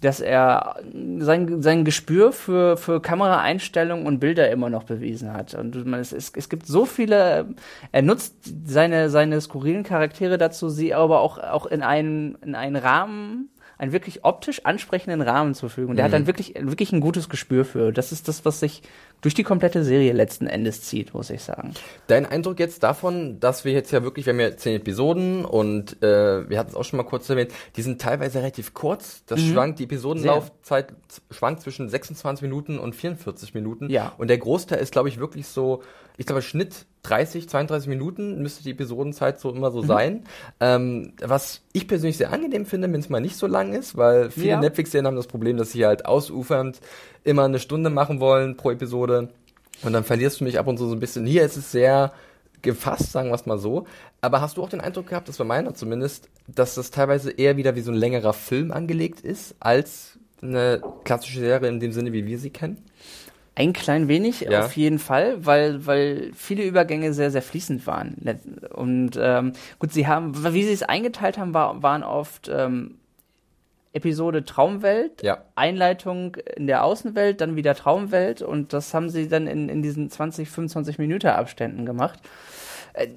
dass 0.00 0.20
er 0.20 0.76
sein, 1.18 1.62
sein 1.62 1.84
Gespür 1.84 2.32
für, 2.32 2.76
für 2.76 3.00
Kameraeinstellungen 3.00 4.06
und 4.06 4.18
Bilder 4.18 4.50
immer 4.50 4.70
noch 4.70 4.84
bewiesen 4.84 5.32
hat. 5.32 5.54
Und 5.54 5.84
man, 5.86 6.00
es, 6.00 6.12
es, 6.12 6.32
es 6.34 6.48
gibt 6.48 6.66
so 6.66 6.86
viele, 6.86 7.54
er 7.92 8.02
nutzt 8.02 8.34
seine, 8.66 9.10
seine 9.10 9.40
skurrilen 9.40 9.82
Charaktere 9.82 10.38
dazu, 10.38 10.68
sie 10.68 10.94
aber 10.94 11.20
auch, 11.20 11.38
auch 11.38 11.66
in 11.66 11.82
einen, 11.82 12.36
in 12.36 12.54
einen 12.54 12.76
Rahmen, 12.76 13.50
einen 13.80 13.92
wirklich 13.92 14.26
optisch 14.26 14.66
ansprechenden 14.66 15.22
Rahmen 15.22 15.54
zu 15.54 15.70
fügen. 15.70 15.88
Und 15.88 15.96
der 15.96 16.04
hat 16.04 16.12
dann 16.12 16.26
wirklich, 16.26 16.54
wirklich 16.54 16.92
ein 16.92 17.00
gutes 17.00 17.30
Gespür 17.30 17.64
für. 17.64 17.92
Das 17.92 18.12
ist 18.12 18.28
das, 18.28 18.44
was 18.44 18.60
sich 18.60 18.82
durch 19.22 19.32
die 19.32 19.42
komplette 19.42 19.84
Serie 19.84 20.12
letzten 20.12 20.46
Endes 20.46 20.82
zieht, 20.82 21.14
muss 21.14 21.30
ich 21.30 21.42
sagen. 21.42 21.72
Dein 22.06 22.26
Eindruck 22.26 22.58
jetzt 22.58 22.82
davon, 22.82 23.40
dass 23.40 23.64
wir 23.64 23.72
jetzt 23.72 23.90
ja 23.90 24.02
wirklich, 24.02 24.26
wir 24.26 24.34
haben 24.34 24.40
ja 24.40 24.54
zehn 24.54 24.76
Episoden 24.76 25.46
und 25.46 26.02
äh, 26.02 26.46
wir 26.48 26.58
hatten 26.58 26.68
es 26.68 26.74
auch 26.76 26.84
schon 26.84 26.98
mal 26.98 27.04
kurz 27.04 27.30
erwähnt, 27.30 27.52
die 27.76 27.80
sind 27.80 28.02
teilweise 28.02 28.40
relativ 28.40 28.74
kurz. 28.74 29.24
Das 29.24 29.40
schwankt, 29.40 29.78
die 29.78 29.84
Episodenlaufzeit 29.84 30.92
schwankt 31.30 31.62
zwischen 31.62 31.88
26 31.88 32.42
Minuten 32.42 32.78
und 32.78 32.94
44 32.94 33.54
Minuten. 33.54 33.88
Ja. 33.88 34.12
Und 34.18 34.28
der 34.28 34.38
Großteil 34.38 34.80
ist, 34.80 34.92
glaube 34.92 35.08
ich, 35.08 35.18
wirklich 35.18 35.46
so, 35.46 35.82
ich 36.18 36.26
glaube, 36.26 36.42
Schnitt 36.42 36.84
30, 37.02 37.48
32 37.48 37.88
Minuten 37.88 38.42
müsste 38.42 38.62
die 38.62 38.70
Episodenzeit 38.72 39.40
so 39.40 39.50
immer 39.50 39.70
so 39.70 39.82
sein. 39.82 40.24
Ähm, 40.60 41.12
was 41.22 41.62
ich 41.72 41.88
persönlich 41.88 42.16
sehr 42.18 42.32
angenehm 42.32 42.66
finde, 42.66 42.92
wenn 42.92 43.00
es 43.00 43.08
mal 43.08 43.20
nicht 43.20 43.36
so 43.36 43.46
lang 43.46 43.72
ist, 43.72 43.96
weil 43.96 44.30
viele 44.30 44.48
Ja. 44.48 44.60
Netflix-Serien 44.60 45.06
haben 45.06 45.16
das 45.16 45.26
Problem, 45.26 45.56
dass 45.56 45.72
sie 45.72 45.86
halt 45.86 46.04
ausufernd 46.06 46.80
immer 47.24 47.44
eine 47.44 47.58
Stunde 47.58 47.90
machen 47.90 48.20
wollen 48.20 48.56
pro 48.56 48.70
Episode. 48.70 49.28
Und 49.82 49.92
dann 49.94 50.04
verlierst 50.04 50.40
du 50.40 50.44
mich 50.44 50.58
ab 50.58 50.66
und 50.66 50.76
zu 50.76 50.86
so 50.86 50.94
ein 50.94 51.00
bisschen. 51.00 51.24
Hier 51.24 51.42
ist 51.44 51.56
es 51.56 51.72
sehr 51.72 52.12
gefasst, 52.62 53.12
sagen 53.12 53.30
wir 53.30 53.34
es 53.34 53.46
mal 53.46 53.58
so. 53.58 53.86
Aber 54.20 54.42
hast 54.42 54.58
du 54.58 54.62
auch 54.62 54.68
den 54.68 54.82
Eindruck 54.82 55.06
gehabt, 55.08 55.28
das 55.28 55.38
war 55.38 55.46
meiner 55.46 55.72
zumindest, 55.74 56.28
dass 56.46 56.74
das 56.74 56.90
teilweise 56.90 57.30
eher 57.30 57.56
wieder 57.56 57.74
wie 57.76 57.80
so 57.80 57.90
ein 57.90 57.96
längerer 57.96 58.34
Film 58.34 58.70
angelegt 58.72 59.20
ist, 59.20 59.54
als 59.60 60.18
eine 60.42 60.82
klassische 61.04 61.40
Serie 61.40 61.68
in 61.70 61.80
dem 61.80 61.92
Sinne, 61.92 62.12
wie 62.12 62.26
wir 62.26 62.38
sie 62.38 62.50
kennen? 62.50 62.84
Ein 63.60 63.72
klein 63.74 64.08
wenig, 64.08 64.40
Ja. 64.40 64.64
auf 64.64 64.76
jeden 64.76 64.98
Fall, 64.98 65.44
weil, 65.44 65.84
weil 65.86 66.30
viele 66.34 66.64
Übergänge 66.64 67.12
sehr, 67.12 67.30
sehr 67.30 67.42
fließend 67.42 67.86
waren. 67.86 68.16
Und 68.72 69.18
ähm, 69.20 69.52
gut, 69.78 69.92
sie 69.92 70.06
haben, 70.06 70.32
wie 70.54 70.62
sie 70.64 70.72
es 70.72 70.82
eingeteilt 70.82 71.36
haben, 71.36 71.52
war, 71.52 71.82
waren 71.82 72.02
oft 72.02 72.48
ähm, 72.52 72.96
Episode 73.92 74.44
Traumwelt, 74.44 75.22
Ja. 75.22 75.42
Einleitung 75.56 76.36
in 76.56 76.66
der 76.68 76.84
Außenwelt, 76.84 77.40
dann 77.40 77.56
wieder 77.56 77.74
Traumwelt 77.74 78.40
und 78.40 78.72
das 78.72 78.94
haben 78.94 79.10
sie 79.10 79.28
dann 79.28 79.46
in, 79.46 79.68
in 79.68 79.82
diesen 79.82 80.08
20, 80.10 80.48
25 80.48 80.98
Minuten 80.98 81.26
Abständen 81.26 81.84
gemacht. 81.86 82.18
Äh, 82.94 83.08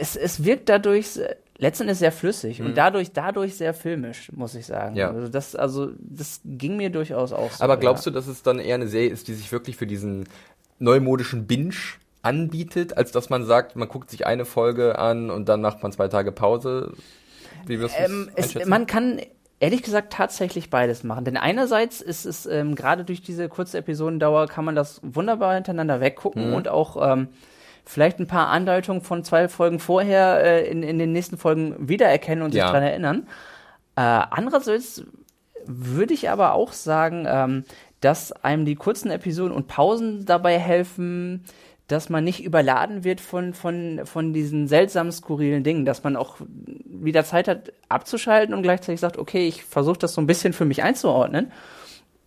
Es, 0.00 0.16
es 0.16 0.44
wirkt 0.44 0.68
dadurch 0.68 1.18
letztendlich 1.62 1.98
sehr 1.98 2.10
flüssig 2.10 2.60
und 2.60 2.76
dadurch, 2.76 3.12
dadurch 3.12 3.56
sehr 3.56 3.72
filmisch, 3.72 4.32
muss 4.32 4.56
ich 4.56 4.66
sagen. 4.66 4.94
Mhm. 4.94 4.98
Ja. 4.98 5.10
Also 5.12 5.28
das, 5.28 5.54
also 5.54 5.90
das 5.98 6.40
ging 6.44 6.76
mir 6.76 6.90
durchaus 6.90 7.32
auch 7.32 7.52
so. 7.52 7.62
Aber 7.62 7.76
glaubst 7.76 8.04
ja. 8.04 8.10
du, 8.10 8.16
dass 8.16 8.26
es 8.26 8.42
dann 8.42 8.58
eher 8.58 8.74
eine 8.74 8.88
Serie 8.88 9.10
ist, 9.10 9.28
die 9.28 9.34
sich 9.34 9.52
wirklich 9.52 9.76
für 9.76 9.86
diesen 9.86 10.28
neumodischen 10.80 11.46
Binge 11.46 11.76
anbietet, 12.22 12.96
als 12.96 13.12
dass 13.12 13.30
man 13.30 13.44
sagt, 13.44 13.76
man 13.76 13.88
guckt 13.88 14.10
sich 14.10 14.26
eine 14.26 14.44
Folge 14.44 14.98
an 14.98 15.30
und 15.30 15.48
dann 15.48 15.60
macht 15.60 15.84
man 15.84 15.92
zwei 15.92 16.08
Tage 16.08 16.32
Pause? 16.32 16.94
Wie 17.66 17.78
wirst 17.78 17.96
du 17.96 18.02
Ähm, 18.02 18.30
es, 18.34 18.66
man 18.66 18.86
kann 18.86 19.20
Ehrlich 19.62 19.84
gesagt 19.84 20.12
tatsächlich 20.12 20.70
beides 20.70 21.04
machen. 21.04 21.24
Denn 21.24 21.36
einerseits 21.36 22.00
ist 22.00 22.26
es 22.26 22.46
ähm, 22.46 22.74
gerade 22.74 23.04
durch 23.04 23.22
diese 23.22 23.48
kurze 23.48 23.78
Episodendauer 23.78 24.48
kann 24.48 24.64
man 24.64 24.74
das 24.74 25.00
wunderbar 25.04 25.54
hintereinander 25.54 26.00
weggucken 26.00 26.48
Mhm. 26.48 26.54
und 26.54 26.66
auch 26.66 27.12
ähm, 27.12 27.28
vielleicht 27.84 28.18
ein 28.20 28.26
paar 28.26 28.48
Andeutungen 28.48 29.02
von 29.02 29.24
zwei 29.24 29.48
Folgen 29.48 29.78
vorher 29.78 30.42
äh, 30.44 30.66
in, 30.70 30.82
in 30.82 30.98
den 30.98 31.12
nächsten 31.12 31.36
Folgen 31.38 31.88
wiedererkennen 31.88 32.44
und 32.44 32.54
Ja. 32.54 32.64
sich 32.64 32.70
dran 32.72 32.82
erinnern. 32.82 33.26
Äh, 33.96 34.00
andererseits 34.00 35.04
würde 35.66 36.14
ich 36.14 36.30
aber 36.30 36.54
auch 36.54 36.72
sagen, 36.72 37.26
ähm, 37.28 37.64
dass 38.00 38.32
einem 38.32 38.64
die 38.64 38.74
kurzen 38.74 39.10
Episoden 39.10 39.52
und 39.54 39.68
Pausen 39.68 40.24
dabei 40.24 40.58
helfen, 40.58 41.44
dass 41.88 42.08
man 42.08 42.24
nicht 42.24 42.42
überladen 42.42 43.04
wird 43.04 43.20
von, 43.20 43.52
von, 43.54 44.00
von 44.04 44.32
diesen 44.32 44.66
seltsamen, 44.66 45.12
skurrilen 45.12 45.62
Dingen, 45.62 45.84
dass 45.84 46.02
man 46.02 46.16
auch 46.16 46.36
wieder 46.86 47.24
Zeit 47.24 47.48
hat 47.48 47.72
abzuschalten 47.88 48.54
und 48.54 48.62
gleichzeitig 48.62 49.00
sagt, 49.00 49.18
okay, 49.18 49.46
ich 49.46 49.64
versuche 49.64 49.98
das 49.98 50.14
so 50.14 50.20
ein 50.20 50.26
bisschen 50.26 50.52
für 50.52 50.64
mich 50.64 50.82
einzuordnen. 50.82 51.52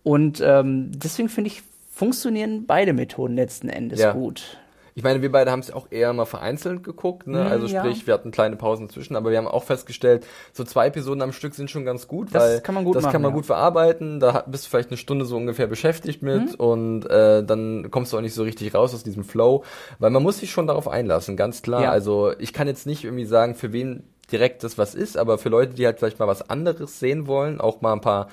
Und 0.02 0.40
ähm, 0.44 0.92
deswegen 0.94 1.28
finde 1.28 1.48
ich, 1.48 1.62
funktionieren 1.90 2.66
beide 2.66 2.92
Methoden 2.92 3.34
letzten 3.34 3.68
Endes 3.68 4.00
Ja. 4.00 4.12
gut. 4.12 4.58
Ich 4.96 5.02
meine, 5.02 5.20
wir 5.20 5.30
beide 5.30 5.50
haben 5.50 5.60
es 5.60 5.70
auch 5.70 5.88
eher 5.90 6.12
mal 6.14 6.24
vereinzelt 6.24 6.82
geguckt, 6.82 7.26
ne? 7.26 7.44
Mm, 7.44 7.46
also 7.48 7.66
ja. 7.66 7.80
sprich, 7.84 8.06
wir 8.06 8.14
hatten 8.14 8.30
kleine 8.30 8.56
Pausen 8.56 8.88
zwischen, 8.88 9.14
aber 9.14 9.30
wir 9.30 9.36
haben 9.36 9.46
auch 9.46 9.62
festgestellt, 9.62 10.26
so 10.54 10.64
zwei 10.64 10.86
Episoden 10.86 11.20
am 11.20 11.32
Stück 11.32 11.54
sind 11.54 11.70
schon 11.70 11.84
ganz 11.84 12.08
gut, 12.08 12.34
Das 12.34 12.42
weil 12.42 12.60
kann 12.62 12.74
man 12.74 12.84
gut 12.84 12.96
das 12.96 13.02
kann 13.04 13.12
machen, 13.12 13.22
man 13.22 13.30
ja. 13.32 13.36
gut 13.36 13.44
verarbeiten, 13.46 14.20
da 14.20 14.42
bist 14.46 14.64
du 14.64 14.70
vielleicht 14.70 14.88
eine 14.88 14.96
Stunde 14.96 15.26
so 15.26 15.36
ungefähr 15.36 15.66
beschäftigt 15.66 16.22
mit 16.22 16.52
Mhm. 16.52 16.54
und 16.56 17.04
äh, 17.10 17.44
dann 17.44 17.90
kommst 17.90 18.12
du 18.12 18.16
auch 18.16 18.22
nicht 18.22 18.34
so 18.34 18.42
richtig 18.42 18.74
raus 18.74 18.94
aus 18.94 19.02
diesem 19.04 19.22
Flow, 19.22 19.64
weil 19.98 20.10
man 20.10 20.22
muss 20.22 20.38
sich 20.38 20.50
schon 20.50 20.66
darauf 20.66 20.88
einlassen, 20.88 21.36
ganz 21.36 21.60
klar. 21.60 21.82
Ja. 21.82 21.90
Also 21.90 22.32
ich 22.38 22.54
kann 22.54 22.66
jetzt 22.66 22.86
nicht 22.86 23.04
irgendwie 23.04 23.26
sagen, 23.26 23.54
für 23.54 23.72
wen 23.74 24.02
direkt 24.32 24.64
das 24.64 24.78
was 24.78 24.94
ist, 24.94 25.18
aber 25.18 25.36
für 25.36 25.50
Leute, 25.50 25.74
die 25.74 25.84
halt 25.84 25.98
vielleicht 25.98 26.18
mal 26.18 26.26
was 26.26 26.48
anderes 26.48 26.98
sehen 26.98 27.26
wollen, 27.26 27.60
auch 27.60 27.82
mal 27.82 27.92
ein 27.92 28.00
paar 28.00 28.28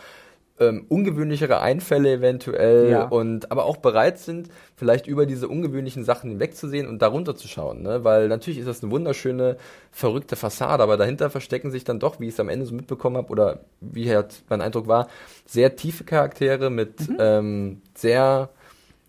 ähm, 0.60 0.86
ungewöhnlichere 0.88 1.62
Einfälle 1.62 2.14
eventuell 2.14 2.90
Ja. 2.90 3.04
und 3.06 3.52
aber 3.52 3.66
auch 3.66 3.78
bereit 3.78 4.20
sind, 4.20 4.50
vielleicht 4.76 5.08
über 5.08 5.26
diese 5.26 5.48
ungewöhnlichen 5.48 6.04
Sachen 6.04 6.30
hinwegzusehen 6.30 6.88
und 6.88 7.02
darunter 7.02 7.36
zu 7.36 7.48
schauen, 7.48 7.82
ne? 7.82 8.04
Weil 8.04 8.28
natürlich 8.28 8.60
ist 8.60 8.68
das 8.68 8.84
eine 8.84 8.92
wunderschöne, 8.92 9.58
verrückte 9.92 10.36
Fassade, 10.36 10.84
aber 10.84 10.96
dahinter 10.98 11.30
verstecken 11.32 11.72
sich 11.72 11.84
dann 11.86 12.00
doch, 12.00 12.20
wie 12.20 12.28
ich 12.28 12.34
es 12.34 12.40
am 12.40 12.50
Ende 12.50 12.66
so 12.68 12.76
mitbekommen 12.76 13.18
habe 13.18 13.30
oder 13.30 13.62
wie 13.82 14.14
halt 14.14 14.44
mein 14.50 14.62
Eindruck 14.62 14.88
war, 14.88 15.08
sehr 15.46 15.76
tiefe 15.76 16.04
Charaktere 16.04 16.70
mit 16.70 16.94
ähm, 17.20 17.82
sehr 17.96 18.50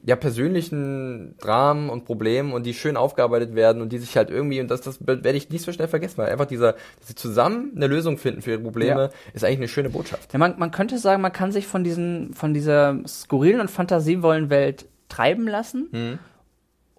ja, 0.07 0.17
persönlichen 0.17 1.35
Dramen 1.39 1.89
und 1.89 2.05
Problemen 2.05 2.53
und 2.53 2.67
die 2.67 2.75
schön 2.75 2.97
aufgearbeitet 2.97 3.55
werden 3.55 3.81
und 3.81 3.91
die 3.93 3.99
sich 3.99 4.17
halt 4.17 4.29
irgendwie, 4.31 4.61
und 4.61 4.71
das, 4.71 4.83
das 4.83 5.07
werde 5.07 5.31
ich 5.33 5.49
nicht 5.49 5.65
so 5.65 5.73
schnell 5.73 5.89
vergessen, 5.89 6.19
weil 6.19 6.31
einfach 6.31 6.45
dieser, 6.47 6.73
dass 6.73 7.09
sie 7.09 7.15
zusammen 7.15 7.73
eine 7.75 7.87
Lösung 7.87 8.19
finden 8.19 8.43
für 8.43 8.51
ihre 8.53 8.61
Probleme, 8.61 9.01
Ja. 9.05 9.11
ist 9.33 9.45
eigentlich 9.45 9.59
eine 9.61 9.69
schöne 9.69 9.91
Botschaft. 9.91 10.33
Ja, 10.33 10.39
man, 10.39 10.59
man 10.59 10.71
könnte 10.71 10.99
sagen, 10.99 11.23
man 11.23 11.33
kann 11.33 11.53
sich 11.53 11.67
von 11.67 11.85
diesen, 11.85 12.35
von 12.35 12.53
dieser 12.53 12.99
skurrilen 13.07 13.61
und 13.61 13.71
fantasievollen 13.71 14.51
Welt 14.51 14.87
treiben 15.09 15.47
lassen, 15.49 15.89
Mhm. 15.93 16.19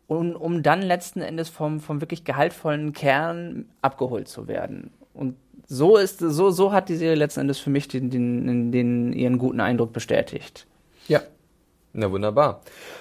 um, 0.07 0.35
um 0.35 0.63
dann 0.63 0.81
letzten 0.81 1.21
Endes 1.21 1.49
vom, 1.49 1.79
vom 1.79 2.01
wirklich 2.01 2.23
gehaltvollen 2.23 2.91
Kern 2.93 3.65
abgeholt 3.83 4.27
zu 4.27 4.47
werden. 4.47 4.89
Und 5.13 5.35
so 5.67 5.97
ist, 5.97 6.19
so, 6.19 6.49
so 6.51 6.71
hat 6.71 6.89
die 6.89 6.95
Serie 6.95 7.15
letzten 7.15 7.41
Endes 7.41 7.59
für 7.59 7.69
mich 7.69 7.87
den, 7.87 8.09
den, 8.09 8.71
den 8.71 9.13
ihren 9.13 9.37
guten 9.37 9.59
Eindruck 9.59 9.93
bestätigt. 9.93 10.65
Ja. 11.07 11.21
Na 11.97 12.12
wunderbar. 12.12 12.60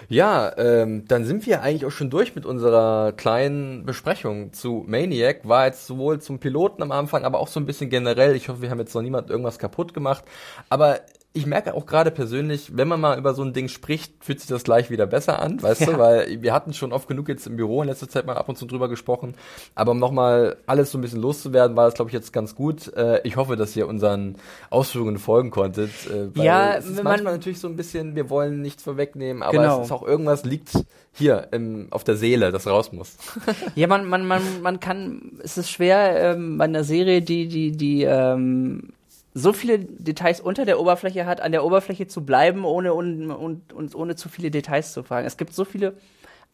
Ja, 0.09 0.57
ähm, 0.57 1.04
dann 1.09 1.24
sind 1.24 1.46
wir 1.46 1.62
eigentlich 1.62 1.85
auch 1.85 1.90
schon 1.90 2.11
durch 2.11 2.37
mit 2.37 2.46
unserer 2.46 3.11
kleinen 3.11 3.85
Besprechung 3.85 4.52
zu 4.52 4.85
Maniac. 4.87 5.40
War 5.48 5.66
jetzt 5.66 5.88
sowohl 5.88 6.20
zum 6.20 6.38
Piloten 6.38 6.80
am 6.80 6.92
Anfang, 6.92 7.24
aber 7.24 7.40
auch 7.40 7.48
so 7.48 7.59
ein 7.59 7.66
bisschen 7.66 7.90
generell. 7.90 8.37
Ich 8.37 8.48
hoffe, 8.48 8.62
wir 8.62 8.70
haben 8.70 8.78
jetzt 8.78 8.94
noch 8.94 9.02
niemand 9.02 9.30
irgendwas 9.30 9.59
kaputt 9.59 9.94
gemacht. 9.94 10.22
Aber 10.68 11.00
ich 11.36 11.46
merke 11.46 11.74
auch 11.74 11.84
gerade 11.84 12.12
persönlich, 12.12 12.76
wenn 12.76 12.86
man 12.86 13.00
mal 13.00 13.18
über 13.18 13.34
so 13.34 13.42
ein 13.42 13.52
Ding 13.52 13.66
spricht, 13.66 14.12
fühlt 14.24 14.38
sich 14.38 14.48
das 14.48 14.62
gleich 14.62 14.88
wieder 14.88 15.04
besser 15.04 15.40
an, 15.42 15.60
weißt 15.60 15.80
du? 15.88 15.90
Ja. 15.90 15.98
Weil 15.98 16.42
wir 16.42 16.52
hatten 16.54 16.72
schon 16.72 16.92
oft 16.92 17.08
genug 17.08 17.28
jetzt 17.28 17.48
im 17.48 17.56
Büro 17.56 17.82
in 17.82 17.88
letzter 17.88 18.08
Zeit 18.08 18.24
mal 18.24 18.36
ab 18.36 18.48
und 18.48 18.56
zu 18.56 18.66
drüber 18.66 18.88
gesprochen. 18.88 19.34
Aber 19.74 19.90
um 19.90 19.98
nochmal 19.98 20.56
alles 20.66 20.92
so 20.92 20.98
ein 20.98 21.00
bisschen 21.00 21.20
loszuwerden, 21.20 21.76
war 21.76 21.86
das, 21.86 21.94
glaube 21.94 22.08
ich, 22.08 22.12
jetzt 22.14 22.32
ganz 22.32 22.54
gut. 22.54 22.86
Äh, 22.96 23.20
ich 23.24 23.34
hoffe, 23.36 23.56
dass 23.56 23.74
ihr 23.74 23.88
unseren 23.88 24.36
Ausführungen 24.70 25.18
folgen 25.18 25.50
konntet. 25.50 25.90
Äh, 26.06 26.36
weil 26.36 26.44
Ja, 26.46 26.74
es 26.76 26.86
ist 26.86 26.96
man- 26.96 27.04
manchmal 27.12 27.32
natürlich 27.32 27.58
so 27.58 27.66
ein 27.66 27.74
bisschen, 27.74 28.14
wir 28.14 28.30
wollen 28.30 28.62
nichts 28.62 28.84
vorwegnehmen, 28.84 29.42
aber 29.42 29.58
Genau. 29.58 29.80
es 29.80 29.86
ist 29.86 29.92
auch 29.92 30.06
irgendwas 30.06 30.44
liegt 30.44 30.70
hier 31.12 31.48
im, 31.50 31.88
auf 31.90 32.04
der 32.04 32.16
Seele, 32.16 32.52
das 32.52 32.68
raus 32.68 32.92
muss. 32.92 33.16
Ja, 33.74 33.88
man, 33.88 34.06
man, 34.08 34.24
man, 34.24 34.42
man 34.62 34.78
kann, 34.78 35.32
es 35.42 35.58
ist 35.58 35.68
schwer 35.68 36.34
ähm, 36.36 36.58
bei 36.58 36.64
einer 36.66 36.84
Serie, 36.84 37.22
die, 37.22 37.48
die, 37.48 37.72
die 37.72 38.04
ähm, 38.04 38.90
so 39.34 39.52
viele 39.52 39.80
Details 39.80 40.40
unter 40.40 40.64
der 40.64 40.78
Oberfläche 40.80 41.26
hat, 41.26 41.40
an 41.40 41.50
der 41.50 41.64
Oberfläche 41.64 42.06
zu 42.06 42.24
bleiben, 42.24 42.64
ohne 42.64 42.94
und, 42.94 43.30
und, 43.30 43.72
und 43.72 43.94
ohne 43.94 44.14
zu 44.14 44.28
viele 44.28 44.52
Details 44.52 44.92
zu 44.92 45.02
fragen. 45.02 45.26
Es 45.26 45.36
gibt 45.36 45.52
so 45.52 45.64
viele 45.64 45.94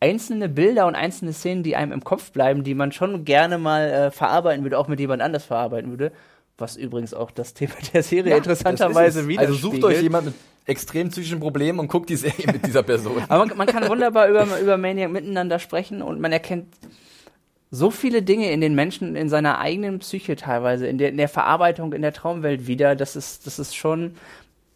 einzelne 0.01 0.49
Bilder 0.49 0.87
und 0.87 0.95
einzelne 0.95 1.35
Szenen, 1.35 1.63
die 1.63 1.77
einem 1.77 1.93
im 1.93 2.03
Kopf 2.03 2.33
bleiben, 2.33 2.65
die 2.65 2.75
man 2.75 2.91
schon 2.91 3.27
gerne 3.27 3.59
mal 3.59 3.83
äh, 3.91 4.11
verarbeiten 4.11 4.65
würde, 4.65 4.79
auch 4.79 4.89
mit 4.89 4.99
jemand 4.99 5.21
anders 5.21 5.45
verarbeiten 5.45 5.91
würde. 5.91 6.11
Was 6.57 6.77
übrigens 6.77 7.13
auch 7.13 7.31
das 7.31 7.53
Thema 7.53 7.75
der 7.93 8.03
Serie 8.03 8.35
interessanterweise 8.35 8.97
Das 8.99 9.17
ist 9.17 9.23
es. 9.23 9.29
wieder 9.29 9.41
Also 9.43 9.55
sucht 9.55 9.85
euch 9.85 10.01
jemand 10.01 10.27
mit 10.27 10.35
extrem 10.65 11.11
psychischen 11.11 11.41
Problemen 11.41 11.79
und 11.81 11.89
guckt 11.89 12.09
die 12.09 12.17
Serie 12.17 12.47
mit 12.47 12.67
dieser 12.67 12.83
Person. 12.83 13.23
Aber 13.29 13.45
man, 13.45 13.57
man 13.59 13.67
kann 13.67 13.87
wunderbar 13.89 14.29
über, 14.29 14.47
über 14.59 14.79
Maniac 14.79 15.11
miteinander 15.11 15.59
sprechen 15.59 16.01
und 16.01 16.19
man 16.19 16.33
erkennt 16.33 16.69
so 17.71 17.91
viele 17.91 18.23
Dinge 18.23 18.51
in 18.51 18.61
den 18.61 18.75
Menschen, 18.75 19.15
in 19.17 19.29
seiner 19.29 19.59
eigenen 19.59 20.01
Psyche 20.01 20.37
teilweise, 20.37 20.87
in 20.87 20.99
der, 20.99 21.11
in 21.11 21.17
der 21.17 21.29
Verarbeitung, 21.29 21.93
in 21.93 22.03
der 22.03 22.13
Traumwelt 22.13 22.67
wieder. 22.67 22.97
Das 22.97 23.17
ist, 23.17 23.47
das 23.47 23.59
ist 23.59 23.77
schon, 23.77 24.17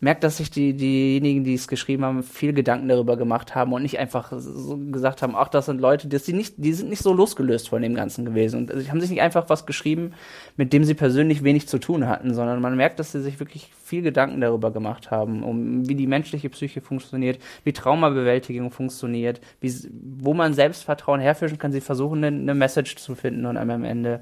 merkt, 0.01 0.23
dass 0.23 0.37
sich 0.37 0.51
die, 0.51 0.75
diejenigen, 0.75 1.45
die 1.45 1.55
es 1.55 1.67
geschrieben 1.67 2.05
haben, 2.05 2.23
viel 2.23 2.53
Gedanken 2.53 2.89
darüber 2.89 3.17
gemacht 3.17 3.55
haben 3.55 3.73
und 3.73 3.83
nicht 3.83 3.99
einfach 3.99 4.33
so 4.37 4.77
gesagt 4.77 5.23
haben, 5.23 5.35
ach, 5.35 5.49
das 5.49 5.67
sind 5.67 5.81
Leute, 5.81 6.09
das 6.09 6.25
die 6.25 6.35
nicht, 6.35 6.55
die 6.59 6.75
sind 6.75 6.91
nicht 6.91 7.03
so 7.03 7.13
losgelöst 7.13 7.69
von 7.71 7.81
dem 7.81 7.95
Ganzen 7.95 8.25
gewesen. 8.25 8.61
Und 8.61 8.81
sie 8.81 8.91
haben 8.91 9.01
sich 9.01 9.11
nicht 9.11 9.23
einfach 9.23 9.49
was 9.49 9.67
geschrieben, 9.67 10.13
mit 10.57 10.73
dem 10.73 10.85
sie 10.85 10.95
persönlich 10.95 11.43
wenig 11.43 11.69
zu 11.69 11.79
tun 11.79 12.07
hatten, 12.07 12.35
sondern 12.35 12.61
man 12.61 12.77
merkt, 12.77 12.99
dass 12.99 13.13
sie 13.13 13.23
sich 13.23 13.41
wirklich 13.41 13.71
viel 13.83 14.03
Gedanken 14.03 14.41
darüber 14.41 14.71
gemacht 14.71 15.11
haben, 15.11 15.43
um 15.43 15.89
wie 15.89 15.95
die 15.95 16.07
menschliche 16.07 16.51
Psyche 16.51 16.81
funktioniert, 16.81 17.39
wie 17.65 17.73
Traumabewältigung 17.73 18.71
funktioniert, 18.71 19.41
wie, 19.61 19.73
wo 20.19 20.35
man 20.35 20.53
Selbstvertrauen 20.53 21.21
herfischen 21.21 21.59
kann. 21.59 21.73
Sie 21.73 21.81
versuchen 21.81 22.23
eine, 22.23 22.37
eine 22.37 22.55
Message 22.55 22.97
zu 22.97 23.15
finden 23.15 23.47
und 23.47 23.57
am 23.57 23.85
Ende. 23.85 24.21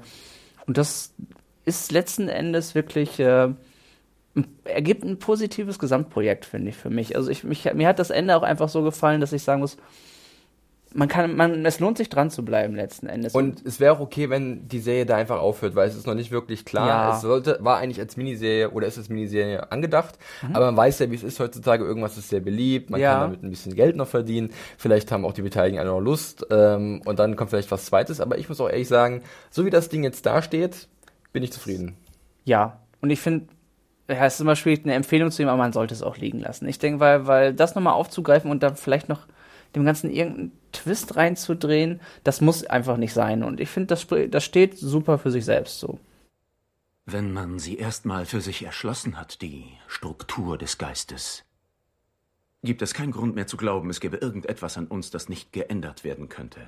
Und 0.65 0.77
das 0.77 1.13
ist 1.65 1.91
letzten 1.91 2.29
Endes 2.29 2.75
wirklich 2.75 3.19
äh, 3.19 3.49
ergibt 4.63 5.03
ein 5.03 5.19
positives 5.19 5.77
Gesamtprojekt, 5.79 6.45
finde 6.45 6.69
ich, 6.69 6.75
für 6.77 6.89
mich. 6.89 7.15
Also 7.15 7.29
ich, 7.29 7.43
mich, 7.43 7.71
mir 7.73 7.87
hat 7.87 7.99
das 7.99 8.09
Ende 8.09 8.35
auch 8.35 8.43
einfach 8.43 8.69
so 8.69 8.81
gefallen, 8.81 9.21
dass 9.21 9.31
ich 9.33 9.43
sagen 9.43 9.61
muss, 9.61 9.77
man 10.95 11.07
kann, 11.07 11.35
man, 11.35 11.65
es 11.65 11.79
lohnt 11.79 11.97
sich 11.97 12.07
dran 12.07 12.29
zu 12.29 12.45
bleiben 12.45 12.75
letzten 12.75 13.07
Endes. 13.07 13.33
Und 13.33 13.65
es 13.65 13.79
wäre 13.79 13.95
auch 13.95 13.99
okay, 13.99 14.29
wenn 14.29 14.67
die 14.67 14.77
Serie 14.77 15.07
da 15.07 15.15
einfach 15.15 15.39
aufhört, 15.39 15.73
weil 15.73 15.87
es 15.87 15.95
ist 15.95 16.05
noch 16.05 16.13
nicht 16.13 16.29
wirklich 16.29 16.65
klar. 16.65 16.87
Ja. 16.87 17.15
Es 17.15 17.21
sollte, 17.21 17.57
war 17.61 17.77
eigentlich 17.77 17.99
als 17.99 18.15
Miniserie 18.15 18.69
oder 18.69 18.85
ist 18.85 18.99
als 18.99 19.09
Miniserie 19.09 19.71
angedacht, 19.71 20.19
Mhm. 20.47 20.55
aber 20.55 20.65
man 20.67 20.77
weiß 20.77 20.99
ja, 20.99 21.09
wie 21.09 21.15
es 21.15 21.23
ist 21.23 21.39
heutzutage. 21.39 21.83
Irgendwas 21.83 22.17
ist 22.19 22.29
sehr 22.29 22.41
beliebt, 22.41 22.91
man 22.91 23.01
Ja. 23.01 23.13
kann 23.13 23.21
damit 23.21 23.41
ein 23.43 23.49
bisschen 23.49 23.73
Geld 23.73 23.95
noch 23.95 24.07
verdienen. 24.07 24.51
Vielleicht 24.77 25.11
haben 25.11 25.25
auch 25.25 25.33
die 25.33 25.41
Beteiligten 25.41 25.79
alle 25.79 25.89
noch 25.89 25.99
Lust 25.99 26.45
ähm, 26.51 27.01
und 27.05 27.17
dann 27.17 27.35
kommt 27.35 27.49
vielleicht 27.49 27.71
was 27.71 27.85
Zweites. 27.85 28.21
Aber 28.21 28.37
ich 28.37 28.47
muss 28.47 28.61
auch 28.61 28.69
ehrlich 28.69 28.87
sagen, 28.87 29.23
so 29.49 29.65
wie 29.65 29.71
das 29.71 29.89
Ding 29.89 30.03
jetzt 30.03 30.27
dasteht, 30.27 30.87
bin 31.31 31.41
ich 31.41 31.51
zufrieden. 31.51 31.95
ja, 32.45 32.79
und 33.01 33.09
ich 33.09 33.19
finde, 33.19 33.47
ja, 34.07 34.25
es 34.25 34.35
ist 34.35 34.41
immer 34.41 34.55
schwierig, 34.55 34.83
eine 34.83 34.93
Empfehlung 34.93 35.31
zu 35.31 35.37
geben, 35.37 35.49
aber 35.49 35.57
man 35.57 35.73
sollte 35.73 35.93
es 35.93 36.03
auch 36.03 36.17
liegen 36.17 36.39
lassen. 36.39 36.67
Ich 36.67 36.79
denke, 36.79 36.99
weil, 36.99 37.27
weil 37.27 37.53
das 37.53 37.75
nochmal 37.75 37.93
aufzugreifen 37.93 38.51
und 38.51 38.61
dann 38.63 38.75
vielleicht 38.75 39.09
noch 39.09 39.27
dem 39.75 39.85
Ganzen 39.85 40.11
irgendeinen 40.11 40.51
Twist 40.71 41.15
reinzudrehen, 41.15 41.99
das 42.23 42.41
muss 42.41 42.65
einfach 42.65 42.97
nicht 42.97 43.13
sein. 43.13 43.43
Und 43.43 43.59
ich 43.59 43.69
finde, 43.69 43.87
das, 43.87 44.05
das 44.29 44.43
steht 44.43 44.77
super 44.77 45.17
für 45.17 45.31
sich 45.31 45.45
selbst 45.45 45.79
so. 45.79 45.99
Wenn 47.05 47.33
man 47.33 47.59
sie 47.59 47.77
erstmal 47.77 48.25
für 48.25 48.39
sich 48.39 48.63
erschlossen 48.63 49.19
hat, 49.19 49.41
die 49.41 49.65
Struktur 49.87 50.57
des 50.57 50.77
Geistes, 50.77 51.43
gibt 52.63 52.81
es 52.81 52.93
keinen 52.93 53.11
Grund 53.11 53.35
mehr 53.35 53.47
zu 53.47 53.57
glauben, 53.57 53.89
es 53.89 53.99
gäbe 53.99 54.17
irgendetwas 54.17 54.77
an 54.77 54.87
uns, 54.87 55.11
das 55.11 55.27
nicht 55.27 55.51
geändert 55.51 56.03
werden 56.03 56.29
könnte. 56.29 56.61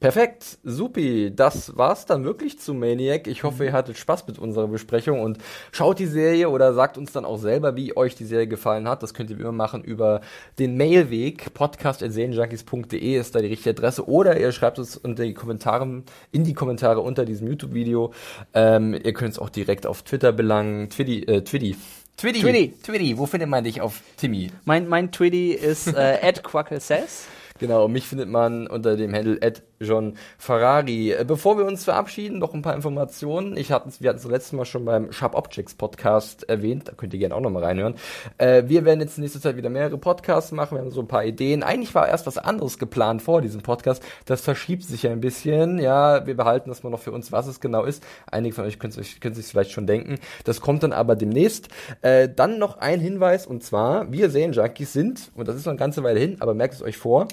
Perfekt, 0.00 0.56
supi. 0.64 1.30
Das 1.36 1.76
war's 1.76 2.06
dann 2.06 2.24
wirklich 2.24 2.58
zu 2.58 2.72
Maniac. 2.72 3.26
Ich 3.26 3.44
hoffe, 3.44 3.66
ihr 3.66 3.74
hattet 3.74 3.98
Spaß 3.98 4.26
mit 4.26 4.38
unserer 4.38 4.66
Besprechung 4.66 5.20
und 5.20 5.36
schaut 5.72 5.98
die 5.98 6.06
Serie 6.06 6.48
oder 6.48 6.72
sagt 6.72 6.96
uns 6.96 7.12
dann 7.12 7.26
auch 7.26 7.36
selber, 7.36 7.76
wie 7.76 7.94
euch 7.94 8.14
die 8.14 8.24
Serie 8.24 8.46
gefallen 8.46 8.88
hat. 8.88 9.02
Das 9.02 9.12
könnt 9.12 9.28
ihr 9.28 9.36
wie 9.36 9.42
immer 9.42 9.52
machen 9.52 9.84
über 9.84 10.22
den 10.58 10.78
Mailweg. 10.78 11.52
podcast.serienjunkies.de 11.52 13.18
ist 13.18 13.34
da 13.34 13.40
die 13.40 13.48
richtige 13.48 13.70
Adresse 13.70 14.08
oder 14.08 14.40
ihr 14.40 14.52
schreibt 14.52 14.78
es 14.78 14.96
unter 14.96 15.22
die 15.22 15.34
Kommentare, 15.34 16.02
in 16.32 16.44
die 16.44 16.54
Kommentare 16.54 17.00
unter 17.00 17.26
diesem 17.26 17.48
YouTube-Video. 17.48 18.14
Ähm, 18.54 18.94
ihr 18.94 19.12
könnt 19.12 19.32
es 19.32 19.38
auch 19.38 19.50
direkt 19.50 19.86
auf 19.86 20.02
Twitter 20.02 20.32
belangen. 20.32 20.88
Twiddy, 20.88 21.24
äh, 21.24 21.42
Twiddy. 21.42 21.76
Twiddy. 22.16 22.40
Twiddy. 22.40 22.74
Twiddy. 22.82 23.18
Wo 23.18 23.26
findet 23.26 23.50
man 23.50 23.64
dich 23.64 23.82
auf 23.82 24.00
Timmy? 24.16 24.50
Mein, 24.64 24.88
mein 24.88 25.12
Twitty 25.12 25.52
ist 25.52 25.88
äh, 25.88 26.18
at 26.22 26.42
Quackle 26.42 26.80
Says. 26.80 27.26
Genau, 27.58 27.88
mich 27.88 28.06
findet 28.06 28.30
man 28.30 28.66
unter 28.66 28.96
dem 28.96 29.14
Handle 29.14 29.38
at 29.42 29.62
John 29.82 30.14
Ferrari. 30.36 31.12
Äh, 31.12 31.24
Bevor 31.26 31.56
wir 31.56 31.64
uns 31.64 31.84
verabschieden, 31.84 32.38
noch 32.38 32.52
ein 32.52 32.60
paar 32.60 32.74
Informationen. 32.74 33.56
Ich 33.56 33.72
hatte, 33.72 33.88
wir 33.98 34.10
hatten 34.10 34.18
es 34.18 34.26
letztes 34.26 34.52
Mal 34.52 34.66
schon 34.66 34.84
beim 34.84 35.10
Sharp 35.10 35.34
Objects 35.34 35.74
Podcast 35.74 36.46
erwähnt, 36.50 36.88
da 36.88 36.92
könnt 36.92 37.14
ihr 37.14 37.18
gerne 37.18 37.34
auch 37.34 37.40
nochmal 37.40 37.64
reinhören. 37.64 37.94
Äh, 38.36 38.64
wir 38.66 38.84
werden 38.84 39.00
jetzt 39.00 39.16
in 39.16 39.22
nächster 39.22 39.40
Zeit 39.40 39.56
wieder 39.56 39.70
mehrere 39.70 39.96
Podcasts 39.96 40.52
machen, 40.52 40.76
wir 40.76 40.82
haben 40.82 40.90
so 40.90 41.00
ein 41.00 41.08
paar 41.08 41.24
Ideen. 41.24 41.62
Eigentlich 41.62 41.94
war 41.94 42.06
erst 42.06 42.26
was 42.26 42.36
anderes 42.36 42.78
geplant 42.78 43.22
vor 43.22 43.40
diesem 43.40 43.62
Podcast, 43.62 44.02
das 44.26 44.42
verschiebt 44.42 44.82
sich 44.82 45.04
ja 45.04 45.12
ein 45.12 45.22
bisschen. 45.22 45.78
Ja, 45.78 46.26
wir 46.26 46.36
behalten 46.36 46.68
das 46.68 46.82
mal 46.82 46.90
noch 46.90 47.00
für 47.00 47.12
uns, 47.12 47.32
was 47.32 47.46
es 47.46 47.60
genau 47.60 47.84
ist. 47.84 48.04
Einige 48.30 48.54
von 48.54 48.66
euch 48.66 48.78
können 48.78 48.92
sich 48.92 49.46
vielleicht 49.46 49.70
schon 49.70 49.86
denken. 49.86 50.18
Das 50.44 50.60
kommt 50.60 50.82
dann 50.82 50.92
aber 50.92 51.16
demnächst. 51.16 51.68
Äh, 52.02 52.28
dann 52.28 52.58
noch 52.58 52.76
ein 52.76 53.00
Hinweis 53.00 53.46
und 53.46 53.64
zwar, 53.64 54.12
wir 54.12 54.28
Junkies 54.28 54.92
sind, 54.92 55.30
und 55.34 55.48
das 55.48 55.56
ist 55.56 55.64
noch 55.64 55.70
eine 55.70 55.78
ganze 55.78 56.02
Weile 56.02 56.20
hin, 56.20 56.36
aber 56.40 56.52
merkt 56.52 56.74
es 56.74 56.82
euch 56.82 56.98
vor, 56.98 57.28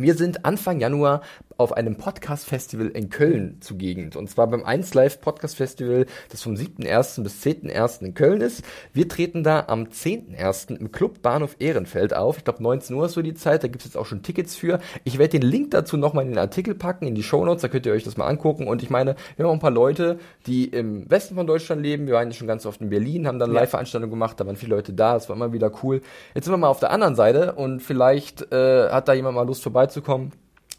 wir 0.00 0.14
sind 0.14 0.44
Anfang 0.44 0.78
Januar 0.78 1.22
auf 1.58 1.72
einem 1.72 1.96
Podcast-Festival 1.96 2.86
in 2.86 3.10
Köln 3.10 3.56
zugegen. 3.60 4.12
Und 4.14 4.30
zwar 4.30 4.46
beim 4.46 4.64
1 4.64 4.94
Live 4.94 5.20
Podcast 5.20 5.56
Festival, 5.56 6.06
das 6.30 6.40
vom 6.40 6.54
7.1. 6.54 7.24
bis 7.24 7.42
10.1. 7.42 8.04
in 8.04 8.14
Köln 8.14 8.40
ist. 8.40 8.62
Wir 8.92 9.08
treten 9.08 9.42
da 9.42 9.64
am 9.66 9.86
10.1. 9.86 10.76
im 10.76 10.92
Club 10.92 11.20
Bahnhof 11.20 11.56
Ehrenfeld 11.58 12.14
auf. 12.14 12.38
Ich 12.38 12.44
glaube 12.44 12.62
19 12.62 12.94
Uhr 12.94 13.06
ist 13.06 13.14
so 13.14 13.22
die 13.22 13.34
Zeit, 13.34 13.64
da 13.64 13.68
gibt 13.68 13.82
es 13.82 13.86
jetzt 13.86 13.96
auch 13.96 14.06
schon 14.06 14.22
Tickets 14.22 14.54
für. 14.54 14.78
Ich 15.02 15.18
werde 15.18 15.40
den 15.40 15.50
Link 15.50 15.72
dazu 15.72 15.96
nochmal 15.96 16.24
in 16.26 16.30
den 16.30 16.38
Artikel 16.38 16.76
packen, 16.76 17.08
in 17.08 17.16
die 17.16 17.24
Show 17.24 17.44
Notes, 17.44 17.62
da 17.62 17.66
könnt 17.66 17.86
ihr 17.86 17.92
euch 17.92 18.04
das 18.04 18.16
mal 18.16 18.28
angucken. 18.28 18.68
Und 18.68 18.84
ich 18.84 18.90
meine, 18.90 19.16
wir 19.34 19.44
haben 19.44 19.50
auch 19.50 19.54
ein 19.54 19.60
paar 19.60 19.72
Leute, 19.72 20.20
die 20.46 20.66
im 20.66 21.10
Westen 21.10 21.34
von 21.34 21.48
Deutschland 21.48 21.82
leben. 21.82 22.06
Wir 22.06 22.14
waren 22.14 22.28
ja 22.28 22.34
schon 22.34 22.46
ganz 22.46 22.66
oft 22.66 22.80
in 22.80 22.88
Berlin, 22.88 23.26
haben 23.26 23.40
dann 23.40 23.50
Live-Veranstaltungen 23.50 24.12
gemacht, 24.12 24.38
da 24.38 24.46
waren 24.46 24.54
viele 24.54 24.76
Leute 24.76 24.92
da, 24.92 25.16
es 25.16 25.28
war 25.28 25.34
immer 25.34 25.52
wieder 25.52 25.72
cool. 25.82 26.02
Jetzt 26.36 26.44
sind 26.44 26.52
wir 26.52 26.58
mal 26.58 26.68
auf 26.68 26.78
der 26.78 26.92
anderen 26.92 27.16
Seite 27.16 27.54
und 27.54 27.80
vielleicht 27.80 28.52
äh, 28.52 28.90
hat 28.90 29.08
da 29.08 29.12
jemand 29.12 29.34
mal 29.34 29.42
Lust 29.42 29.64
vorbeizukommen 29.64 30.30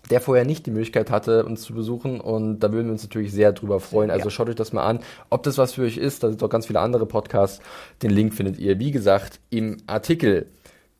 der 0.09 0.21
vorher 0.21 0.45
nicht 0.45 0.65
die 0.65 0.71
Möglichkeit 0.71 1.11
hatte, 1.11 1.45
uns 1.45 1.61
zu 1.61 1.73
besuchen. 1.73 2.19
Und 2.19 2.59
da 2.59 2.71
würden 2.71 2.87
wir 2.87 2.93
uns 2.93 3.03
natürlich 3.03 3.31
sehr 3.31 3.51
drüber 3.51 3.79
freuen. 3.79 4.11
Also 4.11 4.29
schaut 4.29 4.49
euch 4.49 4.55
das 4.55 4.73
mal 4.73 4.85
an, 4.85 4.99
ob 5.29 5.43
das 5.43 5.57
was 5.57 5.73
für 5.73 5.83
euch 5.83 5.97
ist. 5.97 6.23
Da 6.23 6.29
sind 6.29 6.41
doch 6.41 6.49
ganz 6.49 6.67
viele 6.67 6.79
andere 6.79 7.05
Podcasts. 7.05 7.61
Den 8.01 8.11
Link 8.11 8.33
findet 8.33 8.57
ihr, 8.59 8.79
wie 8.79 8.91
gesagt, 8.91 9.39
im 9.49 9.77
Artikel. 9.87 10.47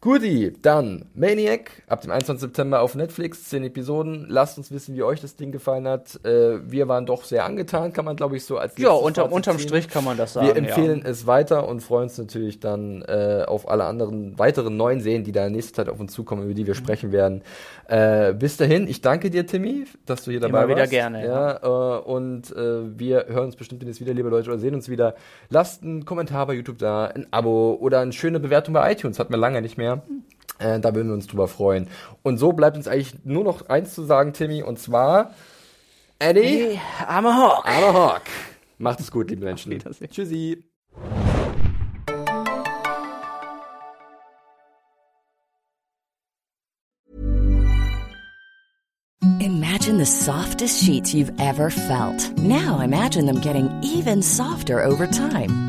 Guti, 0.01 0.53
dann 0.61 1.03
Maniac 1.13 1.83
ab 1.87 1.99
dem 1.99 2.11
21. 2.11 2.39
September 2.39 2.79
auf 2.79 2.95
Netflix, 2.95 3.49
10 3.49 3.65
Episoden. 3.65 4.27
Lasst 4.29 4.57
uns 4.57 4.71
wissen, 4.71 4.95
wie 4.95 5.03
euch 5.03 5.19
das 5.19 5.35
Ding 5.35 5.51
gefallen 5.51 5.89
hat. 5.89 6.23
Äh, 6.23 6.71
wir 6.71 6.87
waren 6.87 7.05
doch 7.05 7.25
sehr 7.25 7.43
angetan, 7.43 7.91
kann 7.91 8.05
man 8.05 8.15
glaube 8.15 8.37
ich 8.37 8.45
so 8.45 8.57
als 8.57 8.77
Ja, 8.77 8.91
unter, 8.91 9.29
unterm. 9.29 9.59
Strich 9.59 9.89
kann 9.89 10.05
man 10.05 10.15
das 10.15 10.31
sagen. 10.33 10.47
Wir 10.47 10.55
empfehlen 10.55 11.01
ja. 11.03 11.09
es 11.09 11.27
weiter 11.27 11.67
und 11.67 11.81
freuen 11.81 12.03
uns 12.03 12.17
natürlich 12.17 12.61
dann 12.61 13.01
äh, 13.01 13.43
auf 13.45 13.67
alle 13.69 13.83
anderen 13.83 14.39
weiteren 14.39 14.77
neuen 14.77 15.01
Serien, 15.01 15.25
die 15.25 15.33
da 15.33 15.47
in 15.47 15.51
nächster 15.51 15.83
Zeit 15.83 15.89
auf 15.89 15.99
uns 15.99 16.13
zukommen, 16.13 16.43
über 16.43 16.53
die 16.53 16.65
wir 16.65 16.75
sprechen 16.75 17.11
werden. 17.11 17.41
Äh, 17.89 18.33
bis 18.35 18.55
dahin, 18.55 18.87
ich 18.87 19.01
danke 19.01 19.29
dir, 19.29 19.45
Timmy, 19.45 19.83
dass 20.05 20.23
du 20.23 20.31
hier 20.31 20.39
dabei 20.39 20.59
Immer 20.59 20.67
wieder 20.69 20.79
warst. 20.79 20.91
gerne, 20.91 21.25
Ja, 21.25 21.57
äh, 21.97 22.01
und 22.03 22.55
äh, 22.55 22.97
wir 22.97 23.25
hören 23.27 23.47
uns 23.47 23.57
bestimmt 23.57 23.81
demnächst 23.81 23.99
wieder, 23.99 24.13
liebe 24.13 24.29
Leute, 24.29 24.49
oder 24.49 24.59
sehen 24.59 24.75
uns 24.75 24.87
wieder. 24.87 25.15
Lasst 25.49 25.83
einen 25.83 26.05
Kommentar 26.05 26.47
bei 26.47 26.53
YouTube 26.53 26.77
da, 26.77 27.07
ein 27.07 27.27
Abo 27.31 27.77
oder 27.81 27.99
eine 27.99 28.13
schöne 28.13 28.39
Bewertung 28.39 28.73
bei 28.73 28.93
iTunes. 28.93 29.19
Hatten 29.19 29.33
wir 29.33 29.37
lange 29.37 29.61
nicht 29.61 29.77
mehr. 29.77 29.88
Äh, 30.59 30.79
da 30.79 30.93
würden 30.93 31.07
wir 31.07 31.13
uns 31.13 31.27
drüber 31.27 31.47
freuen. 31.47 31.87
Und 32.21 32.37
so 32.37 32.51
bleibt 32.53 32.75
uns 32.77 32.87
eigentlich 32.87 33.13
nur 33.23 33.43
noch 33.43 33.69
eins 33.69 33.93
zu 33.95 34.03
sagen, 34.03 34.33
Timmy, 34.33 34.61
und 34.63 34.77
zwar 34.79 35.33
Eddie, 36.19 36.41
Hey, 36.41 36.79
armer 37.07 37.35
Hawk. 37.37 37.65
aber 37.65 37.93
Hawk. 37.93 38.21
Macht 38.77 38.99
es 38.99 39.09
gut, 39.11 39.29
liebe 39.29 39.45
Menschen. 39.45 39.77
Tschüssi. 40.09 40.63
Imagine 49.41 49.97
the 49.97 50.05
softest 50.05 50.83
sheets 50.83 51.13
you've 51.13 51.31
ever 51.39 51.69
felt. 51.69 52.37
Now 52.37 52.79
imagine 52.79 53.25
them 53.25 53.41
getting 53.41 53.69
even 53.83 54.21
softer 54.21 54.81
over 54.83 55.07
time. 55.07 55.68